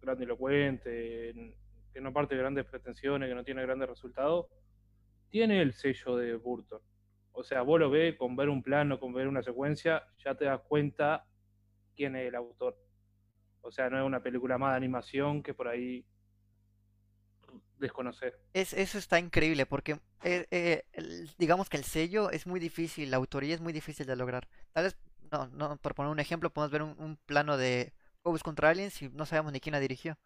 grandilocuente, 0.00 1.54
que 1.92 2.00
no 2.00 2.12
parte 2.12 2.34
de 2.34 2.40
grandes 2.40 2.64
pretensiones, 2.64 3.28
que 3.28 3.34
no 3.34 3.44
tiene 3.44 3.62
grandes 3.62 3.88
resultados, 3.90 4.46
tiene 5.28 5.60
el 5.60 5.74
sello 5.74 6.16
de 6.16 6.34
Burton. 6.36 6.80
O 7.32 7.44
sea, 7.44 7.60
vos 7.60 7.78
lo 7.78 7.90
ves 7.90 8.16
con 8.16 8.36
ver 8.36 8.48
un 8.48 8.62
plano, 8.62 8.98
con 8.98 9.12
ver 9.12 9.28
una 9.28 9.42
secuencia, 9.42 10.02
ya 10.24 10.34
te 10.34 10.46
das 10.46 10.60
cuenta 10.66 11.26
quién 11.94 12.16
es 12.16 12.28
el 12.28 12.34
autor. 12.36 12.78
O 13.60 13.70
sea, 13.70 13.90
no 13.90 13.98
es 13.98 14.06
una 14.06 14.22
película 14.22 14.56
más 14.56 14.72
de 14.72 14.76
animación 14.78 15.42
que 15.42 15.52
por 15.52 15.68
ahí 15.68 16.02
desconocer. 17.78 18.38
Es, 18.52 18.72
eso 18.72 18.98
está 18.98 19.18
increíble 19.18 19.66
porque 19.66 20.00
eh, 20.22 20.46
eh, 20.50 20.84
el- 20.92 21.30
digamos 21.38 21.68
que 21.68 21.76
el 21.76 21.84
sello 21.84 22.30
es 22.30 22.46
muy 22.46 22.60
difícil, 22.60 23.10
la 23.10 23.16
autoría 23.18 23.54
es 23.54 23.60
muy 23.60 23.72
difícil 23.72 24.06
de 24.06 24.16
lograr. 24.16 24.48
Tal 24.72 24.84
vez, 24.84 24.96
no, 25.30 25.48
no, 25.48 25.76
por 25.78 25.94
poner 25.94 26.10
un 26.12 26.20
ejemplo, 26.20 26.50
podemos 26.52 26.70
ver 26.72 26.82
un, 26.82 26.94
un 26.98 27.16
plano 27.26 27.56
de 27.56 27.92
Cowboys 28.22 28.42
contra 28.42 28.70
Aliens 28.70 29.00
y 29.02 29.08
no 29.10 29.26
sabemos 29.26 29.52
ni 29.52 29.60
quién 29.60 29.72
la 29.72 29.80
dirigió. 29.80 30.18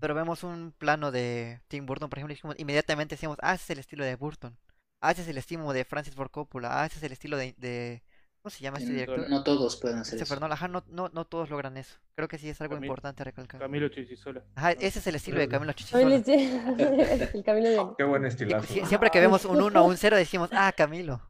Pero 0.00 0.14
vemos 0.14 0.42
un 0.42 0.72
plano 0.76 1.10
de 1.10 1.60
Tim 1.68 1.86
Burton, 1.86 2.10
por 2.10 2.18
ejemplo, 2.18 2.32
y 2.32 2.36
dijimos- 2.36 2.56
inmediatamente 2.58 3.14
decimos, 3.14 3.38
ah, 3.42 3.54
ese 3.54 3.64
es 3.64 3.70
el 3.70 3.78
estilo 3.78 4.04
de 4.04 4.16
Burton. 4.16 4.58
Ah, 5.00 5.12
ese 5.12 5.22
es 5.22 5.28
el 5.28 5.38
estilo 5.38 5.72
de 5.72 5.84
Francis 5.84 6.14
Ford 6.14 6.30
Coppola. 6.30 6.82
Ah, 6.82 6.86
ese 6.86 6.98
es 6.98 7.02
el 7.04 7.12
estilo 7.12 7.36
de, 7.36 7.54
de- 7.58 8.02
¿cómo 8.44 8.50
se 8.50 8.62
llama 8.62 8.76
este 8.76 8.90
No, 8.90 8.98
director? 8.98 9.30
no 9.30 9.42
todos 9.42 9.76
pueden 9.80 10.00
hacer 10.00 10.18
Christopher 10.18 10.36
eso. 10.36 10.40
Nolan. 10.44 10.52
Ajá, 10.52 10.68
no, 10.68 10.84
no, 10.90 11.08
no 11.08 11.24
todos 11.24 11.48
logran 11.48 11.78
eso. 11.78 11.96
Creo 12.14 12.28
que 12.28 12.36
sí 12.36 12.50
es 12.50 12.60
algo 12.60 12.74
Camilo- 12.74 12.84
importante 12.88 13.24
recalcar. 13.24 13.58
Camilo 13.58 13.88
Chichisola. 13.88 14.44
Ajá, 14.54 14.72
ese 14.72 14.98
es 14.98 15.06
el 15.06 15.14
estilo 15.14 15.38
de 15.38 15.48
Camilo 15.48 15.72
Camilo 15.90 16.22
Chichisola. 16.22 17.30
el 17.32 17.42
camino 17.42 17.68
de... 17.70 17.94
Qué 17.96 18.04
buen 18.04 18.26
estilazo. 18.26 18.66
sie- 18.70 18.84
Siempre 18.84 19.08
que 19.10 19.18
vemos 19.20 19.46
un 19.46 19.62
1 19.62 19.82
o 19.82 19.86
un 19.88 19.96
0 19.96 20.16
decimos, 20.18 20.50
ah, 20.52 20.70
Camilo. 20.76 21.22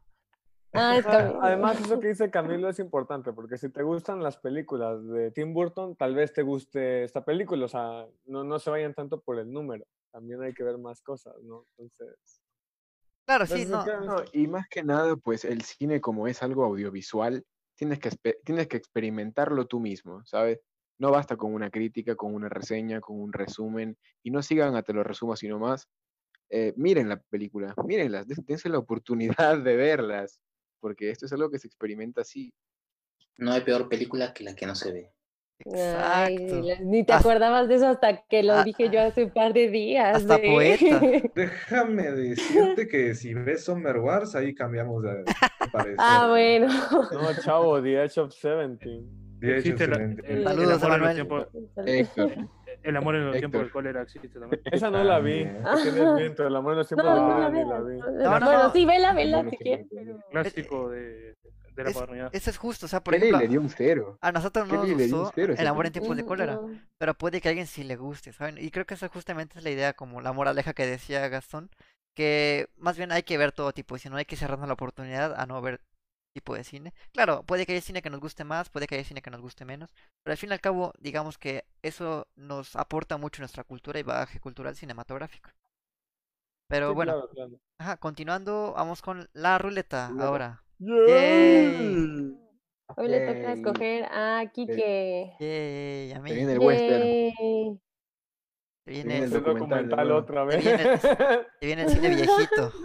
Ah, 0.73 0.97
es 0.97 1.05
Ah, 1.05 1.09
Camilo. 1.11 1.41
Además, 1.41 1.79
eso 1.79 1.97
que 2.01 2.09
dice 2.09 2.29
Camilo 2.29 2.67
es 2.67 2.79
importante, 2.79 3.31
porque 3.31 3.57
si 3.57 3.69
te 3.69 3.81
gustan 3.81 4.21
las 4.21 4.35
películas 4.35 5.01
de 5.07 5.31
Tim 5.31 5.53
Burton, 5.53 5.95
tal 5.95 6.15
vez 6.15 6.33
te 6.33 6.41
guste 6.41 7.05
esta 7.05 7.23
película. 7.23 7.63
O 7.63 7.69
sea, 7.69 8.05
no, 8.25 8.43
no 8.43 8.59
se 8.59 8.69
vayan 8.69 8.93
tanto 8.93 9.21
por 9.21 9.39
el 9.39 9.49
número. 9.53 9.85
También 10.11 10.41
hay 10.43 10.53
que 10.53 10.65
ver 10.65 10.77
más 10.77 11.01
cosas, 11.01 11.33
¿no? 11.43 11.65
Entonces. 11.77 12.41
Claro, 13.25 13.45
sí, 13.47 13.65
no. 13.65 13.83
¿qué- 13.83 13.97
no, 14.05 14.17
y 14.33 14.47
más 14.47 14.67
que 14.69 14.83
nada, 14.83 15.15
pues 15.17 15.45
el 15.45 15.61
cine 15.63 16.01
como 16.01 16.27
es 16.27 16.43
algo 16.43 16.63
audiovisual, 16.65 17.43
tienes 17.75 17.99
que, 17.99 18.09
tienes 18.43 18.67
que 18.67 18.77
experimentarlo 18.77 19.65
tú 19.67 19.79
mismo, 19.79 20.23
¿sabes? 20.25 20.59
No 20.99 21.11
basta 21.11 21.35
con 21.37 21.53
una 21.53 21.69
crítica, 21.71 22.15
con 22.15 22.33
una 22.33 22.49
reseña, 22.49 23.01
con 23.01 23.19
un 23.19 23.33
resumen, 23.33 23.97
y 24.23 24.31
no 24.31 24.41
sigan 24.43 24.75
a 24.75 24.83
te 24.83 24.93
lo 24.93 25.03
resuma, 25.03 25.35
sino 25.35 25.59
más. 25.59 25.87
eh, 26.49 26.73
miren 26.77 27.09
la 27.09 27.21
película, 27.21 27.75
mírenlas, 27.87 28.27
dense 28.27 28.69
la 28.69 28.79
oportunidad 28.79 29.59
de 29.63 29.75
verlas, 29.77 30.39
porque 30.81 31.11
esto 31.11 31.25
es 31.27 31.33
algo 31.33 31.49
que 31.51 31.59
se 31.59 31.67
experimenta 31.67 32.21
así. 32.21 32.53
No 33.37 33.53
hay 33.53 33.61
peor 33.61 33.87
película 33.87 34.33
que 34.33 34.43
la 34.43 34.55
que 34.55 34.65
no 34.67 34.75
se 34.75 34.91
ve. 34.91 35.14
Ay, 35.65 36.35
Exacto. 36.35 36.61
la- 36.67 36.79
ni 36.81 37.03
te 37.05 37.13
Ah. 37.13 37.17
acordabas 37.17 37.67
de 37.67 37.75
eso 37.75 37.87
hasta 37.87 38.17
que 38.29 38.43
lo 38.43 38.53
Ah, 38.53 38.63
dije 38.63 38.89
yo 38.89 39.01
hace 39.01 39.23
un 39.25 39.31
par 39.31 39.53
de 39.53 39.69
días. 39.69 40.17
hasta 40.17 40.37
de- 40.37 40.47
poeta. 40.49 40.99
Déjame 41.35 42.11
decirte 42.11 42.87
que 42.87 43.15
si 43.15 43.33
ves 43.33 43.63
Summer 43.65 43.97
Wars, 43.99 44.35
ahí 44.35 44.53
cambiamos 44.53 45.01
de 45.03 45.23
parecer. 45.71 45.95
ah, 45.97 46.27
bueno. 46.29 46.67
No, 47.11 47.41
chavo, 47.41 47.81
The 47.81 48.03
Edge 48.03 48.17
of 48.19 48.33
Seventeen. 48.33 49.05
La- 49.41 49.57
excelente. 49.57 50.23
el, 50.25 50.37
el 50.39 50.43
Saludos, 50.43 50.83
amor 50.83 50.95
en 50.95 51.01
los 51.01 51.09
Emanuel. 51.11 51.15
tiempos, 51.15 51.47
Héctor, 51.85 52.31
el 52.83 52.97
amor 52.97 53.15
en 53.15 53.25
los 53.27 53.37
tiempos 53.37 53.61
del 53.61 53.71
cólera 53.71 54.01
existe 54.01 54.27
también. 54.39 54.61
Esa 54.71 54.89
no 54.89 55.03
la 55.03 55.19
vi. 55.19 55.43
También. 55.45 55.63
¿Por 55.63 55.83
qué 55.83 55.91
les 55.91 56.13
miento? 56.13 56.47
El 56.47 56.55
amor 56.55 56.71
en 56.73 56.77
los 56.79 56.87
tiempos 56.87 57.05
No, 57.05 57.13
de 57.15 57.21
no, 57.21 57.27
cólera 57.45 57.65
la 57.65 57.79
vi. 57.81 57.97
No, 57.99 58.11
no, 58.11 58.29
Bueno, 58.29 58.63
no. 58.63 58.73
sí, 58.73 58.85
vela, 58.85 59.13
vela 59.13 59.43
No, 59.43 59.49
si 59.49 59.55
no, 59.55 59.59
quieres. 59.61 59.87
no, 59.91 60.01
no. 60.13 60.19
Clásico 60.31 60.89
de, 60.89 61.35
de 61.75 61.83
la 61.83 61.89
Es- 61.89 61.95
modernidad. 61.95 62.33
Eso 62.33 62.49
es 62.49 62.57
justo, 62.57 62.85
o 62.85 62.89
sea, 62.89 63.03
por 63.03 63.13
Kelly 63.13 63.25
ejemplo, 63.27 63.39
le 63.39 63.47
dio 63.47 63.61
un 63.61 63.69
cero. 63.69 64.17
a 64.21 64.31
nosotros 64.31 64.67
no 64.67 64.81
Kelly 64.81 64.95
nos 64.95 65.01
gustó 65.11 65.31
cero 65.35 65.53
El 65.57 65.67
amor 65.67 65.85
en 65.85 65.91
tiempos 65.93 66.15
de 66.17 66.23
cólera, 66.25 66.59
pero 66.97 67.13
puede 67.15 67.41
que 67.41 67.49
a 67.49 67.51
alguien 67.51 67.67
sí 67.67 67.83
le 67.83 67.95
guste, 67.95 68.33
¿saben? 68.33 68.57
Y 68.57 68.71
creo 68.71 68.85
que 68.85 68.93
esa 68.95 69.09
justamente 69.09 69.57
es 69.59 69.63
la 69.63 69.71
idea, 69.71 69.93
como 69.93 70.21
la 70.21 70.33
moraleja 70.33 70.73
que 70.73 70.85
decía 70.87 71.27
Gastón, 71.29 71.69
que 72.15 72.69
más 72.77 72.97
bien 72.97 73.11
hay 73.11 73.23
que 73.23 73.37
ver 73.37 73.51
todo 73.51 73.73
tipo 73.73 73.95
de 73.95 73.99
cine, 73.99 74.11
no 74.13 74.17
hay 74.17 74.25
que 74.25 74.37
cerrarnos 74.37 74.67
la 74.67 74.73
oportunidad 74.75 75.33
a 75.39 75.45
no 75.45 75.61
ver 75.61 75.81
tipo 76.33 76.55
de 76.55 76.63
cine. 76.65 76.93
Claro, 77.13 77.43
puede 77.43 77.65
que 77.65 77.73
haya 77.73 77.81
cine 77.81 78.01
que 78.01 78.09
nos 78.09 78.19
guste 78.19 78.43
más, 78.43 78.69
puede 78.69 78.87
que 78.87 78.95
haya 78.95 79.03
cine 79.05 79.21
que 79.21 79.29
nos 79.31 79.41
guste 79.41 79.65
menos, 79.65 79.89
pero 80.23 80.33
al 80.33 80.37
fin 80.37 80.49
y 80.49 80.53
al 80.53 80.61
cabo, 80.61 80.93
digamos 80.99 81.37
que 81.37 81.65
eso 81.81 82.27
nos 82.35 82.75
aporta 82.75 83.17
mucho 83.17 83.41
nuestra 83.41 83.63
cultura 83.63 83.99
y 83.99 84.03
bagaje 84.03 84.39
cultural 84.39 84.75
cinematográfico. 84.75 85.51
Pero 86.67 86.89
Sí, 86.89 86.95
bueno, 86.95 87.13
claro, 87.13 87.29
claro. 87.29 87.59
ajá, 87.79 87.97
continuando, 87.97 88.73
vamos 88.75 89.01
con 89.01 89.29
la 89.33 89.57
ruleta 89.57 90.09
Ruleta. 90.09 90.27
ahora. 90.27 90.63
Yay. 90.79 92.37
Hoy 92.97 93.07
le 93.07 93.19
toca 93.27 93.39
Yay. 93.41 93.53
escoger 93.59 94.05
a 94.11 94.43
Kike. 94.53 95.35
Yay, 95.39 96.11
a 96.13 96.19
mí. 96.21 96.29
Se 96.29 96.35
viene 96.35 96.53
el 96.53 96.59
western. 96.59 97.03
Yay. 97.03 97.33
Se 98.85 98.91
viene 98.91 99.09
viene, 99.19 99.25
el 99.25 99.31
documental 99.43 100.11
otra 100.11 100.49
Se 100.51 100.57
vez. 100.57 100.63
viene- 100.65 100.97
se 100.99 101.65
viene 101.65 101.81
el 101.83 101.89
cine 101.89 102.09
viejito. 102.09 102.71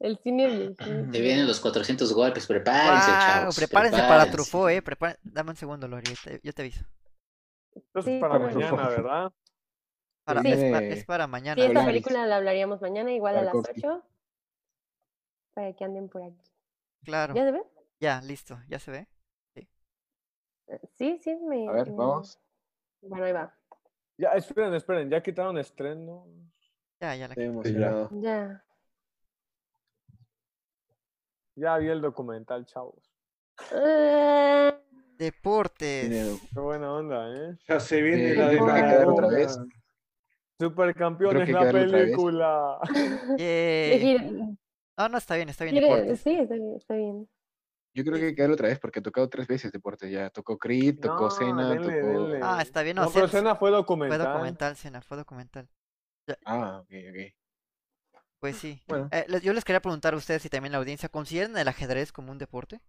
El 0.00 0.18
cine 0.18 0.46
viejito. 0.48 0.84
Te 1.12 1.20
vienen 1.20 1.46
los 1.46 1.60
400 1.60 2.12
golpes, 2.12 2.46
prepárense, 2.48 3.10
Guau, 3.10 3.20
chavos. 3.20 3.56
prepárense 3.56 3.96
para 3.98 4.06
prepárense. 4.24 4.32
Truffaut, 4.36 4.70
eh. 4.70 4.82
prepá- 4.82 5.18
Dame 5.22 5.50
un 5.50 5.56
segundo, 5.56 5.86
Lori, 5.86 6.12
yo 6.42 6.52
te, 6.52 6.62
aviso. 6.62 6.84
Esto 7.74 7.98
es 8.00 8.04
Sí, 8.04 8.18
para 8.20 8.38
mañana, 8.40 8.88
¿verdad? 8.88 9.32
Para, 10.24 10.42
Sí. 10.42 10.48
es, 10.48 10.56
pa- 10.72 10.78
viene 10.80 10.94
es 10.94 11.04
para 11.04 11.26
mañana. 11.28 11.62
Sí, 11.62 11.68
esta 11.68 11.84
película 11.84 12.26
la 12.26 12.36
hablaríamos 12.38 12.80
mañana, 12.80 13.12
igual 13.12 13.36
a 13.36 13.42
las 13.42 13.52
Tarkovsky. 13.52 13.80
8. 13.86 14.02
Para 15.54 15.72
que 15.74 15.84
anden 15.84 16.08
por 16.08 16.22
aquí. 16.22 16.42
Claro. 17.04 17.34
¿Ya 17.34 17.44
se 17.44 17.52
ve? 17.52 17.62
Ya, 18.00 18.20
listo. 18.22 18.58
¿Ya 18.68 18.78
se 18.78 18.90
ve? 18.90 19.08
Eh, 19.54 19.66
Sí, 20.96 21.18
sí, 21.22 21.34
me. 21.36 21.68
A 21.68 21.72
ver, 21.72 21.90
me- 21.90 21.96
vamos. 21.96 22.38
Bueno, 23.00 23.24
ahí 23.24 23.32
va. 23.32 23.54
Ya, 24.18 24.30
esperen, 24.32 24.74
esperen, 24.74 25.08
ya 25.08 25.22
quitaron 25.22 25.56
estreno. 25.58 26.26
Ya, 27.00 27.14
ya 27.14 27.28
la 27.28 27.34
Estoy 27.34 27.72
ya. 27.74 28.08
Ya. 28.10 28.64
Ya 31.54 31.76
vi 31.78 31.88
el 31.88 32.00
documental, 32.00 32.66
chavos. 32.66 33.12
Ah, 33.72 34.78
Deportes. 35.16 36.40
Qué 36.52 36.60
buena 36.60 36.92
onda, 36.92 37.28
¿eh? 37.34 37.56
Ya 37.68 37.80
se 37.80 38.00
viene 38.02 38.32
Eh, 38.32 38.34
la 38.36 38.48
de 38.48 38.56
la 38.56 39.08
otra 39.08 39.28
vez. 39.28 39.58
Supercampeones 40.60 41.46
que 41.46 41.52
la 41.52 41.70
película. 41.70 42.78
Yay. 43.38 44.57
No, 44.98 45.08
no, 45.08 45.18
está 45.18 45.36
bien, 45.36 45.48
está 45.48 45.64
bien. 45.64 45.76
Deportes. 45.76 46.20
sí, 46.20 46.34
está 46.34 46.54
bien, 46.54 46.74
está 46.76 46.94
bien. 46.94 47.28
Yo 47.94 48.04
creo 48.04 48.16
que 48.18 48.26
hay 48.26 48.34
que 48.34 48.42
darlo 48.42 48.54
otra 48.54 48.68
vez 48.68 48.78
porque 48.78 48.98
ha 48.98 49.02
tocado 49.02 49.28
tres 49.28 49.46
veces 49.46 49.70
deporte 49.72 50.10
ya. 50.10 50.28
Tocó 50.30 50.58
Creed, 50.58 50.98
tocó 51.00 51.24
No, 51.24 51.30
Cena, 51.30 51.68
denle, 51.70 52.00
tocó. 52.00 52.06
denle. 52.24 52.40
Ah, 52.42 52.58
está 52.60 52.82
bien. 52.82 52.96
No, 52.96 53.04
No, 53.04 53.10
pero 53.12 53.28
Cena- 53.28 53.54
fue 53.54 53.70
fue 53.70 53.70
documental. 53.70 54.18
documental, 54.22 54.76
Cena, 54.76 55.00
fue 55.00 55.16
documental. 55.16 55.68
Ah, 56.44 56.80
ok, 56.82 56.90
ok. 57.10 57.34
Pues 58.40 58.56
sí. 58.56 58.80
Bueno. 58.86 59.08
Eh, 59.10 59.26
yo 59.42 59.52
les 59.52 59.64
quería 59.64 59.80
preguntar 59.80 60.14
a 60.14 60.16
ustedes 60.16 60.44
y 60.44 60.48
también 60.48 60.72
la 60.72 60.78
audiencia, 60.78 61.08
¿consideran 61.08 61.56
el 61.56 61.66
ajedrez 61.66 62.12
como 62.12 62.30
un 62.30 62.38
deporte? 62.38 62.80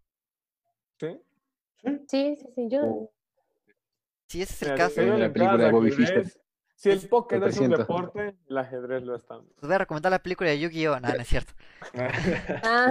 ¿Sí? 0.99 1.19
Sí, 2.07 2.35
sí, 2.35 2.47
sí, 2.55 2.67
yo. 2.69 2.81
Oh. 2.83 3.11
Si 4.27 4.41
ese 4.41 4.53
es 4.53 4.61
el 4.71 4.77
caso, 4.77 5.01
hay 5.01 5.07
la 5.07 5.31
película 5.31 5.57
de 5.65 5.71
Bobby 5.71 5.91
Fischer. 5.91 6.25
Si 6.79 6.89
el 6.89 7.09
póker 7.09 7.43
es 7.43 7.57
un 7.59 7.71
100%. 7.71 7.77
deporte, 7.77 8.35
el 8.47 8.57
ajedrez 8.57 9.03
lo 9.03 9.13
es 9.13 9.25
también. 9.25 9.51
les 9.57 9.67
voy 9.67 9.75
a 9.75 9.79
recomendar 9.79 10.13
la 10.13 10.23
película 10.23 10.49
de 10.49 10.59
Yu-Gi-Oh! 10.61 10.97
No, 11.01 11.09
no 11.09 11.13
es 11.21 11.27
cierto. 11.27 11.51
Ah, 12.63 12.87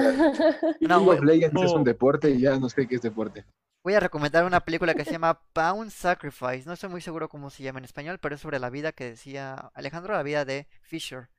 No, 0.81 1.07
of 1.09 1.23
Legends 1.23 1.63
es 1.63 1.73
un 1.73 1.85
deporte 1.85 2.29
y 2.29 2.41
ya 2.43 2.59
no 2.59 2.69
sé 2.69 2.87
qué 2.87 2.97
es 2.97 3.01
deporte. 3.01 3.47
Voy 3.83 3.95
a 3.95 4.01
recomendar 4.01 4.45
una 4.45 4.61
película 4.61 4.93
que 4.93 5.07
se 5.07 5.13
llama 5.13 5.41
Pound 5.55 5.91
Sacrifice. 5.91 6.65
No 6.67 6.75
estoy 6.75 6.91
muy 6.91 7.01
seguro 7.01 7.31
cómo 7.31 7.49
se 7.49 7.63
llama 7.63 7.79
en 7.79 7.87
español, 7.87 8.19
pero 8.21 8.35
es 8.35 8.43
sobre 8.43 8.59
la 8.59 8.69
vida 8.69 8.93
que 8.93 9.05
decía 9.05 9.55
Alejandro, 9.73 10.13
la 10.13 10.23
vida 10.23 10.45
de 10.45 10.67
Fisher. 10.83 11.31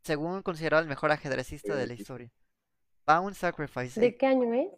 Según 0.00 0.40
considerado 0.40 0.82
el 0.82 0.88
mejor 0.88 1.12
ajedrecista 1.12 1.74
de 1.76 1.86
la 1.86 1.92
historia. 1.92 2.32
Pound 3.04 3.34
Sacrifice. 3.34 4.00
¿De 4.00 4.06
eh, 4.06 4.16
qué 4.16 4.24
año 4.26 4.54
es? 4.54 4.68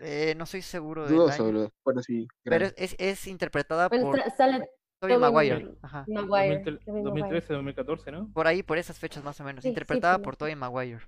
eh, 0.00 0.34
no 0.38 0.44
estoy 0.44 0.62
seguro 0.62 1.04
del 1.04 1.16
Dudoso, 1.16 1.46
año, 1.48 1.70
bueno, 1.84 2.02
sí. 2.02 2.26
pero 2.44 2.60
grande. 2.66 2.74
es, 2.78 2.96
es, 2.98 3.20
es 3.20 3.26
interpretada 3.26 3.88
Bueno, 3.90 4.06
por 4.06 4.22
sale 4.30 4.66
Tobey 5.00 5.18
Maguire. 5.18 5.54
Maguire. 5.56 5.78
Ajá. 5.82 6.04
Maguire. 6.08 6.54
2003, 6.64 6.84
Tobey 6.84 7.02
Maguire. 7.02 7.20
2013, 7.20 7.52
2014, 7.54 8.12
¿no? 8.12 8.32
Por 8.32 8.46
ahí, 8.46 8.62
por 8.62 8.78
esas 8.78 8.98
fechas 8.98 9.22
más 9.24 9.38
o 9.40 9.44
menos. 9.44 9.62
Sí, 9.62 9.68
Interpretada 9.68 10.16
sí, 10.16 10.22
por. 10.22 10.36
Tobey 10.36 10.54
Maguire. 10.56 11.00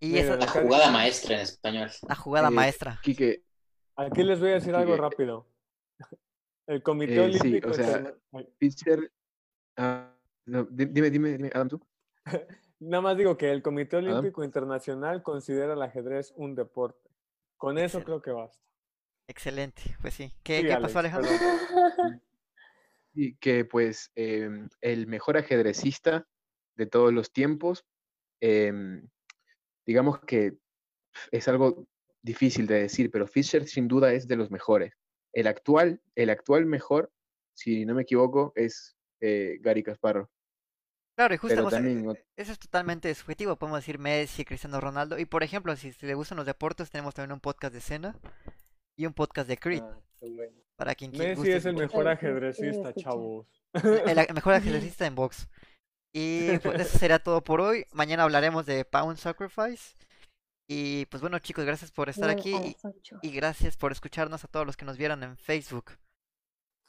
Y 0.00 0.08
Miren, 0.12 0.24
esa 0.26 0.36
La 0.36 0.46
jugada 0.46 0.90
maestra 0.90 1.34
en 1.36 1.40
español. 1.40 1.90
la 2.08 2.14
jugada 2.14 2.48
Eh, 2.48 2.52
maestra. 2.52 3.00
Quique, 3.02 3.42
Aquí 3.96 4.22
les 4.22 4.38
voy 4.38 4.50
a 4.50 4.54
decir 4.54 4.74
algo 4.74 4.96
rápido. 4.96 5.48
El 6.68 6.82
Comité 6.82 7.14
Eh, 7.24 7.32
sí, 7.32 7.38
Olímpico 7.40 7.70
o 7.70 7.74
sea, 7.74 8.14
Fischer. 8.60 9.10
ah, 9.76 10.14
no, 10.46 10.64
dime, 10.70 11.10
dime, 11.10 11.30
dime, 11.30 11.50
Adam, 11.52 11.68
tú. 11.68 11.80
Nada 12.80 13.00
más 13.00 13.16
digo 13.16 13.36
que 13.36 13.50
el 13.50 13.60
Comité 13.62 13.96
Adam. 13.96 14.10
Olímpico 14.12 14.44
Internacional 14.44 15.22
considera 15.24 15.72
el 15.72 15.82
ajedrez 15.82 16.32
un 16.36 16.54
deporte. 16.54 17.10
Con 17.56 17.76
eso 17.78 17.98
Excelente. 17.98 18.04
creo 18.04 18.22
que 18.22 18.30
basta. 18.30 18.62
Excelente. 19.26 19.82
Pues 20.00 20.14
sí. 20.14 20.32
¿Qué, 20.44 20.58
Sí, 20.60 20.66
qué 20.66 20.72
Alex, 20.74 20.82
pasó, 20.92 20.98
Alejandro? 21.00 21.30
perdón. 21.30 22.22
Y 23.20 23.34
que 23.38 23.64
pues 23.64 24.12
em, 24.14 24.68
el 24.80 25.08
mejor 25.08 25.36
ajedrecista 25.36 26.24
de 26.76 26.86
todos 26.86 27.12
los 27.12 27.32
tiempos, 27.32 27.84
em, 28.40 29.08
digamos 29.84 30.20
que 30.20 30.56
es 31.32 31.48
algo 31.48 31.88
difícil 32.22 32.68
de 32.68 32.82
decir, 32.82 33.10
pero 33.10 33.26
Fischer 33.26 33.66
sin 33.66 33.88
duda 33.88 34.12
es 34.12 34.28
de 34.28 34.36
los 34.36 34.52
mejores. 34.52 34.94
El 35.32 35.48
actual, 35.48 36.00
el 36.14 36.30
actual 36.30 36.66
mejor, 36.66 37.10
si 37.54 37.84
no 37.84 37.94
me 37.96 38.02
equivoco, 38.02 38.52
es 38.54 38.96
eh, 39.20 39.58
Gary 39.62 39.82
Kasparov. 39.82 40.28
Claro, 41.16 41.34
y 41.34 41.38
justo, 41.38 41.56
sea, 41.56 41.70
también, 41.70 42.16
eso 42.36 42.52
es 42.52 42.58
totalmente 42.60 43.12
subjetivo. 43.16 43.56
Podemos 43.56 43.80
decir 43.80 43.98
Messi, 43.98 44.44
Cristiano 44.44 44.80
Ronaldo. 44.80 45.18
Y 45.18 45.24
por 45.24 45.42
ejemplo, 45.42 45.74
si, 45.74 45.92
si 45.92 46.06
le 46.06 46.14
gustan 46.14 46.36
los 46.36 46.46
deportes, 46.46 46.88
tenemos 46.88 47.14
también 47.14 47.32
un 47.32 47.40
podcast 47.40 47.74
de 47.74 47.80
Cena 47.80 48.16
y 48.96 49.06
un 49.06 49.12
podcast 49.12 49.48
de 49.48 49.56
Creed. 49.56 49.82
Ah, 49.82 49.98
bueno. 50.20 50.67
Para 50.78 50.94
quien 50.94 51.12
qui- 51.12 51.18
Messi 51.18 51.34
guste 51.34 51.56
es 51.56 51.64
el 51.66 51.74
escuchar. 51.74 51.88
mejor 51.88 52.08
ajedrecista, 52.08 52.94
chavos. 52.94 53.46
El 53.74 54.34
mejor 54.34 54.54
ajedrecista 54.54 55.06
en 55.06 55.14
box. 55.16 55.48
Y 56.14 56.56
pues 56.58 56.80
eso 56.80 56.98
será 56.98 57.18
todo 57.18 57.42
por 57.42 57.60
hoy. 57.60 57.84
Mañana 57.92 58.22
hablaremos 58.22 58.64
de 58.64 58.84
Pound 58.84 59.18
Sacrifice. 59.18 59.96
Y 60.70 61.06
pues 61.06 61.20
bueno, 61.20 61.38
chicos, 61.40 61.64
gracias 61.64 61.90
por 61.90 62.08
estar 62.08 62.28
aquí 62.30 62.54
y, 62.54 62.76
y 63.22 63.30
gracias 63.32 63.76
por 63.76 63.90
escucharnos 63.90 64.44
a 64.44 64.48
todos 64.48 64.66
los 64.66 64.76
que 64.76 64.84
nos 64.84 64.96
vieron 64.98 65.22
en 65.22 65.36
Facebook. 65.36 65.92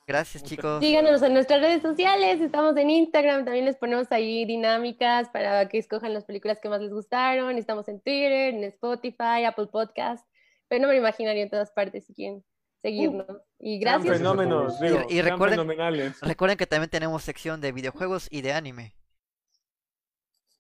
Gracias, 0.06 0.44
chicos. 0.44 0.84
Síganos 0.84 1.22
en 1.22 1.34
nuestras 1.34 1.62
redes 1.62 1.82
sociales, 1.82 2.42
estamos 2.42 2.76
en 2.78 2.90
Instagram, 2.90 3.46
también 3.46 3.66
les 3.66 3.78
ponemos 3.78 4.12
ahí 4.12 4.44
dinámicas 4.46 5.30
para 5.30 5.70
que 5.70 5.78
escojan 5.78 6.14
las 6.14 6.26
películas 6.26 6.60
que 6.60 6.68
más 6.68 6.82
les 6.82 6.92
gustaron, 6.92 7.58
estamos 7.58 7.88
en 7.88 8.02
Twitter, 8.02 8.54
en 8.56 8.64
Spotify, 8.66 9.46
Apple 9.48 9.68
Podcast, 9.68 10.28
pero 10.68 10.82
no 10.82 10.88
me 10.88 10.96
lo 10.96 11.00
imaginaría 11.00 11.44
en 11.44 11.50
todas 11.50 11.72
partes 11.72 12.06
si 12.08 12.14
quieren 12.16 12.44
seguirnos. 12.82 13.28
Y 13.60 13.80
gracias. 13.80 14.18
fenómenos, 14.18 14.82
Y- 14.82 14.86
digo, 14.86 15.00
y 15.10 15.22
recuerden- 15.22 15.60
fenomenales. 15.60 16.20
Recuerden 16.22 16.58
que 16.58 16.68
también 16.68 16.90
tenemos 16.90 17.24
sección 17.24 17.60
de 17.62 17.72
videojuegos 17.72 18.28
y 18.32 18.42
de 18.42 18.54
anime. 18.54 18.94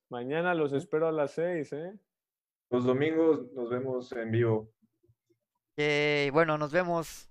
Mañana 0.09 0.53
los 0.55 0.73
espero 0.73 1.07
a 1.07 1.11
las 1.11 1.31
seis, 1.31 1.71
¿eh? 1.71 1.93
Los 2.71 2.83
domingos 2.85 3.51
nos 3.53 3.69
vemos 3.69 4.11
en 4.11 4.31
vivo. 4.31 4.71
Yay, 5.77 6.29
bueno, 6.31 6.57
nos 6.57 6.71
vemos. 6.71 7.29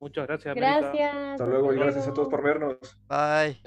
Muchas 0.00 0.26
gracias. 0.26 0.54
Gracias. 0.56 1.14
Hasta 1.14 1.46
luego 1.46 1.72
y 1.72 1.76
gracias 1.78 2.08
a 2.08 2.14
todos 2.14 2.28
por 2.28 2.42
vernos. 2.42 2.78
Bye. 3.08 3.60